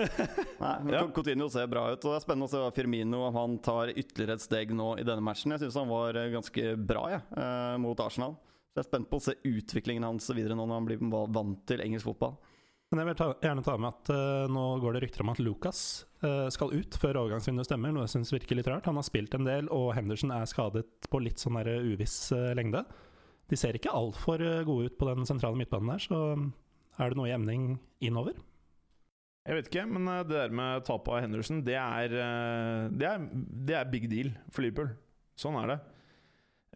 Nei, 0.64 0.74
men 0.82 0.92
Ja. 0.96 1.06
Coutinho 1.14 1.48
ser 1.52 1.70
bra 1.70 1.86
ut, 1.92 2.02
og 2.02 2.12
det 2.12 2.18
er 2.18 2.26
spennende 2.26 2.48
å 2.48 2.52
se 2.52 2.60
hva 2.62 2.74
Firmino 2.74 3.24
om 3.28 3.38
han 3.38 3.58
tar 3.64 3.94
ytterligere 3.94 4.38
et 4.38 4.44
steg 4.44 4.74
nå 4.76 4.92
i 4.98 5.06
denne 5.06 5.24
matchen. 5.24 5.54
Jeg 5.54 5.64
syns 5.64 5.78
han 5.78 5.90
var 5.90 6.18
eh, 6.18 6.30
ganske 6.34 6.74
bra 6.76 7.06
jeg, 7.14 7.24
eh, 7.38 7.74
mot 7.82 8.02
Arsenal. 8.02 8.36
Så 8.70 8.78
jeg 8.78 8.84
er 8.84 8.90
spent 8.90 9.10
på 9.10 9.18
å 9.18 9.24
se 9.24 9.34
utviklingen 9.46 10.06
hans 10.06 10.30
videre 10.30 10.54
nå 10.58 10.66
når 10.66 10.78
han 10.78 10.88
blir 10.88 11.28
vant 11.34 11.62
til 11.66 11.82
engelsk 11.82 12.10
fotball. 12.10 12.36
Men 12.90 13.04
jeg 13.04 13.08
vil 13.10 13.18
ta, 13.20 13.26
gjerne 13.38 13.62
ta 13.62 13.74
med 13.78 13.92
at 13.92 14.10
uh, 14.10 14.50
nå 14.50 14.62
går 14.82 14.96
det 14.96 15.02
rykter 15.04 15.22
om 15.22 15.30
at 15.30 15.40
Lucas 15.42 15.80
uh, 16.24 16.48
skal 16.50 16.72
ut 16.74 16.96
før 16.98 17.20
overgangsvinduet 17.20 17.68
stemmer, 17.68 17.92
noe 17.94 18.08
jeg 18.08 18.16
syns 18.16 18.32
virker 18.34 18.58
litt 18.58 18.70
rart. 18.70 18.88
Han 18.90 18.98
har 18.98 19.06
spilt 19.06 19.34
en 19.38 19.46
del, 19.46 19.70
og 19.70 19.92
Henderson 19.94 20.32
er 20.34 20.48
skadet 20.50 20.88
på 21.06 21.20
litt 21.22 21.38
sånn 21.38 21.58
der 21.60 21.86
uviss 21.86 22.16
uh, 22.34 22.50
lengde. 22.58 22.82
de 23.50 23.58
ser 23.58 23.78
ikke 23.78 23.94
altfor 23.94 24.42
gode 24.66 24.90
ut 24.90 24.98
på 24.98 25.06
den 25.06 25.26
sentrale 25.26 25.58
midtbanen 25.58 25.90
der, 25.90 26.02
så 26.02 26.18
er 26.98 27.10
det 27.10 27.18
noe 27.18 27.30
i 27.30 27.34
emning 27.34 27.72
innover? 28.02 28.34
Jeg 29.50 29.58
vet 29.58 29.66
ikke, 29.66 29.82
men 29.90 30.06
eh, 30.06 30.20
det 30.22 30.36
der 30.36 30.52
med 30.54 30.84
tapet 30.86 31.10
av 31.10 31.24
Henderson, 31.24 31.64
det 31.66 31.74
er, 31.74 32.12
eh, 32.14 32.84
det 32.94 33.06
er, 33.08 33.24
det 33.66 33.74
er 33.74 33.88
big 33.90 34.06
deal 34.12 34.30
for 34.54 34.62
Liverpool. 34.62 34.92
Sånn 35.34 35.56
er 35.58 35.72
det. 35.72 35.76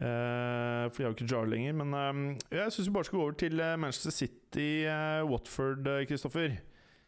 Eh, 0.02 0.88
for 0.90 0.98
de 0.98 1.04
har 1.06 1.12
jo 1.12 1.14
ikke 1.14 1.28
Jar 1.30 1.46
lenger. 1.52 1.76
Men 1.78 2.32
jeg 2.50 2.72
syns 2.74 2.88
vi 2.88 2.94
bare 2.96 3.06
skal 3.06 3.20
gå 3.20 3.26
over 3.28 3.36
til 3.38 3.62
Manchester 3.78 4.16
City-Watford, 4.16 5.86
Kristoffer. 6.10 6.56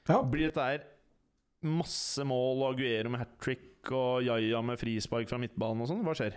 Ja. 0.06 0.20
Blir 0.22 0.52
dette 0.52 0.68
her 0.68 0.84
masse 1.66 2.22
mål 2.22 2.62
og 2.62 2.76
Aguero 2.76 3.10
med 3.10 3.24
hat 3.24 3.32
trick 3.42 3.90
og 3.90 4.22
Jaja 4.22 4.60
med 4.62 4.78
frispark 4.78 5.26
fra 5.26 5.40
midtbanen 5.42 5.82
og 5.82 5.90
sånn? 5.90 6.04
Hva 6.06 6.14
skjer? 6.14 6.36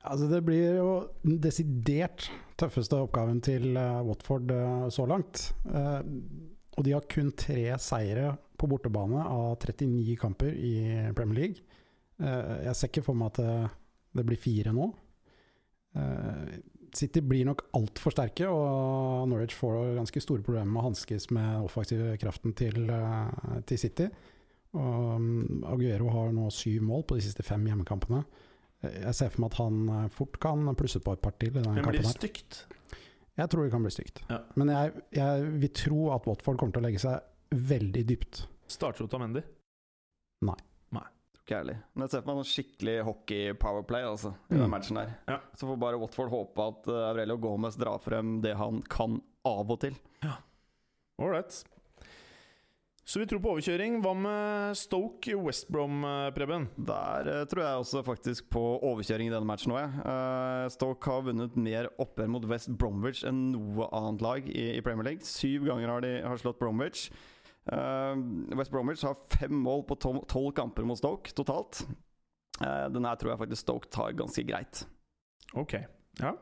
Altså 0.00 0.30
Det 0.30 0.38
blir 0.46 0.78
jo 0.78 0.94
den 1.26 1.42
desidert 1.44 2.30
tøffeste 2.56 2.96
oppgaven 3.04 3.42
til 3.44 3.76
Watford 3.76 4.54
så 4.96 5.04
langt. 5.10 5.50
Og 6.76 6.86
de 6.86 6.94
har 6.94 7.06
kun 7.10 7.32
tre 7.36 7.64
seire 7.82 8.34
på 8.60 8.68
bortebane 8.70 9.22
av 9.24 9.54
39 9.58 10.16
kamper 10.20 10.54
i 10.54 10.74
Premier 11.16 11.38
League. 11.38 11.78
Eh, 12.20 12.66
jeg 12.66 12.76
ser 12.76 12.92
ikke 12.92 13.06
for 13.06 13.18
meg 13.18 13.32
at 13.32 13.40
det, 14.16 14.26
blir 14.26 14.40
fire 14.40 14.74
nå. 14.76 14.90
Eh, 15.98 16.58
City 16.96 17.22
blir 17.22 17.46
nok 17.46 17.68
altfor 17.78 18.14
sterke, 18.14 18.48
og 18.50 19.28
Norwich 19.30 19.54
får 19.56 19.94
ganske 20.00 20.22
store 20.22 20.44
problemer 20.46 20.70
med 20.70 20.82
å 20.82 20.88
hanskes 20.88 21.28
med 21.34 21.64
offensive 21.66 22.16
kraften 22.20 22.54
til, 22.58 22.82
eh, 22.90 23.60
til 23.66 23.80
City. 23.80 24.10
Og 24.70 25.16
um, 25.18 25.64
Aguero 25.66 26.10
har 26.14 26.28
nå 26.34 26.44
syv 26.54 26.84
mål 26.86 27.02
på 27.02 27.16
de 27.18 27.24
siste 27.26 27.42
fem 27.42 27.64
hjemmekampene. 27.66 28.20
Jeg 28.86 29.14
ser 29.18 29.32
for 29.32 29.42
meg 29.42 29.50
at 29.50 29.58
han 29.58 30.10
fort 30.14 30.38
kan 30.40 30.70
plusse 30.78 31.00
på 31.02 31.12
et 31.12 31.20
par 31.20 31.34
til. 31.42 31.50
i 31.50 31.56
denne 31.58 31.74
blir 31.74 31.82
kampen 31.82 31.98
det 31.98 32.06
her. 32.06 32.14
stygt? 32.14 32.60
Jeg 33.40 33.50
tror 33.52 33.64
det 33.66 33.72
kan 33.72 33.84
bli 33.86 33.92
stygt. 33.94 34.20
Ja. 34.28 34.38
Men 34.60 34.72
jeg, 34.74 35.02
jeg 35.16 35.46
vil 35.62 35.72
tro 35.80 36.00
at 36.14 36.26
Watford 36.28 36.58
kommer 36.60 36.76
til 36.76 36.82
å 36.82 36.86
legge 36.88 37.00
seg 37.02 37.56
veldig 37.70 38.02
dypt. 38.12 38.42
Starter 38.70 39.08
Mendy? 39.18 39.40
Nei. 40.46 40.56
Nei. 40.94 41.06
Kjærlig. 41.50 41.74
Men 41.96 42.04
jeg 42.06 42.12
ser 42.12 42.22
for 42.22 42.30
meg 42.30 42.38
noen 42.38 42.50
skikkelig 42.52 42.96
hockey-powerplay 43.08 44.04
altså, 44.06 44.30
i 44.50 44.54
Mm. 44.54 44.60
den 44.62 44.70
matchen 44.70 45.00
der. 45.00 45.14
Ja. 45.26 45.38
Så 45.58 45.66
får 45.66 45.80
bare 45.82 45.98
Watford 45.98 46.30
håpe 46.30 46.66
at 46.68 46.86
uh, 46.92 47.00
Aurelio 47.10 47.36
Gomez 47.42 47.74
drar 47.80 47.98
frem 48.04 48.36
det 48.44 48.54
han 48.60 48.82
kan 48.92 49.18
av 49.48 49.72
og 49.74 49.80
til. 49.82 49.96
Ja. 50.22 50.36
Ålreit. 51.20 51.64
Så 53.10 53.18
vi 53.18 53.26
tror 53.26 53.40
på 53.42 53.50
overkjøring. 53.50 53.96
Hva 54.04 54.12
med 54.14 54.76
Stoke 54.78 55.32
West 55.42 55.66
Brom, 55.66 56.04
eh, 56.06 56.28
Preben? 56.30 56.68
Der 56.78 57.26
eh, 57.26 57.46
tror 57.50 57.64
jeg 57.64 57.80
også 57.80 58.02
faktisk 58.06 58.46
på 58.54 58.60
overkjøring 58.86 59.26
i 59.26 59.32
denne 59.32 59.48
matchen 59.48 59.74
òg. 59.74 59.96
Uh, 60.04 60.68
Stoke 60.70 61.10
har 61.10 61.24
vunnet 61.26 61.56
mer 61.58 61.88
oppgjør 61.98 62.30
mot 62.30 62.46
West 62.52 62.70
Bromwich 62.78 63.24
enn 63.26 63.48
noe 63.56 63.88
annet 63.98 64.22
lag 64.22 64.46
i, 64.46 64.68
i 64.76 64.84
Premier 64.86 65.08
League. 65.08 65.26
Syv 65.26 65.66
ganger 65.66 65.90
har 65.90 66.06
de 66.06 66.12
har 66.22 66.38
slått 66.38 66.60
Bromwich. 66.62 67.08
Eh, 67.66 68.14
West 68.54 68.70
Bromwich 68.70 69.02
har 69.02 69.18
fem 69.34 69.58
mål 69.58 69.82
på 69.90 69.98
tol- 69.98 70.22
tolv 70.30 70.54
kamper 70.62 70.86
mot 70.86 71.02
Stoke 71.02 71.34
totalt. 71.34 71.82
Uh, 72.62 72.86
den 72.94 73.10
her 73.10 73.18
tror 73.18 73.34
jeg 73.34 73.42
faktisk 73.42 73.66
Stoke 73.66 73.90
tar 73.90 74.14
ganske 74.22 74.46
greit. 74.46 74.84
Ok. 75.58 75.80
Ja. 76.22 76.36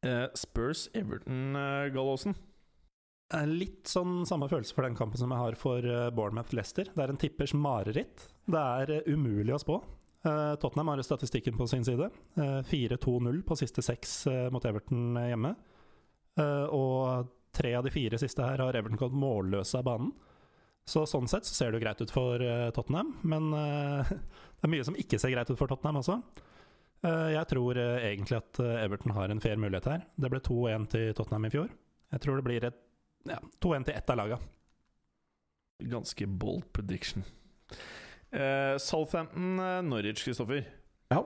Eh, 0.00 0.30
Spurs 0.32 0.88
Everton, 0.96 1.52
Gallåsen. 1.92 2.40
Eh, 3.34 3.44
Litt 3.46 3.88
sånn 3.90 4.22
samme 4.28 4.48
følelse 4.48 4.74
for 4.76 4.86
den 4.86 4.96
kampen 4.96 5.20
som 5.20 5.32
jeg 5.34 5.42
har 5.42 5.56
for 5.60 5.84
eh, 5.84 6.08
Bournemouth-Leicester. 6.16 6.92
Det 6.94 7.04
er 7.04 7.12
en 7.12 7.20
tippers 7.20 7.52
mareritt. 7.56 8.28
Det 8.48 8.60
er 8.82 8.92
eh, 8.98 9.10
umulig 9.12 9.56
å 9.56 9.62
spå. 9.62 9.80
Tottenham 10.28 10.88
har 10.90 11.00
statistikken 11.06 11.54
på 11.56 11.64
sin 11.70 11.84
side. 11.86 12.08
Eh, 12.36 12.56
4-2-0 12.66 13.36
på 13.46 13.56
siste 13.56 13.84
seks 13.86 14.24
mot 14.52 14.64
Everton 14.66 15.14
hjemme. 15.22 15.52
Og 16.74 17.30
tre 17.54 17.70
av 17.78 17.86
de 17.86 17.92
fire 17.94 18.18
siste 18.20 18.42
her 18.44 18.60
har 18.60 18.76
Everton 18.76 18.98
gått 18.98 19.14
målløse 19.16 19.78
av 19.78 19.86
banen. 19.86 20.10
Så 20.88 21.04
sånn 21.08 21.30
sett 21.30 21.46
så 21.48 21.54
ser 21.54 21.70
det 21.70 21.78
jo 21.78 21.84
greit 21.86 22.02
ut 22.02 22.12
for 22.12 22.42
Tottenham, 22.74 23.14
men 23.30 23.48
det 24.10 24.66
er 24.66 24.72
mye 24.74 24.84
som 24.90 24.98
ikke 24.98 25.22
ser 25.22 25.32
greit 25.32 25.48
ut 25.54 25.58
for 25.60 25.70
Tottenham 25.70 26.02
også. 26.02 26.18
Jeg 27.06 27.48
tror 27.54 27.80
egentlig 27.80 28.40
at 28.42 28.60
Everton 28.82 29.14
har 29.16 29.32
en 29.32 29.42
fair 29.42 29.56
mulighet 29.62 29.88
her. 29.94 30.04
Det 30.18 30.34
ble 30.34 30.42
2-1 30.44 30.90
til 30.92 31.10
Tottenham 31.16 31.48
i 31.48 31.54
fjor. 31.54 31.72
Jeg 32.12 32.24
tror 32.26 32.42
det 32.42 32.46
blir 32.50 32.68
et 32.68 32.84
ja, 33.26 33.40
2-1 33.60 33.88
til 33.88 33.96
ett 33.98 34.10
av 34.12 34.20
laga. 34.20 34.38
Ganske 35.88 36.26
bold 36.26 36.66
prediction. 36.74 37.24
Uh, 38.34 38.76
Southampton, 38.82 39.58
uh, 39.58 39.80
Norwich, 39.86 40.24
Kristoffer. 40.24 40.66
Ja. 41.10 41.24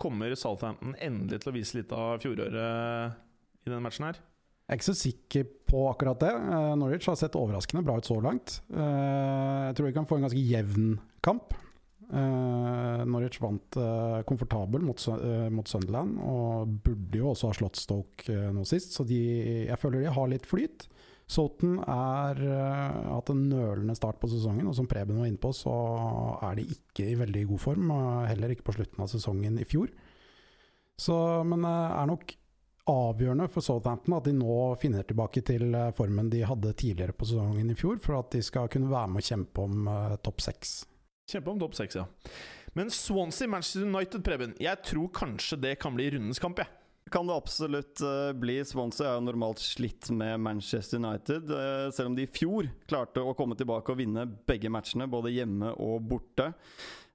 Kommer 0.00 0.32
Southampton 0.38 0.94
endelig 1.02 1.42
til 1.42 1.52
å 1.52 1.56
vise 1.56 1.78
litt 1.78 1.92
av 1.92 2.22
fjoråret 2.22 3.16
i 3.66 3.68
denne 3.68 3.82
matchen 3.84 4.08
her? 4.08 4.20
Jeg 4.66 4.72
er 4.72 4.80
ikke 4.80 4.88
så 4.88 4.98
sikker 4.98 5.50
på 5.70 5.84
akkurat 5.90 6.22
det. 6.22 6.32
Uh, 6.32 6.72
Norwich 6.78 7.06
har 7.10 7.18
sett 7.18 7.38
overraskende 7.38 7.84
bra 7.86 7.98
ut 8.00 8.08
så 8.08 8.16
langt. 8.22 8.60
Eh, 8.70 9.60
jeg 9.68 9.76
tror 9.78 9.88
vi 9.88 9.94
kan 9.94 10.08
få 10.08 10.18
en 10.18 10.26
ganske 10.26 10.42
jevn 10.42 10.96
kamp. 11.22 11.54
Eh, 12.06 13.04
Norwich 13.06 13.40
vant 13.42 13.76
eh, 13.76 14.20
komfortabel 14.28 14.84
mot, 14.86 15.00
eh, 15.10 15.48
mot 15.50 15.66
Sunderland, 15.68 16.18
og 16.22 16.76
burde 16.86 17.18
jo 17.18 17.32
også 17.32 17.50
ha 17.50 17.56
slått 17.58 17.80
Stoke 17.80 18.30
eh, 18.30 18.50
nå 18.54 18.62
sist, 18.68 18.94
så 18.94 19.06
de, 19.06 19.18
jeg 19.66 19.78
føler 19.82 20.04
de 20.04 20.12
har 20.14 20.30
litt 20.30 20.46
flyt. 20.46 20.86
Soton 21.26 21.80
har 21.82 22.38
hatt 22.38 23.30
en 23.32 23.40
nølende 23.50 23.96
start 23.98 24.20
på 24.22 24.28
sesongen, 24.30 24.68
og 24.70 24.76
som 24.78 24.86
Preben 24.86 25.18
var 25.18 25.26
inne 25.26 25.40
på, 25.42 25.50
så 25.50 25.72
er 26.46 26.60
de 26.60 26.68
ikke 26.70 27.08
i 27.10 27.16
veldig 27.18 27.42
god 27.50 27.62
form. 27.64 27.90
Heller 28.28 28.54
ikke 28.54 28.68
på 28.68 28.76
slutten 28.76 29.02
av 29.02 29.10
sesongen 29.10 29.58
i 29.58 29.66
fjor. 29.66 29.90
Så, 30.96 31.16
men 31.44 31.66
det 31.66 31.74
er 31.74 32.10
nok 32.12 32.36
avgjørende 32.86 33.48
for 33.50 33.64
Southampton 33.66 34.14
at 34.16 34.28
de 34.28 34.34
nå 34.36 34.58
finner 34.80 35.06
tilbake 35.06 35.42
til 35.46 35.74
eh, 35.74 35.92
formen 35.96 36.30
de 36.30 36.44
hadde 36.46 36.74
tidligere 36.78 37.16
på 37.16 37.26
sesongen 37.28 37.72
i 37.72 37.78
fjor, 37.78 37.98
for 38.02 38.20
at 38.20 38.30
de 38.36 38.42
skal 38.46 38.70
kunne 38.72 38.90
være 38.92 39.10
med 39.12 39.24
å 39.24 39.26
kjempe 39.26 39.64
om 39.66 39.90
eh, 39.90 40.14
topp 40.22 40.44
seks. 40.44 40.76
Kjempe 41.26 41.52
om 41.52 41.62
topp 41.62 41.74
seks, 41.74 41.98
ja. 41.98 42.06
Men 42.78 42.92
Swansea, 42.92 43.50
Manchester 43.50 43.88
United, 43.88 44.22
Preben. 44.24 44.54
Jeg 44.62 44.82
tror 44.86 45.10
kanskje 45.16 45.58
det 45.64 45.74
kan 45.82 45.96
bli 45.96 46.10
rundens 46.14 46.40
kamp, 46.42 46.60
jeg. 46.62 46.70
Kan 47.10 47.28
det 47.28 47.34
absolutt 47.38 48.00
eh, 48.02 48.32
bli. 48.34 48.56
Swansea 48.66 49.12
er 49.12 49.20
jo 49.20 49.26
normalt 49.28 49.60
slitt 49.62 50.08
med 50.10 50.40
Manchester 50.42 50.98
United, 50.98 51.50
eh, 51.54 51.90
selv 51.94 52.10
om 52.10 52.16
de 52.18 52.24
i 52.26 52.30
fjor 52.30 52.66
klarte 52.90 53.22
å 53.22 53.34
komme 53.38 53.54
tilbake 53.58 53.94
og 53.94 54.00
vinne 54.00 54.24
begge 54.26 54.72
matchene, 54.74 55.06
både 55.10 55.30
hjemme 55.30 55.70
og 55.78 56.02
borte. 56.10 56.48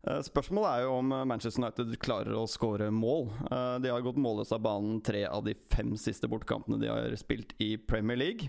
Eh, 0.08 0.22
Spørsmålet 0.24 0.78
er 0.78 0.86
jo 0.86 0.94
om 1.02 1.12
Manchester 1.28 1.66
United 1.66 1.92
klarer 2.00 2.40
å 2.40 2.46
skåre 2.48 2.88
mål. 2.88 3.28
De 3.84 3.92
har 3.92 4.06
gått 4.08 4.22
målløse 4.24 4.56
av 4.56 4.64
banen 4.64 5.02
tre 5.04 5.26
av 5.28 5.44
de 5.50 5.58
fem 5.76 5.92
siste 6.00 6.32
bortekampene 6.32 6.80
de 6.80 6.88
har 6.88 7.12
spilt 7.20 7.52
i 7.60 7.74
Premier 7.76 8.18
League. 8.24 8.48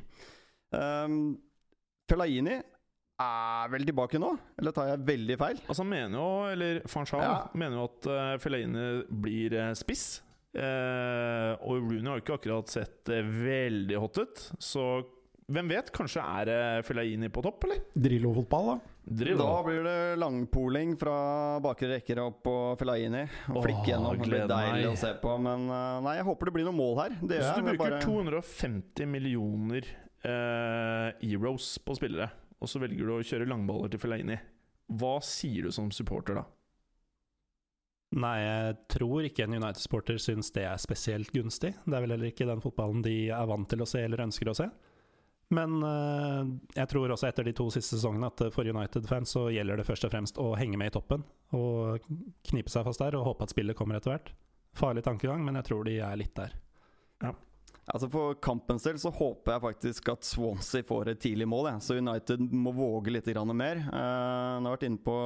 Um, 0.73 1.35
Fellaini 2.09 2.55
er 3.21 3.69
vel 3.75 3.85
tilbake 3.85 4.17
nå, 4.23 4.31
eller 4.63 4.73
tar 4.73 4.95
jeg 4.95 5.03
veldig 5.11 5.37
feil? 5.43 5.59
Altså, 5.67 5.83
han 5.83 5.91
mener 5.91 6.17
jo, 6.23 6.31
eller 6.55 6.81
Fanchal 6.89 7.21
Ja. 7.27 7.35
mener 7.59 7.83
jo 7.83 7.89
at 7.91 8.41
Fellaini 8.41 8.87
blir 9.11 9.59
spiss. 9.79 10.23
Eh, 10.53 11.53
og 11.65 11.79
Rooney 11.81 12.05
har 12.11 12.19
jo 12.19 12.25
ikke 12.27 12.37
akkurat 12.39 12.69
sett 12.73 13.09
eh, 13.09 13.23
veldig 13.25 13.97
hot 14.03 14.19
ut, 14.21 14.43
så 14.61 14.87
hvem 15.53 15.69
vet? 15.73 15.89
Kanskje 15.93 16.23
er 16.23 16.47
det 16.49 16.59
Fellaini 16.87 17.29
på 17.33 17.43
topp, 17.45 17.65
eller? 17.67 17.81
Drillo-fotball, 17.99 18.69
da. 18.71 18.77
Drillo. 19.03 19.43
Da 19.43 19.63
blir 19.67 19.81
det 19.85 19.97
langpoling 20.23 20.93
fra 21.01 21.15
bakre 21.65 21.89
rekker 21.97 22.21
opp 22.23 22.39
på 22.47 22.53
Fellaini. 22.81 23.25
Og 23.51 23.59
Åh, 23.59 23.65
flikke 23.67 23.89
gjennom. 23.91 24.21
Det 24.23 24.29
blir 24.31 24.47
deilig 24.53 24.85
meg. 24.87 24.93
å 24.93 25.01
se 25.03 25.11
på. 25.25 25.35
Men 25.43 25.67
eh, 25.67 25.97
nei, 26.07 26.15
jeg 26.21 26.29
håper 26.31 26.49
det 26.49 26.55
blir 26.57 26.69
noe 26.69 26.77
mål 26.79 26.95
her. 27.03 27.17
Det 27.19 27.41
Hvis 27.41 27.49
gjør 27.49 27.59
du 27.59 27.59
jeg. 27.59 27.67
Det 27.67 27.75
er 27.75 27.81
bruker 27.83 27.97
bare- 27.99 28.07
250 28.07 29.11
millioner 29.17 29.91
eh, 30.23 31.29
euros 31.33 31.73
på 31.85 31.99
spillere, 31.99 32.31
og 32.63 32.71
så 32.71 32.81
velger 32.85 33.09
du 33.11 33.17
å 33.19 33.23
kjøre 33.27 33.49
langballer 33.51 33.93
til 33.93 34.01
Fellaini, 34.05 34.39
hva 34.93 35.17
sier 35.27 35.67
du 35.67 35.75
som 35.75 35.91
supporter 35.95 36.39
da? 36.39 36.47
Nei, 38.13 38.37
jeg 38.43 38.73
tror 38.93 39.25
ikke 39.25 39.47
en 39.47 39.57
United-sporter 39.57 40.19
syns 40.21 40.53
det 40.53 40.67
er 40.69 40.81
spesielt 40.81 41.31
gunstig. 41.33 41.73
Det 41.87 41.97
er 41.97 42.05
vel 42.05 42.13
heller 42.13 42.29
ikke 42.29 42.49
den 42.49 42.61
fotballen 42.61 43.05
de 43.05 43.31
er 43.33 43.47
vant 43.49 43.69
til 43.71 43.85
å 43.85 43.89
se 43.89 44.03
eller 44.05 44.27
ønsker 44.27 44.51
å 44.53 44.57
se. 44.59 44.67
Men 45.53 45.79
eh, 45.85 46.51
jeg 46.79 46.89
tror 46.93 47.13
også 47.13 47.29
etter 47.29 47.49
de 47.49 47.55
to 47.57 47.67
siste 47.73 47.97
sesongene 47.97 48.29
at 48.29 48.45
for 48.55 48.69
United-fans 48.69 49.33
så 49.37 49.47
gjelder 49.53 49.81
det 49.81 49.89
først 49.89 50.07
og 50.09 50.13
fremst 50.15 50.41
å 50.41 50.53
henge 50.61 50.81
med 50.81 50.93
i 50.93 50.95
toppen 50.95 51.25
og 51.57 52.05
knipe 52.49 52.73
seg 52.73 52.87
fast 52.89 53.05
der 53.05 53.17
og 53.19 53.27
håpe 53.31 53.49
at 53.49 53.53
spillet 53.53 53.77
kommer 53.77 53.99
etter 53.99 54.15
hvert. 54.15 54.33
Farlig 54.77 55.05
tankegang, 55.05 55.45
men 55.45 55.59
jeg 55.61 55.69
tror 55.69 55.85
de 55.89 55.99
er 56.01 56.21
litt 56.21 56.33
der. 56.37 56.55
Altså 57.91 58.07
For 58.13 58.37
kampens 58.39 58.85
del 58.87 58.99
så 59.03 59.11
håper 59.11 59.57
jeg 59.57 59.63
faktisk 59.65 60.11
at 60.13 60.27
Swansea 60.27 60.87
får 60.87 61.11
et 61.11 61.23
tidlig 61.25 61.49
mål. 61.51 61.73
Jeg. 61.73 61.83
Så 61.83 61.97
United 61.99 62.45
må 62.55 62.71
våge 62.77 63.11
litt 63.11 63.27
mer. 63.59 63.81
Uh, 63.89 64.63
har 64.63 64.69
vært 64.69 64.87
inne 64.87 65.03
på 65.03 65.17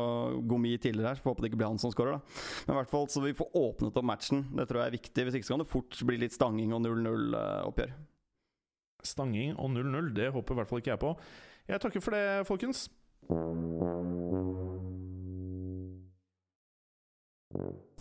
Gomi 0.49 0.73
tidligere 0.79 1.13
her, 1.13 1.19
så 1.21 1.27
får 1.27 1.35
håpe 1.35 1.45
det 1.45 1.51
ikke 1.53 1.61
blir 1.61 1.69
han 1.75 1.83
som 1.83 1.93
skårer. 1.93 2.17
da. 2.17 2.43
Men 2.67 2.75
i 2.75 2.79
hvert 2.81 2.93
fall 2.95 3.09
så 3.13 3.21
vi 3.21 3.37
får 3.37 3.53
åpnet 3.61 4.01
opp 4.01 4.09
matchen. 4.09 4.47
Det 4.57 4.69
tror 4.71 4.81
jeg 4.81 4.89
er 4.89 4.97
viktig. 4.97 5.27
Hvis 5.27 5.39
ikke 5.39 5.51
så 5.51 5.57
kan 5.57 5.65
det 5.67 5.73
fort 5.75 6.03
bli 6.09 6.21
litt 6.25 6.37
stanging 6.37 6.73
og 6.73 6.81
0-0-oppgjør. 6.87 7.93
Stanging 9.05 9.53
og 9.61 9.77
0-0, 9.77 10.15
det 10.17 10.33
håper 10.35 10.57
i 10.57 10.63
hvert 10.63 10.73
fall 10.73 10.81
ikke 10.83 10.95
jeg 10.95 11.05
på. 11.05 11.13
Jeg 11.69 11.83
takker 11.83 12.03
for 12.03 12.17
det, 12.17 12.25
folkens. 12.49 12.87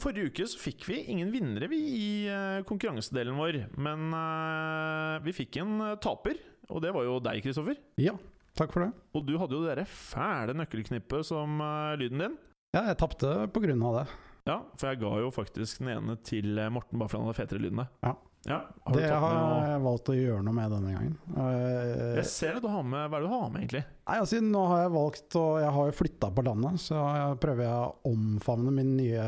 Forrige 0.02 0.32
uke 0.32 0.48
så 0.50 0.60
fikk 0.60 0.86
vi 0.90 1.00
ingen 1.12 1.32
vinnere 1.34 1.70
vi 1.72 1.80
i 1.80 2.08
eh, 2.28 2.62
konkurransedelen 2.68 3.38
vår, 3.40 3.62
men 3.80 4.12
eh, 4.18 5.24
vi 5.26 5.36
fikk 5.36 5.62
en 5.64 5.78
eh, 5.86 5.98
taper, 6.04 6.40
og 6.70 6.84
det 6.84 6.92
var 6.96 7.08
jo 7.08 7.20
deg, 7.24 7.42
Kristoffer. 7.46 7.80
Ja, 8.02 8.18
takk 8.60 8.76
for 8.76 8.86
det. 8.86 8.92
Og 9.16 9.26
du 9.28 9.36
hadde 9.40 9.58
jo 9.58 9.64
det 9.64 9.78
der 9.80 9.90
fæle 9.90 10.58
nøkkelknippet 10.60 11.30
som 11.30 11.62
lyden 12.00 12.26
din. 12.26 12.38
Ja, 12.76 12.88
jeg 12.90 13.00
tapte 13.00 13.34
på 13.56 13.64
grunn 13.64 13.84
av 13.88 14.02
det. 14.02 14.06
Ja, 14.46 14.60
for 14.78 14.92
jeg 14.92 15.02
ga 15.02 15.12
jo 15.24 15.34
faktisk 15.34 15.82
den 15.82 15.94
ene 15.96 16.18
til 16.22 16.60
Morten 16.74 17.00
bare 17.02 17.10
fordi 17.10 17.24
han 17.24 17.32
hadde 17.32 17.40
fetere 17.40 17.64
lydene. 17.64 17.88
Ja. 18.06 18.14
Ja 18.46 18.58
har 18.62 18.94
du 18.94 19.00
Det 19.00 19.08
tatt 19.10 19.22
har 19.24 19.34
med 19.34 19.44
noe- 19.50 19.70
jeg 19.72 19.82
valgt 19.86 20.10
å 20.12 20.16
gjøre 20.18 20.44
noe 20.46 20.54
med 20.54 20.72
denne 20.76 20.92
gangen. 20.94 21.16
Uh, 21.36 22.16
Jeg 22.20 22.26
ser 22.30 22.56
at 22.60 22.62
du 22.62 22.68
har 22.70 22.84
med 22.86 23.10
Hva 23.10 23.18
er 23.18 23.24
det 23.24 23.30
du 23.30 23.34
har 23.34 23.50
med, 23.50 23.62
egentlig? 23.64 23.82
Nei, 24.06 24.18
altså, 24.22 24.42
nå 24.46 24.62
har 24.70 24.84
jeg 24.84 24.94
valgt 24.94 25.38
å 25.42 25.46
Jeg 25.64 25.72
har 25.80 25.90
jo 25.90 25.96
flytta 25.98 26.30
på 26.36 26.46
landet, 26.46 26.80
så 26.86 27.02
jeg 27.18 27.40
prøver 27.42 27.66
jeg 27.66 27.74
å 27.74 28.14
omfavne 28.14 28.72
min 28.78 28.94
nye 29.00 29.26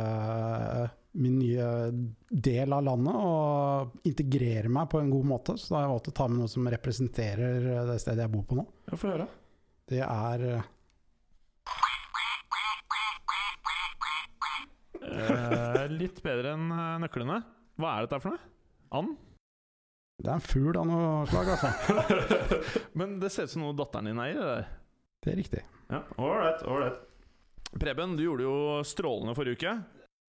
Min 1.18 1.39
nye 1.41 1.68
del 2.30 2.74
av 2.78 2.84
landet 2.86 3.15
og 3.18 3.95
integrere 4.05 4.70
meg 4.70 4.86
på 4.91 4.99
en 5.01 5.09
god 5.09 5.26
måte. 5.26 5.55
Så 5.57 5.72
da 5.74 5.80
har 5.80 5.88
jeg 5.88 5.93
valgt 5.95 6.09
å 6.11 6.18
ta 6.20 6.28
med 6.30 6.43
noe 6.43 6.51
som 6.51 6.68
representerer 6.70 7.63
det 7.89 7.95
stedet 8.03 8.22
jeg 8.28 8.34
bor 8.36 8.43
på 8.45 8.59
nå. 8.59 8.68
Ja, 8.91 8.99
Få 9.01 9.09
høre. 9.15 9.26
Det 9.89 10.03
er 10.05 10.43
eh, 10.51 10.68
Eh, 15.07 15.88
litt 15.93 16.20
bedre 16.26 16.53
enn 16.57 16.68
nøklene. 17.01 17.39
Hva 17.80 17.95
er 17.97 18.05
dette 18.05 18.20
for 18.22 18.34
noe? 18.36 18.41
And? 18.95 19.17
Det 20.17 20.31
er 20.31 20.39
en 20.39 20.43
fugl 20.43 20.77
av 20.79 20.88
noe 20.89 21.25
slag, 21.29 21.51
altså. 21.53 21.69
Men 22.97 23.19
det 23.21 23.29
ser 23.33 23.45
ut 23.45 23.53
som 23.53 23.65
noe 23.65 23.75
datteren 23.77 24.09
din 24.09 24.21
eier. 24.23 24.39
Det. 24.39 24.63
Det 25.25 25.33
er 25.33 25.38
riktig. 25.41 25.61
Ja, 25.91 26.01
Ålreit, 26.17 26.63
ålreit. 26.67 27.03
Preben, 27.77 28.15
du 28.17 28.23
gjorde 28.23 28.47
jo 28.47 28.57
strålende 28.88 29.35
forrige 29.38 29.59
uke. 29.59 29.75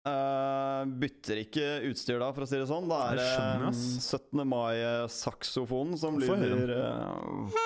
Uh, 0.01 0.81
bytter 1.01 1.43
ikke 1.43 1.65
utstyr 1.91 2.17
da, 2.21 2.31
for 2.33 2.45
å 2.45 2.49
si 2.49 2.57
det 2.59 2.67
sånn. 2.69 2.89
Det 2.89 2.99
er 3.13 3.21
eh, 3.21 3.65
17. 3.71 4.41
mai-saksofonen 4.49 5.99
som 6.01 6.17
lyder 6.17 6.73
uh, 6.73 7.59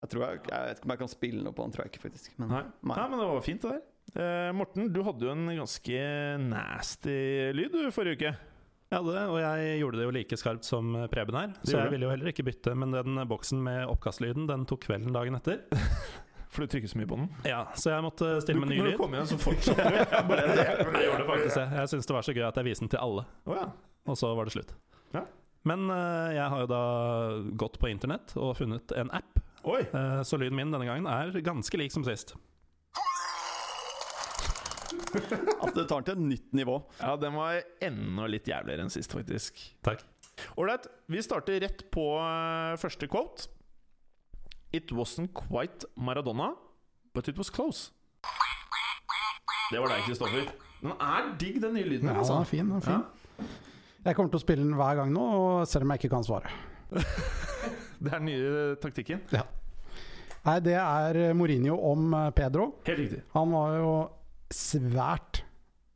Jeg 0.00 0.12
tror 0.14 0.22
jeg, 0.24 0.42
jeg 0.46 0.68
vet 0.70 0.78
ikke 0.78 0.86
om 0.86 0.94
jeg 0.94 1.02
kan 1.02 1.12
spille 1.12 1.42
noe 1.44 1.54
på 1.54 1.66
den, 1.66 1.74
tror 1.74 1.84
jeg 1.84 1.92
ikke 1.92 2.04
faktisk. 2.06 2.30
Men, 2.38 2.54
Nei. 2.54 2.62
Nei, 2.94 3.08
men 3.12 3.18
det 3.20 3.26
var 3.30 3.44
fint, 3.46 3.66
det 3.66 3.74
der. 3.74 3.82
Eh, 4.16 4.50
Morten, 4.56 4.88
du 4.92 5.02
hadde 5.06 5.22
jo 5.28 5.30
en 5.34 5.44
ganske 5.54 5.98
nasty 6.42 7.18
lyd 7.54 7.70
du 7.76 7.90
forrige 7.94 8.16
uke. 8.18 8.32
Jeg 8.90 8.98
hadde 8.98 9.12
det, 9.14 9.26
og 9.30 9.36
jeg 9.38 9.76
gjorde 9.84 10.00
det 10.00 10.06
jo 10.08 10.14
like 10.16 10.36
skarpt 10.40 10.66
som 10.66 10.88
Preben 11.12 11.36
her. 11.38 11.52
Det 11.60 11.68
Så 11.70 11.76
jeg 11.78 11.86
du. 11.86 11.92
ville 11.94 12.08
jo 12.08 12.10
heller 12.10 12.32
ikke 12.32 12.42
bytte, 12.48 12.72
men 12.74 12.90
den 12.90 13.20
boksen 13.30 13.60
med 13.62 13.84
oppkastlyden 13.86 14.48
Den 14.50 14.64
tok 14.66 14.82
kvelden 14.88 15.14
dagen 15.14 15.36
etter. 15.38 15.60
For 16.50 16.64
du 16.66 16.72
trykker 16.72 16.90
så 16.90 16.98
mye 16.98 17.06
på 17.06 17.14
den. 17.20 17.28
Ja, 17.46 17.60
Så 17.78 17.92
jeg 17.92 18.02
måtte 18.02 18.32
stille 18.42 18.58
med 18.58 18.72
ny 18.72 18.80
Når 18.80 18.88
lyd. 18.88 18.96
du 18.96 18.98
kom 19.04 19.14
igjen, 19.14 19.28
så 19.30 19.38
fortsatte 19.38 19.84
du. 19.86 19.94
Jeg 19.94 20.08
Jeg 20.10 21.06
gjorde 21.06 21.20
det 21.22 21.28
faktisk 21.30 21.54
det. 21.60 21.66
Jeg 21.78 21.92
syntes 21.92 22.06
det 22.10 22.16
var 22.16 22.26
så 22.26 22.34
gøy 22.34 22.46
at 22.48 22.56
jeg 22.58 22.66
viste 22.66 22.82
den 22.82 22.90
til 22.96 22.98
alle, 23.04 23.24
Oh, 23.46 23.54
ja. 23.54 23.68
og 24.10 24.18
så 24.18 24.32
var 24.34 24.50
det 24.50 24.56
slutt. 24.56 24.74
Ja. 25.14 25.22
Men 25.70 25.86
uh, 25.86 26.34
jeg 26.34 26.48
har 26.50 26.64
jo 26.64 26.66
da 26.72 26.82
gått 27.62 27.78
på 27.78 27.86
internett 27.92 28.34
og 28.40 28.56
funnet 28.58 28.90
en 28.98 29.10
app, 29.14 29.38
Oi! 29.70 29.84
Uh, 29.94 30.22
så 30.26 30.38
lyden 30.40 30.56
min 30.58 30.72
denne 30.74 30.86
gangen 30.88 31.06
er 31.06 31.30
ganske 31.44 31.78
lik 31.78 31.92
som 31.94 32.02
sist. 32.02 32.34
At 35.16 35.74
det 35.78 35.86
tar 35.90 36.00
den 36.00 36.06
til 36.08 36.14
et 36.16 36.24
nytt 36.34 36.56
nivå. 36.56 36.78
Ja, 37.00 37.16
den 37.20 37.36
var 37.36 37.60
enda 37.82 38.26
litt 38.30 38.48
jævligere 38.50 38.86
enn 38.86 38.92
sist, 38.92 39.12
faktisk. 39.16 39.60
Takk. 39.86 40.04
Ålreit, 40.60 40.86
vi 41.10 41.22
starter 41.24 41.60
rett 41.64 41.84
på 41.92 42.04
eh, 42.22 42.76
første 42.80 43.08
quote. 43.10 43.48
It 44.72 44.92
wasn't 44.94 45.32
quite 45.34 45.88
Maradona, 45.98 46.52
but 47.14 47.28
it 47.28 47.38
was 47.38 47.50
close. 47.50 47.90
Det 49.70 49.78
var 49.78 49.90
deg, 49.92 50.06
Kristoffer. 50.06 50.50
Den 50.80 50.94
er 50.96 51.32
digg, 51.38 51.60
den 51.62 51.76
nye 51.76 51.86
lyden. 51.86 52.08
Ja, 52.10 52.18
altså. 52.22 52.38
den 52.38 52.46
er 52.46 52.50
fin. 52.50 52.70
Den 52.70 52.80
er 52.80 52.86
fin. 52.86 53.50
Jeg 54.00 54.16
kommer 54.16 54.32
til 54.32 54.40
å 54.40 54.42
spille 54.42 54.64
den 54.64 54.78
hver 54.78 54.96
gang 55.02 55.10
nå, 55.12 55.24
og 55.36 55.68
selv 55.68 55.84
om 55.86 55.92
jeg 55.92 56.02
ikke 56.02 56.14
kan 56.16 56.26
svare. 56.26 56.52
Det 58.00 58.08
er 58.08 58.22
den 58.22 58.30
nye 58.30 58.60
taktikken. 58.80 59.20
Ja. 59.28 59.42
Nei, 60.46 60.54
det 60.64 60.72
er 60.72 61.34
Mourinho 61.36 61.74
om 61.90 62.14
eh, 62.16 62.30
Pedro. 62.32 62.70
Helt 62.86 63.02
riktig. 63.02 63.18
Han 63.34 63.50
var 63.52 63.74
jo 63.76 63.90
svært 64.54 65.42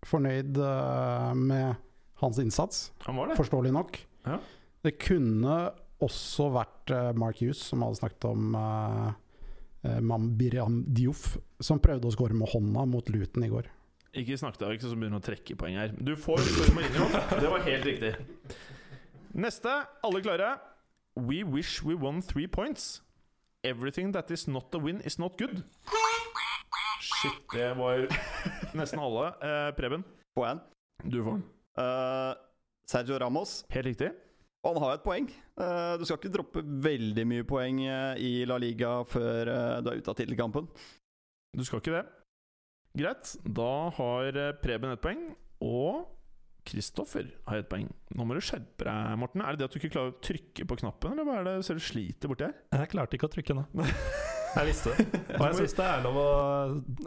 fornøyd 0.05 0.59
eh, 0.61 1.31
med 1.39 1.79
hans 2.23 2.39
innsats, 2.39 2.93
Han 3.07 3.17
var 3.19 3.31
det. 3.33 3.39
forståelig 3.39 3.73
nok. 3.75 3.99
Ja. 4.27 4.39
Det 4.85 4.95
kunne 5.01 5.57
også 6.05 6.51
vært 6.55 6.93
eh, 6.93 7.13
Mark 7.19 7.41
Hughes, 7.41 7.63
som 7.71 7.83
hadde 7.85 7.99
snakket 8.03 8.27
om 8.29 8.55
uh, 8.59 9.13
Mambiram 10.05 10.83
Diouf, 10.97 11.37
som 11.61 11.81
prøvde 11.83 12.09
å 12.09 12.13
skåre 12.15 12.37
med 12.37 12.49
hånda 12.53 12.85
mot 12.89 13.09
Luton 13.13 13.45
i 13.45 13.51
går. 13.53 13.71
Ikke 14.15 14.37
snakk 14.39 14.57
til 14.61 14.71
ikke 14.77 14.87
som 14.93 15.01
begynner 15.01 15.19
å 15.19 15.25
trekke 15.25 15.57
poeng 15.59 15.75
her. 15.81 15.95
Du 15.99 16.15
får 16.17 16.39
Victor 16.45 16.77
Mourinho. 16.77 17.09
Det 17.43 17.51
var 17.51 17.65
helt 17.67 17.89
riktig. 17.89 18.13
Neste. 19.35 19.73
Alle 20.07 20.21
klare? 20.23 20.53
We 21.19 21.43
wish 21.43 21.83
we 21.83 21.97
won 21.99 22.23
three 22.23 22.47
points. 22.47 23.01
Everything 23.65 24.13
that 24.13 24.31
is 24.31 24.47
not 24.47 24.73
a 24.75 24.79
win, 24.79 25.01
is 25.03 25.19
not 25.19 25.37
good. 25.41 25.65
Shit, 27.25 27.41
det 27.55 27.71
var 27.79 28.05
nesten 28.79 29.01
alle. 29.01 29.29
Eh, 29.41 29.71
Preben, 29.79 30.05
På 30.37 30.45
en. 30.49 30.61
du 31.05 31.23
får 31.25 31.39
den. 31.39 31.45
Eh, 31.81 32.35
Sergio 32.91 33.19
Ramos. 33.23 33.63
Helt 33.73 33.87
riktig. 33.89 34.11
Og 34.65 34.77
han 34.77 34.85
har 34.85 34.95
et 34.99 35.05
poeng. 35.05 35.27
Eh, 35.61 35.95
du 36.01 36.05
skal 36.05 36.19
ikke 36.21 36.33
droppe 36.35 36.63
veldig 36.85 37.25
mye 37.29 37.47
poeng 37.49 37.81
eh, 37.85 38.21
i 38.21 38.33
La 38.49 38.57
Liga 38.61 38.99
før 39.09 39.51
eh, 39.53 39.79
du 39.85 39.91
er 39.93 40.01
ute 40.03 40.13
av 40.13 40.19
tittelkampen. 40.21 40.69
Du 41.55 41.65
skal 41.65 41.81
ikke 41.83 41.97
det. 41.97 42.05
Greit. 43.01 43.35
Da 43.57 43.71
har 43.97 44.39
eh, 44.45 44.53
Preben 44.63 44.93
et 44.95 45.03
poeng, 45.05 45.25
og 45.65 46.11
Kristoffer 46.65 47.29
har 47.49 47.61
et 47.61 47.69
poeng. 47.69 47.89
Nå 48.17 48.25
må 48.25 48.37
du 48.37 48.45
skjerpe 48.45 48.87
deg, 48.89 49.19
Morten. 49.21 49.43
Er 49.45 49.53
det 49.57 49.65
det 49.65 49.69
at 49.71 49.75
du 49.77 49.81
ikke 49.83 49.93
klarer 49.97 50.15
å 50.15 50.21
trykke 50.25 50.65
på 50.71 50.79
knappen, 50.81 51.13
eller 51.17 51.29
hva 51.29 51.41
er 51.43 51.49
det 51.51 51.59
ser 51.69 51.77
du 51.81 51.85
sliter 51.85 52.31
borti 52.33 52.47
her? 52.49 52.57
Jeg 52.79 52.93
klarte 52.95 53.19
ikke 53.19 53.29
å 53.29 53.35
trykke 53.37 53.57
nå. 53.61 53.67
Jeg 54.55 54.67
visste 54.71 54.95
det. 54.95 55.07
Og 55.39 55.47
jeg 55.47 55.57
syns 55.61 55.77
det 55.79 55.87
er 55.87 56.05
lov 56.05 56.19
å 56.21 56.29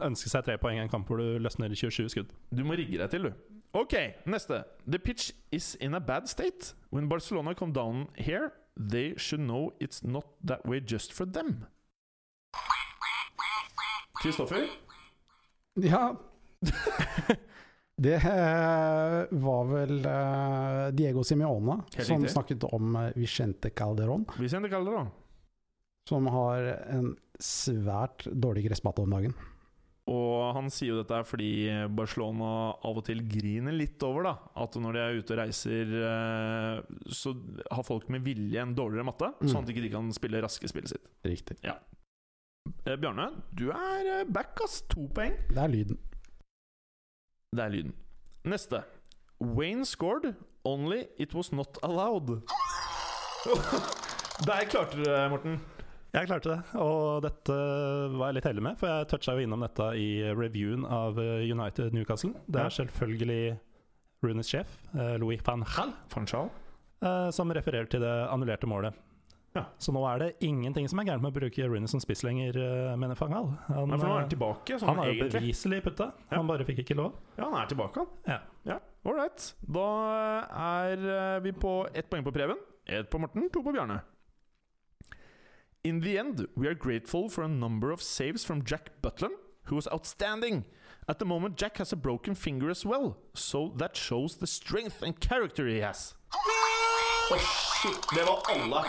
ønske 0.09 0.31
seg 0.31 0.47
tre 0.47 0.57
poeng 0.61 0.79
i 0.79 0.83
en 0.83 0.91
kamp 0.91 1.07
hvor 1.07 1.21
du 1.21 1.37
løsner 1.41 1.71
27 1.73 2.09
skudd. 2.13 2.33
Du 2.51 2.63
må 2.67 2.77
rigge 2.79 2.99
deg 2.99 3.11
til, 3.13 3.29
du. 3.29 3.55
Ok, 3.77 3.95
neste. 4.25 4.63
The 4.89 4.99
pitch 4.99 5.31
is 5.51 5.75
in 5.79 5.95
a 5.95 5.99
bad 5.99 6.27
state. 6.27 6.73
When 6.89 7.07
Barcelona 7.07 7.53
come 7.55 7.73
down 7.73 8.07
here, 8.15 8.51
they 8.75 9.13
should 9.17 9.43
know 9.43 9.73
it's 9.79 10.03
not 10.03 10.25
that 10.43 10.65
way 10.65 10.81
just 10.81 11.13
for 11.13 11.25
them. 11.25 11.65
Kristoffer? 14.17 14.65
Ja 15.75 16.15
Det 17.97 18.13
eh, 18.13 19.25
var 19.29 19.63
vel 19.65 20.05
eh, 20.05 20.93
Diego 20.93 21.23
Simione 21.23 21.79
som 21.89 22.17
riktig. 22.17 22.31
snakket 22.31 22.63
om 22.63 22.95
eh, 22.95 23.11
Vicente 23.15 23.69
Calderón, 23.69 24.25
Vicente 24.37 24.69
Calderón. 24.69 25.09
Som 26.07 26.25
har 26.31 26.71
en 26.95 27.11
svært 27.43 28.25
dårlig 28.31 28.65
gressmatte 28.69 29.03
om 29.03 29.11
dagen. 29.13 29.35
Og 30.07 30.53
han 30.55 30.69
sier 30.71 30.93
jo 30.93 31.01
dette 31.01 31.11
er 31.19 31.25
fordi 31.27 31.49
Barcelona 31.91 32.49
av 32.87 32.95
og 33.01 33.03
til 33.09 33.19
griner 33.27 33.75
litt 33.75 33.99
over 34.07 34.23
da 34.23 34.31
At 34.63 34.77
når 34.79 34.95
de 34.95 35.01
er 35.03 35.17
ute 35.19 35.33
og 35.35 35.39
reiser, 35.41 35.91
eh, 35.99 36.77
så 37.11 37.33
har 37.75 37.83
folk 37.83 38.07
med 38.15 38.23
vilje 38.23 38.61
en 38.63 38.71
dårligere 38.77 39.03
matte, 39.09 39.33
Mm. 39.41 39.49
sånn 39.51 39.65
at 39.65 39.67
de 39.67 39.73
ikke 39.75 39.91
kan 39.97 40.07
spille 40.15 40.39
raske 40.41 40.69
spillet 40.71 40.93
sitt. 40.95 41.03
Riktig. 41.27 41.57
Eh, 41.65 42.95
Bjarne, 42.95 43.27
du 43.53 43.67
er 43.71 44.21
eh, 44.21 44.23
back, 44.31 44.57
ass. 44.63 44.79
To 44.95 45.09
poeng. 45.09 45.35
Det 45.51 45.57
er 45.59 45.67
lyden. 45.75 45.97
Det 47.53 47.63
er 47.65 47.69
lyden. 47.75 47.93
Neste. 48.45 48.83
Wayne 49.41 49.83
scored, 49.85 50.35
only 50.63 51.03
it 51.19 51.33
was 51.35 51.51
not 51.51 51.77
allowed. 51.83 52.43
Der 54.47 54.65
klarte 54.69 54.95
du 54.97 55.03
det, 55.03 55.29
Morten. 55.31 55.59
Jeg 56.17 56.29
klarte 56.31 56.49
det, 56.49 56.61
og 56.81 57.21
dette 57.21 57.55
var 58.17 58.31
jeg 58.31 58.37
litt 58.39 58.47
heldig 58.49 58.61
med, 58.65 58.77
for 58.79 58.89
jeg 58.89 59.07
toucha 59.11 59.35
jo 59.37 59.43
innom 59.45 59.61
dette 59.61 59.89
i 60.01 60.07
reviewen 60.33 60.85
av 60.89 61.19
eh, 61.21 61.43
United 61.45 61.93
Newcastle. 61.93 62.31
Det 62.49 62.63
er 62.63 62.73
selvfølgelig 62.73 63.41
Runes 64.25 64.49
sjef, 64.49 64.79
eh, 64.97 65.13
Louis 65.21 65.43
van 65.45 65.61
Hall, 65.75 65.91
eh, 67.05 67.27
som 67.35 67.53
refererer 67.53 67.85
til 67.91 68.01
det 68.01 68.15
annullerte 68.33 68.69
målet. 68.71 68.97
Ja. 69.53 69.63
Så 69.81 69.93
nå 69.93 70.01
er 70.09 70.19
det 70.21 70.31
ingenting 70.45 70.89
som 70.89 70.99
er 71.01 71.07
gærent 71.11 71.21
med 71.25 71.35
å 71.35 71.37
bruke 71.37 71.69
Runes 71.69 71.93
som 71.93 72.01
spiss 72.01 72.21
lenger, 72.25 72.57
mener 72.97 73.17
Gaal. 73.17 73.53
Han, 73.69 73.77
Ja, 73.77 73.85
nå 73.85 74.01
er 74.01 74.17
han 74.23 74.33
tilbake, 74.33 74.77
sånn 74.81 74.89
han 74.89 74.99
har 75.03 75.13
jo 75.13 75.29
beviselig 75.29 75.83
putta, 75.85 76.11
Ja. 76.31 76.37
han 76.37 76.49
bare 76.49 76.65
fikk 76.65 76.81
ikke 76.83 76.97
lov. 76.97 77.13
Ja, 77.37 77.45
han 77.45 77.61
er 77.61 77.69
tilbake, 77.69 78.01
han. 78.01 78.07
Ja. 78.25 78.39
Ja, 78.73 78.79
Ålreit. 79.05 79.53
Da 79.65 79.87
er 80.49 81.39
vi 81.45 81.53
på 81.53 81.79
ett 81.93 82.09
poeng 82.09 82.25
på 82.25 82.33
Preben, 82.33 82.57
ett 82.85 83.09
på 83.09 83.21
Morten, 83.21 83.49
to 83.53 83.61
på 83.61 83.73
Bjarne. 83.73 84.01
In 85.83 86.01
the 86.01 86.17
end, 86.17 86.47
we 86.55 86.67
are 86.67 86.73
grateful 86.73 87.29
for 87.29 87.43
a 87.43 87.47
number 87.47 87.91
of 87.91 88.01
saves 88.01 88.43
from 88.43 88.63
Jack 88.63 88.89
Butland, 89.01 89.35
who 89.65 89.75
was 89.75 89.87
outstanding. 89.87 90.65
At 91.07 91.19
the 91.19 91.25
moment, 91.25 91.55
Jack 91.55 91.77
has 91.77 91.93
a 91.93 91.95
broken 91.95 92.35
finger 92.35 92.69
as 92.69 92.85
well, 92.85 93.17
so 93.33 93.73
that 93.77 93.95
shows 93.95 94.37
the 94.37 94.47
strength 94.47 95.01
and 95.01 95.19
character 95.19 95.67
he 95.67 95.79
has. 95.79 96.15
Oh, 96.33 97.37
shit! 97.81 98.01
Det 98.15 98.23
var 98.25 98.41
alle. 98.49 98.85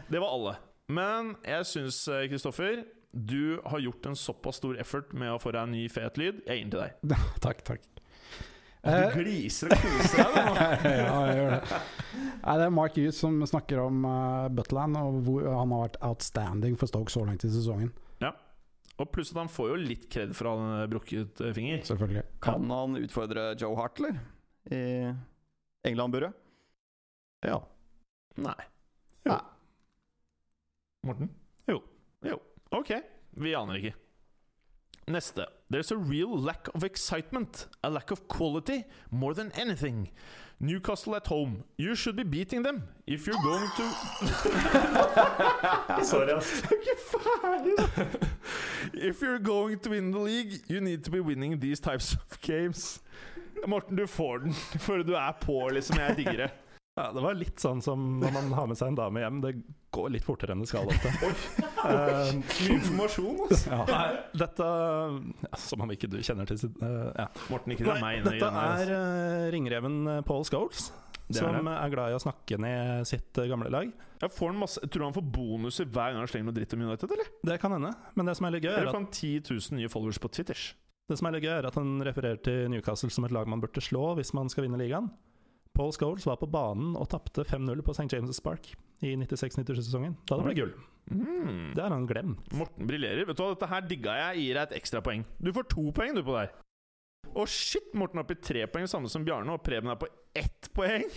det 0.10 0.20
var 0.20 0.28
alle. 0.28 0.56
Men 0.88 1.36
jeg 1.46 1.66
syns, 1.66 2.08
Kristoffer, 2.28 2.84
Du 3.12 3.60
har 3.64 3.78
gjort 3.78 4.06
en 4.06 4.16
såpass 4.16 4.56
stor 4.56 4.78
effort 4.78 5.12
med 5.12 5.32
å 5.34 5.38
få 5.42 5.50
deg 5.50 5.66
en 5.66 5.72
ny 5.74 5.88
fet 5.90 6.18
lyd. 6.20 6.44
Jeg 6.46 6.60
gir 6.60 6.66
den 6.68 6.70
til 6.70 6.82
deg. 6.84 7.16
takk, 7.44 7.64
takk. 7.66 7.89
Du 8.80 8.88
Eh, 8.88 9.12
gliser 9.12 9.68
og 9.74 9.82
koser 9.82 10.22
deg. 10.24 10.36
nå. 10.46 10.52
ja, 11.04 11.16
jeg 11.28 11.34
gjør 11.36 11.50
det. 11.52 11.80
Nei, 12.40 12.54
det 12.56 12.64
er 12.64 12.70
Mark 12.72 12.94
Hughes 12.96 13.18
som 13.20 13.34
snakker 13.44 13.82
om 13.82 14.04
uh, 14.08 14.46
Butland, 14.56 14.96
og 14.96 15.18
hvor 15.26 15.44
han 15.52 15.74
har 15.74 15.82
vært 15.84 15.98
outstanding 16.08 16.78
for 16.80 16.88
Stoke 16.88 17.12
så 17.12 17.26
langt 17.28 17.44
i 17.44 17.50
sesongen. 17.52 17.90
Ja, 18.24 18.30
Og 18.96 19.10
pluss 19.12 19.34
at 19.34 19.40
han 19.42 19.52
får 19.52 19.68
jo 19.74 19.76
litt 19.84 20.06
kred 20.12 20.32
for 20.36 20.48
han 20.48 20.64
den 20.80 20.90
brukket 20.94 21.40
eh, 21.44 21.52
finger. 21.56 21.82
Selvfølgelig. 21.88 22.24
Kan 22.44 22.72
han 22.72 22.96
utfordre 23.02 23.50
Joe 23.60 23.76
Hart, 23.76 24.00
eller? 24.00 24.16
I 24.72 24.80
England-buret? 25.88 26.32
Ja. 27.44 27.60
Nei. 28.40 28.56
Nei. 29.28 29.38
Morten? 31.08 31.30
Jo. 31.68 31.78
Jo. 32.28 32.36
Ok. 32.76 32.92
Vi 33.40 33.54
aner 33.56 33.80
ikke. 33.80 33.94
Neste. 35.06 35.46
There's 35.68 35.90
a 35.90 35.96
real 35.96 36.38
lack 36.38 36.68
of 36.74 36.84
excitement. 36.84 37.66
A 37.82 37.90
lack 37.90 38.10
of 38.10 38.28
quality. 38.28 38.84
More 39.10 39.34
than 39.34 39.52
anything. 39.52 40.10
Newcastle 40.60 41.16
at 41.16 41.26
home. 41.26 41.64
You 41.78 41.94
should 41.94 42.16
be 42.16 42.22
beating 42.22 42.62
them. 42.62 42.82
If 43.06 43.26
you're 43.26 43.42
going 43.42 43.66
to 43.76 43.90
Sorry, 46.04 46.32
ass. 46.32 46.62
If 48.94 49.20
you're 49.22 49.38
going 49.38 49.78
to 49.78 49.90
win 49.90 50.10
the 50.10 50.18
league, 50.18 50.60
you 50.68 50.80
need 50.80 51.04
to 51.04 51.10
be 51.10 51.20
winning 51.20 51.58
these 51.60 51.80
types 51.80 52.12
of 52.14 52.40
games. 52.40 53.00
Morten, 53.66 53.96
du 53.96 54.06
får 54.06 54.38
den, 54.38 54.52
for 54.54 55.02
du 55.02 55.12
er 55.14 55.32
på, 55.40 55.68
liksom. 55.72 55.96
Jeg 55.98 56.16
digger 56.16 56.36
det. 56.36 56.50
Ja, 57.00 57.12
det 57.16 57.22
var 57.24 57.36
litt 57.38 57.62
sånn 57.62 57.80
som 57.84 58.02
når 58.20 58.32
man 58.34 58.50
har 58.58 58.66
med 58.68 58.78
seg 58.78 58.92
en 58.92 58.98
dame 58.98 59.22
hjem. 59.22 59.38
Det 59.40 59.52
går 59.94 60.10
litt 60.12 60.26
fortere 60.26 60.52
enn 60.54 60.64
det 60.64 60.68
skal 60.70 60.90
ofte. 60.90 61.12
Eh, 61.80 62.32
Mye 62.36 62.74
informasjon, 62.74 63.38
altså. 63.46 63.70
Ja. 63.72 63.84
Nei, 63.88 64.08
dette 64.36 64.64
ja, 65.46 65.60
Som 65.62 65.80
om 65.86 65.92
ikke 65.94 66.10
du 66.12 66.18
kjenner 66.20 66.44
til 66.50 66.58
sitt 66.60 66.74
uh, 66.84 67.08
ja. 67.16 67.24
Morten, 67.48 67.72
ikke 67.72 67.86
Nei, 67.88 67.94
meg 68.02 68.26
Dette 68.26 68.50
greiene 68.50 68.74
er 68.82 68.92
uh, 68.92 69.46
ringreven 69.54 69.96
Paul 70.28 70.44
Scholes, 70.44 70.90
er 71.30 71.38
som 71.38 71.56
det. 71.56 71.72
er 71.72 71.94
glad 71.94 72.12
i 72.12 72.18
å 72.18 72.20
snakke 72.20 72.58
ned 72.60 73.08
sitt 73.08 73.40
gamle 73.48 73.72
lag. 73.72 73.88
Jeg 74.20 74.36
får 74.36 74.52
en 74.52 74.60
masse, 74.60 74.82
tror 74.84 75.06
du 75.06 75.06
han 75.08 75.16
får 75.16 75.26
bonuser 75.38 75.88
hver 75.88 76.12
gang 76.12 76.20
han 76.20 76.28
slenger 76.28 76.50
noe 76.50 76.58
dritt 76.60 76.76
om 76.76 76.84
United, 76.84 77.16
eller? 77.16 77.32
Det 77.48 77.56
kan 77.64 77.78
hende, 77.78 77.94
men 78.12 78.28
det 78.28 78.36
som 78.36 78.50
er 78.50 78.58
litt 78.58 78.68
gøy, 78.68 78.74
er 78.74 78.82
Eller 78.82 78.92
at, 78.92 78.98
får 78.98 79.00
han 79.00 79.10
10 79.16 79.32
000 79.48 79.80
nye 79.80 79.92
followers 79.96 80.20
på 80.20 80.32
Twitters? 80.36 80.68
det 81.10 81.18
som 81.18 81.26
er, 81.26 81.36
litt 81.36 81.46
gøy 81.48 81.56
er 81.56 81.66
at 81.66 81.78
han 81.78 81.96
refererer 82.06 82.38
til 82.44 82.68
Newcastle 82.70 83.10
som 83.10 83.26
et 83.26 83.34
lag 83.34 83.48
man 83.50 83.62
burde 83.62 83.82
slå 83.82 84.12
hvis 84.18 84.34
man 84.36 84.50
skal 84.52 84.66
vinne 84.66 84.78
ligaen. 84.80 85.10
Paul 85.80 85.92
Scholes 85.96 86.26
var 86.28 86.36
på 86.36 86.44
banen 86.50 86.92
og 87.00 87.06
tapte 87.08 87.40
5-0 87.48 87.80
på 87.86 87.92
St. 87.96 88.04
James' 88.12 88.42
Park 88.44 88.66
i 89.00 89.14
96-97-sesongen. 89.16 90.18
Da 90.28 90.36
det 90.36 90.44
ble 90.44 90.56
gull. 90.58 90.74
Mm. 91.08 91.70
Det 91.72 91.80
har 91.80 91.94
han 91.94 92.04
glemt. 92.04 92.50
Morten 92.52 92.84
briljerer. 92.90 93.24
Vet 93.24 93.38
du 93.38 93.40
hva, 93.40 93.54
Dette 93.54 93.68
her 93.70 93.86
digga 93.88 94.16
jeg. 94.18 94.42
Gir 94.42 94.58
deg 94.58 94.66
et 94.66 94.74
ekstra 94.76 95.00
poeng. 95.06 95.24
Du 95.40 95.48
får 95.56 95.70
to 95.72 95.86
poeng 95.96 96.12
du 96.12 96.20
på 96.26 96.36
der. 96.36 96.52
Å 97.32 97.46
shit, 97.48 97.88
Morten 97.96 98.20
er 98.20 98.26
oppe 98.26 98.36
i 98.36 98.42
tre 98.44 98.66
poeng, 98.68 98.84
samme 98.92 99.08
som 99.08 99.24
Bjarne, 99.24 99.56
og 99.56 99.64
Preben 99.64 99.88
er 99.88 99.96
på 100.02 100.10
ett 100.36 100.68
poeng. 100.76 101.08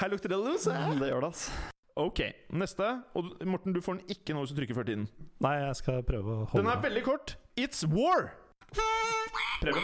Her 0.00 0.10
lukter 0.10 0.34
det 0.34 0.40
loose. 0.42 0.74
Det 0.98 1.12
gjør 1.12 1.22
det, 1.22 1.30
altså. 1.30 1.70
Ok, 2.02 2.24
neste. 2.58 2.90
Og 3.14 3.30
Morten, 3.46 3.76
du 3.76 3.84
får 3.86 4.00
den 4.00 4.16
ikke 4.16 4.34
nå 4.34 4.42
hvis 4.42 4.56
du 4.56 4.58
trykker 4.58 4.82
før 4.82 4.90
tiden. 4.90 5.06
Nei, 5.46 5.60
jeg 5.62 5.78
skal 5.78 6.02
prøve 6.10 6.40
å 6.40 6.44
holde 6.48 6.64
Den 6.64 6.74
er 6.74 6.82
veldig 6.88 7.06
kort. 7.06 7.36
It's 7.54 7.86
war! 7.86 8.32
Preben. 9.62 9.82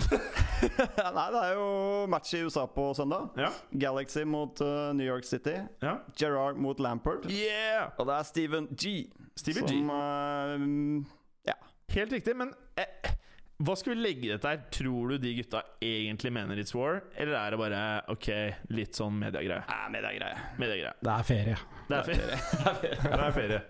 Nei, 1.16 1.26
det 1.30 1.40
er 1.40 1.52
jo 1.54 1.66
match 2.10 2.34
i 2.34 2.42
USA 2.46 2.66
på 2.70 2.90
søndag. 2.96 3.30
Ja. 3.38 3.50
Galaxy 3.84 4.24
mot 4.26 4.60
uh, 4.64 4.90
New 4.96 5.06
York 5.06 5.24
City. 5.28 5.56
ja. 5.82 5.94
Gerard 6.18 6.56
mot 6.56 6.80
Lampard. 6.80 7.30
Yeah! 7.30 7.92
Og 7.98 8.06
det 8.08 8.18
er 8.18 8.28
Steven 8.28 8.68
G. 8.74 9.10
Steven 9.36 9.68
som, 9.68 9.76
G. 9.76 9.94
uh, 9.94 11.04
ja. 11.46 11.56
Helt 11.94 12.12
riktig, 12.12 12.36
men 12.36 12.52
eh, 12.78 13.14
hva 13.60 13.74
skal 13.76 13.92
vi 13.92 14.00
legge 14.00 14.28
i 14.28 14.30
dette 14.32 14.48
her? 14.48 14.60
Tror 14.72 15.12
du 15.12 15.18
de 15.20 15.34
gutta 15.36 15.60
egentlig 15.84 16.32
mener 16.32 16.60
It's 16.60 16.72
War, 16.76 17.02
eller 17.14 17.36
er 17.36 17.52
det 17.52 17.58
bare 17.60 17.80
ok, 18.12 18.28
litt 18.72 18.96
sånn 18.96 19.18
mediegreie? 19.20 19.60
Eh, 19.68 19.88
mediegreie. 19.92 20.46
Mediegreie. 20.60 20.94
Det 21.04 21.12
er 21.12 21.26
ferie. 21.28 21.58
Det 21.90 21.98
er 21.98 22.08
ferie. 22.08 22.38
det 23.04 23.20
er 23.20 23.36
ferie. 23.36 23.60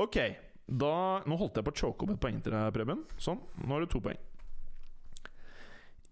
Ok, 0.00 0.18
da 0.68 1.22
Nå 1.26 1.36
holdt 1.36 1.58
jeg 1.58 1.66
på 1.66 1.72
å 1.72 1.78
choke 1.82 2.06
opp 2.06 2.14
et 2.14 2.20
poeng 2.22 2.40
til 2.42 2.54
deg, 2.54 2.72
Preben. 2.74 3.04
Sånn. 3.20 3.40
Nå 3.62 3.74
har 3.74 3.84
du 3.84 3.90
to 3.92 4.00
poeng. 4.04 4.20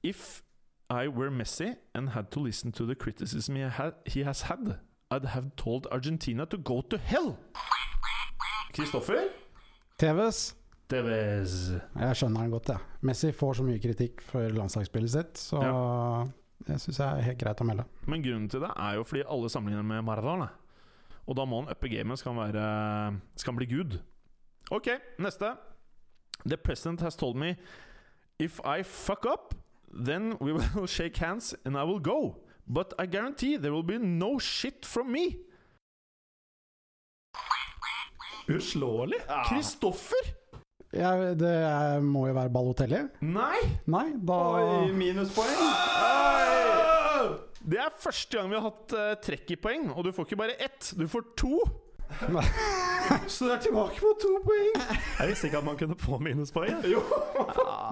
If 0.02 0.42
I 0.90 1.06
were 1.08 1.30
Messi 1.30 1.76
and 1.94 2.10
had 2.16 2.30
to 2.32 2.40
listen 2.40 2.72
to 2.72 2.86
the 2.86 2.96
criticism 2.96 3.56
he, 3.56 3.68
ha 3.68 3.92
he 4.06 4.24
has 4.24 4.42
had, 4.48 4.80
I'd 5.10 5.26
have 5.34 5.54
told 5.56 5.86
Argentina 5.92 6.46
to 6.46 6.56
go 6.56 6.80
to 6.82 6.98
hell! 6.98 7.36
Kristoffer? 8.74 9.28
TVs. 9.98 10.54
Tevez. 10.90 11.52
Jeg 11.94 12.18
skjønner 12.18 12.42
den 12.42 12.52
godt, 12.54 12.72
jeg. 12.72 12.82
Messi 13.06 13.30
får 13.36 13.60
så 13.60 13.66
mye 13.66 13.78
kritikk 13.82 14.22
for 14.26 14.50
landslagsspillet 14.56 15.12
sitt, 15.12 15.38
så 15.38 15.60
det 16.66 16.80
syns 16.82 16.98
jeg 16.98 17.06
er 17.06 17.26
helt 17.28 17.38
greit 17.38 17.62
å 17.62 17.66
melde. 17.68 17.84
Men 18.10 18.24
grunnen 18.24 18.48
til 18.50 18.64
det 18.64 18.72
er 18.74 18.96
jo 18.98 19.04
fordi 19.06 19.22
alle 19.22 19.50
sammenligner 19.52 19.86
med 19.86 20.02
Maradona. 20.08 20.48
Og 21.30 21.36
da 21.38 21.44
må 21.46 21.60
han 21.62 21.70
uppe 21.70 21.90
gamet, 21.92 22.18
skal 22.18 22.34
han, 22.34 22.40
være, 22.42 22.64
skal 23.38 23.52
han 23.52 23.60
bli 23.60 23.68
gud. 23.70 24.00
Ok, 24.70 24.86
neste. 25.18 25.56
The 26.48 26.56
president 26.56 27.00
has 27.00 27.16
told 27.16 27.36
me 27.36 27.56
If 28.38 28.60
I 28.64 28.82
fuck 28.82 29.26
up, 29.26 29.54
then 29.92 30.36
we 30.40 30.52
will 30.74 30.86
shake 30.86 31.16
hands 31.16 31.54
and 31.64 31.76
I 31.76 31.82
will 31.82 31.98
go. 31.98 32.36
But 32.66 32.94
I 32.98 33.06
guarantee 33.06 33.56
there 33.56 33.72
will 33.72 33.82
be 33.82 33.98
no 33.98 34.38
shit 34.38 34.86
from 34.86 35.12
me. 35.12 35.36
Uslåelig! 38.48 39.20
Kristoffer! 39.48 40.34
Ja, 40.92 41.34
det 41.34 42.02
må 42.02 42.24
jo 42.26 42.34
være 42.34 42.50
Balotelli? 42.50 43.02
Nei! 43.22 43.58
Nei, 43.86 44.08
da 44.26 44.38
Oi, 44.58 44.88
minuspoeng! 44.94 45.60
Oi! 45.60 47.36
Det 47.60 47.78
er 47.78 47.94
første 48.00 48.38
gang 48.38 48.50
vi 48.50 48.58
har 48.58 48.64
hatt 48.64 48.96
uh, 48.96 49.12
trekk 49.22 49.52
i 49.54 49.58
poeng, 49.60 49.90
og 49.92 50.06
du 50.06 50.10
får 50.16 50.26
ikke 50.26 50.40
bare 50.40 50.56
ett, 50.62 50.94
du 50.98 51.04
får 51.10 51.28
to. 51.38 51.60
Så 53.26 53.46
du 53.46 53.50
er 53.50 53.60
tilbake 53.62 53.98
på 54.00 54.10
to 54.22 54.32
poeng. 54.44 54.76
Jeg 55.18 55.30
visste 55.30 55.48
ikke 55.48 55.58
at 55.58 55.66
man 55.66 55.78
kunne 55.80 55.96
få 55.98 56.18
minuspoeng. 56.22 56.84
Jo, 56.86 57.02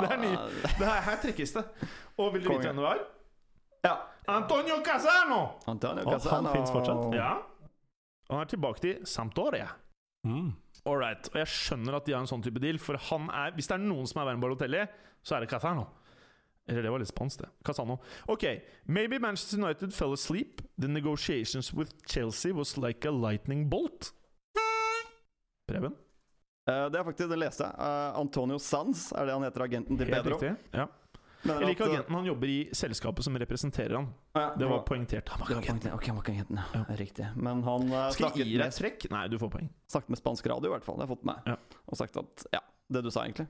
det 0.00 0.10
er 0.14 0.20
ny. 0.22 0.32
Det 0.64 0.84
her, 0.84 1.00
her 1.08 1.18
trekkes 1.22 1.56
det. 1.56 1.64
Og 2.18 2.32
vil 2.34 2.44
du 2.44 2.52
vite 2.52 2.68
hvem 2.68 2.80
det 2.80 2.84
var? 2.84 3.02
Ja. 3.86 3.94
Antonio 4.28 4.80
Casano! 4.84 5.40
Antonio 5.70 6.04
Å, 6.04 6.16
han 6.28 6.48
fins 6.52 6.72
fortsatt. 6.74 7.14
Ja. 7.16 7.34
Han 8.28 8.42
er 8.42 8.50
tilbake 8.50 8.82
til 8.84 9.06
Sampdoria. 9.08 9.70
Mm. 10.28 10.50
All 10.84 10.98
right. 11.00 11.30
Og 11.32 11.38
jeg 11.40 11.50
skjønner 11.52 11.96
at 11.98 12.08
de 12.08 12.14
har 12.14 12.24
en 12.24 12.28
sånn 12.30 12.44
type 12.44 12.60
deal, 12.62 12.80
for 12.82 13.00
han 13.08 13.30
er, 13.32 13.54
hvis 13.56 13.70
det 13.70 13.78
er 13.78 13.86
noen 13.86 14.08
som 14.08 14.20
er 14.20 14.28
verre 14.28 14.38
enn 14.38 14.44
Balotelli, 14.44 14.84
så 15.24 15.38
er 15.38 15.44
det 15.44 15.50
Casano. 15.52 15.86
Eller 16.68 16.82
det 16.84 16.90
var 16.92 17.00
litt 17.00 17.08
spansk, 17.08 17.40
det. 17.40 17.48
Casano. 17.64 17.98
Ok. 18.28 18.44
Maybe 18.84 19.18
Manchester 19.18 19.56
United 19.62 19.94
fell 19.96 20.12
asleep. 20.12 20.60
The 20.80 20.88
negotiations 20.88 21.72
with 21.72 21.94
Chelsea 22.06 22.52
was 22.52 22.76
like 22.76 23.08
a 23.08 23.10
lightning 23.12 23.68
bolt. 23.72 24.12
Preben? 25.68 25.94
Uh, 26.68 26.86
det 26.92 27.00
er 27.00 27.04
faktisk 27.06 27.30
det 27.30 27.38
leste 27.40 27.64
jeg. 27.64 27.74
Uh, 27.80 28.18
Antonio 28.20 28.58
Sanz 28.60 29.08
er 29.16 29.28
det 29.28 29.36
han 29.38 29.44
heter, 29.46 29.64
agenten 29.64 29.96
til 29.96 30.10
Helt 30.10 30.18
Pedro. 30.24 30.36
riktig. 30.36 30.54
Ja. 30.76 30.86
Mener 31.46 31.60
Jeg 31.62 31.68
liker 31.70 31.84
at, 31.84 31.88
eh, 31.88 31.94
agenten. 31.94 32.14
Han 32.18 32.26
jobber 32.26 32.50
i 32.50 32.56
selskapet 32.74 33.24
som 33.24 33.36
representerer 33.38 33.94
han. 33.96 34.08
ja, 34.34 34.46
Det 34.58 34.66
var 34.68 34.80
poengtert. 34.84 35.28
Han 35.32 35.40
var 35.40 35.46
ikke 35.48 35.62
agenten. 35.62 35.92
Ok, 35.94 36.06
han 36.10 36.16
var 36.16 36.22
ikke 36.26 36.32
agenten, 36.34 36.58
ja. 36.58 36.64
Ja. 36.88 36.96
Riktig. 36.98 37.28
Men 37.36 37.62
han 37.62 37.92
uh, 37.92 38.10
Skal 38.12 38.32
jeg 38.34 38.48
gi 38.50 38.56
deg 38.58 38.66
et 38.66 38.80
trekk? 38.80 39.06
Nei, 39.14 39.28
du 39.32 39.38
får 39.38 39.52
poeng. 39.54 39.68
snakket 39.88 40.08
med 40.12 40.18
spansk 40.20 40.46
radio, 40.52 40.68
i 40.68 40.74
hvert 40.76 40.84
fall. 40.84 40.98
Det 40.98 41.06
har 41.06 41.08
jeg 41.08 41.16
fått 41.16 41.24
med. 41.30 41.46
Ja. 41.46 41.56
Og 41.88 41.96
sagt 42.00 42.16
at 42.20 42.46
ja, 42.52 42.60
det 42.90 43.04
du 43.06 43.10
sa, 43.14 43.24
egentlig. 43.24 43.48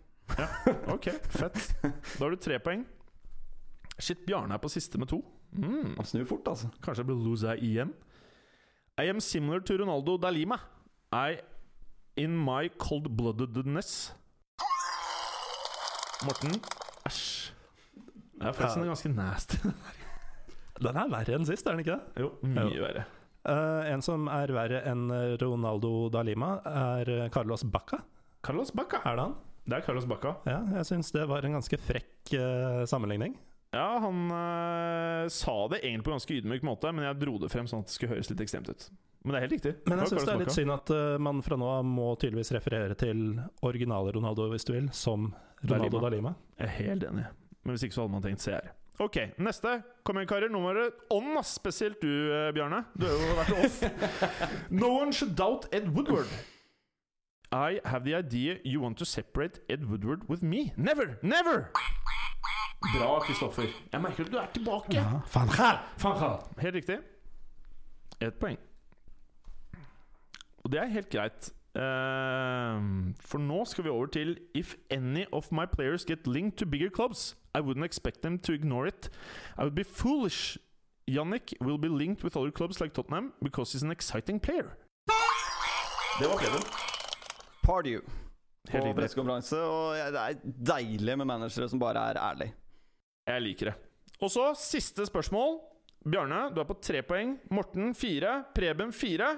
Ok, 0.93 1.09
fett. 1.33 1.59
Da 2.19 2.25
har 2.27 2.31
du 2.31 2.37
tre 2.37 2.59
poeng. 2.61 2.85
Shit, 3.99 4.25
Bjarne 4.27 4.55
er 4.55 4.63
på 4.63 4.71
siste 4.71 4.99
med 5.01 5.11
to. 5.11 5.23
Mm. 5.53 5.95
Han 5.97 6.07
snur 6.07 6.27
fort, 6.29 6.47
altså. 6.51 6.69
Kanskje 6.85 7.03
jeg 7.03 7.09
blir 7.11 7.23
loser 7.25 7.59
igjen. 7.65 7.93
I 8.99 9.09
am 9.11 9.21
similar 9.23 9.61
to 9.67 9.77
Ronaldo 9.81 10.17
Dalima. 10.23 10.59
I 11.15 11.39
in 12.19 12.37
my 12.37 12.69
cold-bloodedness. 12.79 14.13
Morten. 16.27 16.59
Æsj. 17.07 17.53
Det 18.39 18.47
er 18.47 18.55
forresten 18.55 18.87
ganske 18.87 19.11
nasty. 19.15 19.59
Den 20.85 20.95
er 20.99 21.11
verre 21.11 21.35
enn 21.35 21.47
sist, 21.47 21.67
er 21.67 21.75
den 21.75 21.83
ikke 21.83 21.97
det? 21.97 22.23
Jo, 22.23 22.29
mye 22.47 22.69
Jo. 22.71 22.83
verre. 22.85 23.05
Uh, 23.49 23.83
en 23.91 24.03
som 24.05 24.29
er 24.31 24.51
verre 24.55 24.83
enn 24.87 25.09
Ronaldo 25.41 26.09
Dalima, 26.13 26.53
er 26.69 27.11
eh, 27.15 27.29
Carlos 27.35 27.65
Bacca. 27.67 27.99
Carlos 28.47 28.71
Bacca. 28.77 29.01
Er 29.09 29.17
det 29.19 29.25
han? 29.25 29.35
Det 29.69 29.79
er 29.79 29.85
Carlos 29.87 30.07
Bacca. 30.11 30.37
Ja, 30.47 30.61
jeg 30.77 30.87
syns 30.87 31.11
det 31.15 31.25
var 31.31 31.47
en 31.47 31.57
ganske 31.59 31.79
frekk 31.83 32.35
uh, 32.39 32.85
sammenligning. 32.87 33.35
Ja, 33.75 33.99
han 34.01 34.31
øh, 34.33 35.27
sa 35.29 35.57
det 35.69 35.83
egentlig 35.83 36.07
på 36.07 36.11
en 36.11 36.17
ganske 36.17 36.39
ydmyk 36.39 36.65
måte, 36.65 36.93
men 36.93 37.05
jeg 37.05 37.21
dro 37.21 37.37
det 37.43 37.51
frem 37.53 37.69
sånn 37.69 37.85
at 37.85 37.91
det 37.91 37.97
skulle 37.99 38.15
høres 38.17 38.31
litt 38.33 38.41
ekstremt 38.45 38.71
ut. 38.73 38.89
Men 39.25 39.35
det 39.35 39.39
er 39.39 39.45
helt 39.45 39.57
riktig. 39.57 39.75
Men 39.85 40.01
jeg 40.01 40.13
syns 40.13 40.25
det 40.25 40.33
er 40.33 40.43
litt 40.45 40.55
synd 40.55 40.73
at 40.73 40.93
uh, 40.95 41.19
man 41.21 41.43
fra 41.45 41.59
nå 41.61 41.69
av 41.69 41.85
må 41.85 42.09
tydeligvis 42.17 42.55
referere 42.57 42.97
til 42.97 43.21
originale 43.67 44.15
Ronaldo, 44.15 44.47
hvis 44.55 44.65
du 44.65 44.73
vil, 44.73 44.89
som 44.97 45.33
Ronaldo 45.67 46.01
da 46.01 46.13
Lima. 46.15 46.33
Jeg 46.57 46.69
er 46.71 46.77
helt 46.79 47.09
enig. 47.11 47.27
Men 47.67 47.77
hvis 47.77 47.85
ikke 47.89 47.99
så 47.99 48.07
hadde 48.07 48.15
man 48.15 48.25
tenkt 48.25 48.47
CR. 48.47 48.71
Ok, 49.05 49.19
neste. 49.39 49.75
Kom 50.07 50.19
igjen, 50.19 50.31
karer. 50.31 50.51
Nå 50.51 50.63
må 50.63 50.73
dere 50.75 50.95
on, 51.15 51.35
ass. 51.39 51.53
Spesielt 51.61 52.01
du, 52.03 52.11
eh, 52.35 52.49
Bjarne. 52.55 52.81
Du 52.99 53.07
har 53.07 53.21
jo 53.21 53.37
vært 53.39 53.59
off. 53.61 53.83
no 54.83 54.95
one 54.97 55.13
should 55.13 55.37
doubt 55.39 55.69
Ed 55.71 55.93
Woodward. 55.95 56.31
I 57.53 57.81
have 57.85 58.05
the 58.05 58.15
idea 58.15 58.59
you 58.65 58.81
want 58.81 58.99
to 58.99 59.05
separate 59.05 59.61
Ed 59.69 59.89
Woodward 59.89 60.29
with 60.29 60.43
me. 60.43 60.73
Never! 60.77 61.19
Never! 61.23 61.71
Bra, 62.81 63.19
Kristoffer. 63.19 63.63
Jeg 63.93 64.01
merker 64.01 64.25
at 64.25 64.33
du 64.33 64.37
er 64.37 64.47
tilbake. 64.55 64.95
Ja, 64.95 65.21
Van 65.35 65.49
Gaal. 65.49 65.79
Van 66.03 66.41
Helt 66.59 66.75
riktig. 66.75 66.99
Ett 68.21 68.35
poeng. 68.39 68.59
Og 70.65 70.73
det 70.73 70.81
er 70.81 70.87
helt 70.87 71.11
greit. 71.11 71.53
Uh, 71.75 73.13
for 73.21 73.39
nå 73.39 73.65
skal 73.65 73.85
vi 73.85 73.91
over 73.91 74.07
til 74.07 74.39
If 74.55 74.75
any 74.91 75.25
of 75.33 75.53
my 75.53 75.67
players 75.67 76.05
get 76.05 76.27
linked 76.27 76.59
to 76.59 76.67
bigger 76.67 76.89
clubs, 76.91 77.37
I 77.55 77.61
wouldn't 77.61 77.85
expect 77.85 78.23
them 78.23 78.39
to 78.39 78.53
ignore 78.53 78.87
it. 78.87 79.11
I 79.59 79.63
would 79.63 79.75
be 79.75 79.85
foolish. 79.85 80.59
Yannick 81.11 81.55
will 81.61 81.79
be 81.79 81.89
linked 81.89 82.25
with 82.25 82.37
other 82.37 82.51
clubs 82.51 82.81
like 82.81 82.93
Tottenham 82.93 83.33
because 83.43 83.73
he's 83.73 83.83
an 83.83 83.91
exciting 83.91 84.41
player. 84.41 84.77
Det 86.19 86.27
var 86.27 86.37
Preben. 86.37 86.63
Pardew 87.63 88.01
Helt 88.69 88.85
på 88.85 88.93
pressekonferanse. 88.93 89.61
Og 89.63 89.95
det 89.97 90.21
er 90.21 90.35
deilig 90.67 91.19
med 91.19 91.25
managere 91.25 91.69
som 91.69 91.81
bare 91.81 92.11
er 92.11 92.19
ærlig. 92.31 92.53
Jeg 93.29 93.45
liker 93.45 93.71
det. 93.71 93.77
Og 94.25 94.33
så 94.33 94.49
siste 94.59 95.05
spørsmål. 95.07 95.59
Bjarne, 96.09 96.49
du 96.55 96.63
er 96.63 96.67
på 96.69 96.79
tre 96.83 97.03
poeng. 97.05 97.37
Morten 97.53 97.93
fire. 97.95 98.45
Preben 98.57 98.93
fire. 98.93 99.37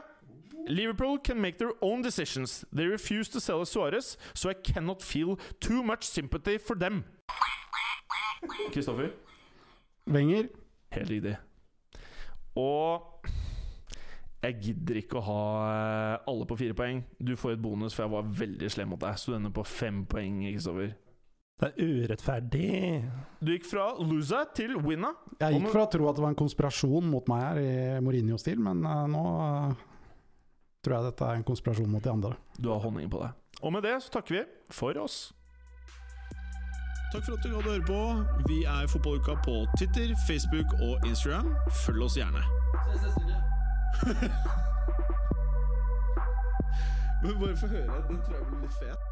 Liverpool 0.69 1.19
can 1.25 1.41
make 1.41 1.59
their 1.59 1.73
own 1.83 2.03
decisions. 2.03 2.65
They 2.73 2.87
refuse 2.87 3.29
to 3.31 3.41
sell 3.41 3.65
Suarez, 3.67 4.17
so 4.35 4.51
I 4.51 4.55
cannot 4.55 5.03
feel 5.03 5.39
too 5.61 5.83
much 5.83 6.05
sympathy 6.05 6.59
for 6.59 6.75
them. 6.77 7.05
Kristoffer? 8.73 9.11
Wenger. 10.07 10.49
Helt 10.93 11.11
riktig. 11.11 11.37
Og 12.57 13.27
jeg 14.43 14.57
gidder 14.63 15.01
ikke 15.01 15.21
å 15.21 15.25
ha 15.25 15.43
eh, 15.71 16.31
alle 16.31 16.47
på 16.49 16.57
fire 16.61 16.77
poeng. 16.77 17.03
Du 17.21 17.35
får 17.37 17.57
et 17.57 17.63
bonus, 17.63 17.95
for 17.95 18.07
jeg 18.07 18.15
var 18.15 18.31
veldig 18.41 18.71
slem 18.73 18.93
mot 18.95 19.01
deg. 19.01 19.19
Så 19.21 19.33
du 19.33 19.37
ender 19.37 19.55
på 19.55 19.65
fem 19.69 20.05
poeng, 20.09 20.43
Kristoffer. 20.49 20.95
Det 21.61 21.69
er 21.69 21.75
urettferdig. 21.85 22.69
Du 23.41 23.51
gikk 23.53 23.67
fra 23.69 23.91
loser 24.01 24.47
til 24.57 24.79
winna. 24.81 25.11
Jeg 25.43 25.59
gikk 25.59 25.69
fra 25.75 25.83
å 25.85 25.91
tro 25.93 26.07
at 26.09 26.17
det 26.17 26.25
var 26.25 26.33
en 26.33 26.39
konspirasjon 26.39 27.11
mot 27.13 27.27
meg 27.29 27.43
her 27.45 27.61
i 27.61 27.75
Mourinho-stil, 28.05 28.63
men 28.65 28.81
eh, 28.89 29.03
nå 29.13 29.25
eh, 29.45 29.83
tror 30.81 30.97
jeg 30.97 31.05
dette 31.11 31.29
er 31.29 31.35
en 31.37 31.45
konspirasjon 31.51 31.91
mot 31.93 32.05
de 32.05 32.13
andre. 32.13 32.33
Du 32.57 32.71
har 32.73 32.81
honning 32.81 33.13
på 33.13 33.21
deg. 33.21 33.37
Og 33.61 33.75
med 33.77 33.85
det 33.85 33.99
så 34.01 34.09
takker 34.17 34.39
vi 34.39 34.43
for 34.73 34.97
oss. 35.03 35.19
Takk 37.13 37.27
for 37.27 37.35
at 37.35 37.43
du 37.45 37.51
gadd 37.51 37.67
å 37.67 37.75
høre 37.75 37.85
på. 37.91 38.01
Vi 38.49 38.59
er 38.65 38.89
Fotballuka 38.89 39.35
på 39.45 39.67
Twitter, 39.77 40.09
Facebook 40.29 40.69
og 40.79 41.05
Instagram. 41.11 41.53
Følg 41.85 42.01
oss 42.07 42.17
gjerne. 42.17 42.41
Men 47.21 47.35
bare 47.37 47.57
få 47.59 47.67
høre. 47.69 48.01
Den 48.09 48.23
tror 48.25 48.35
jeg 48.39 48.47
blir 48.49 48.61
litt 48.65 48.79
fet. 48.81 49.10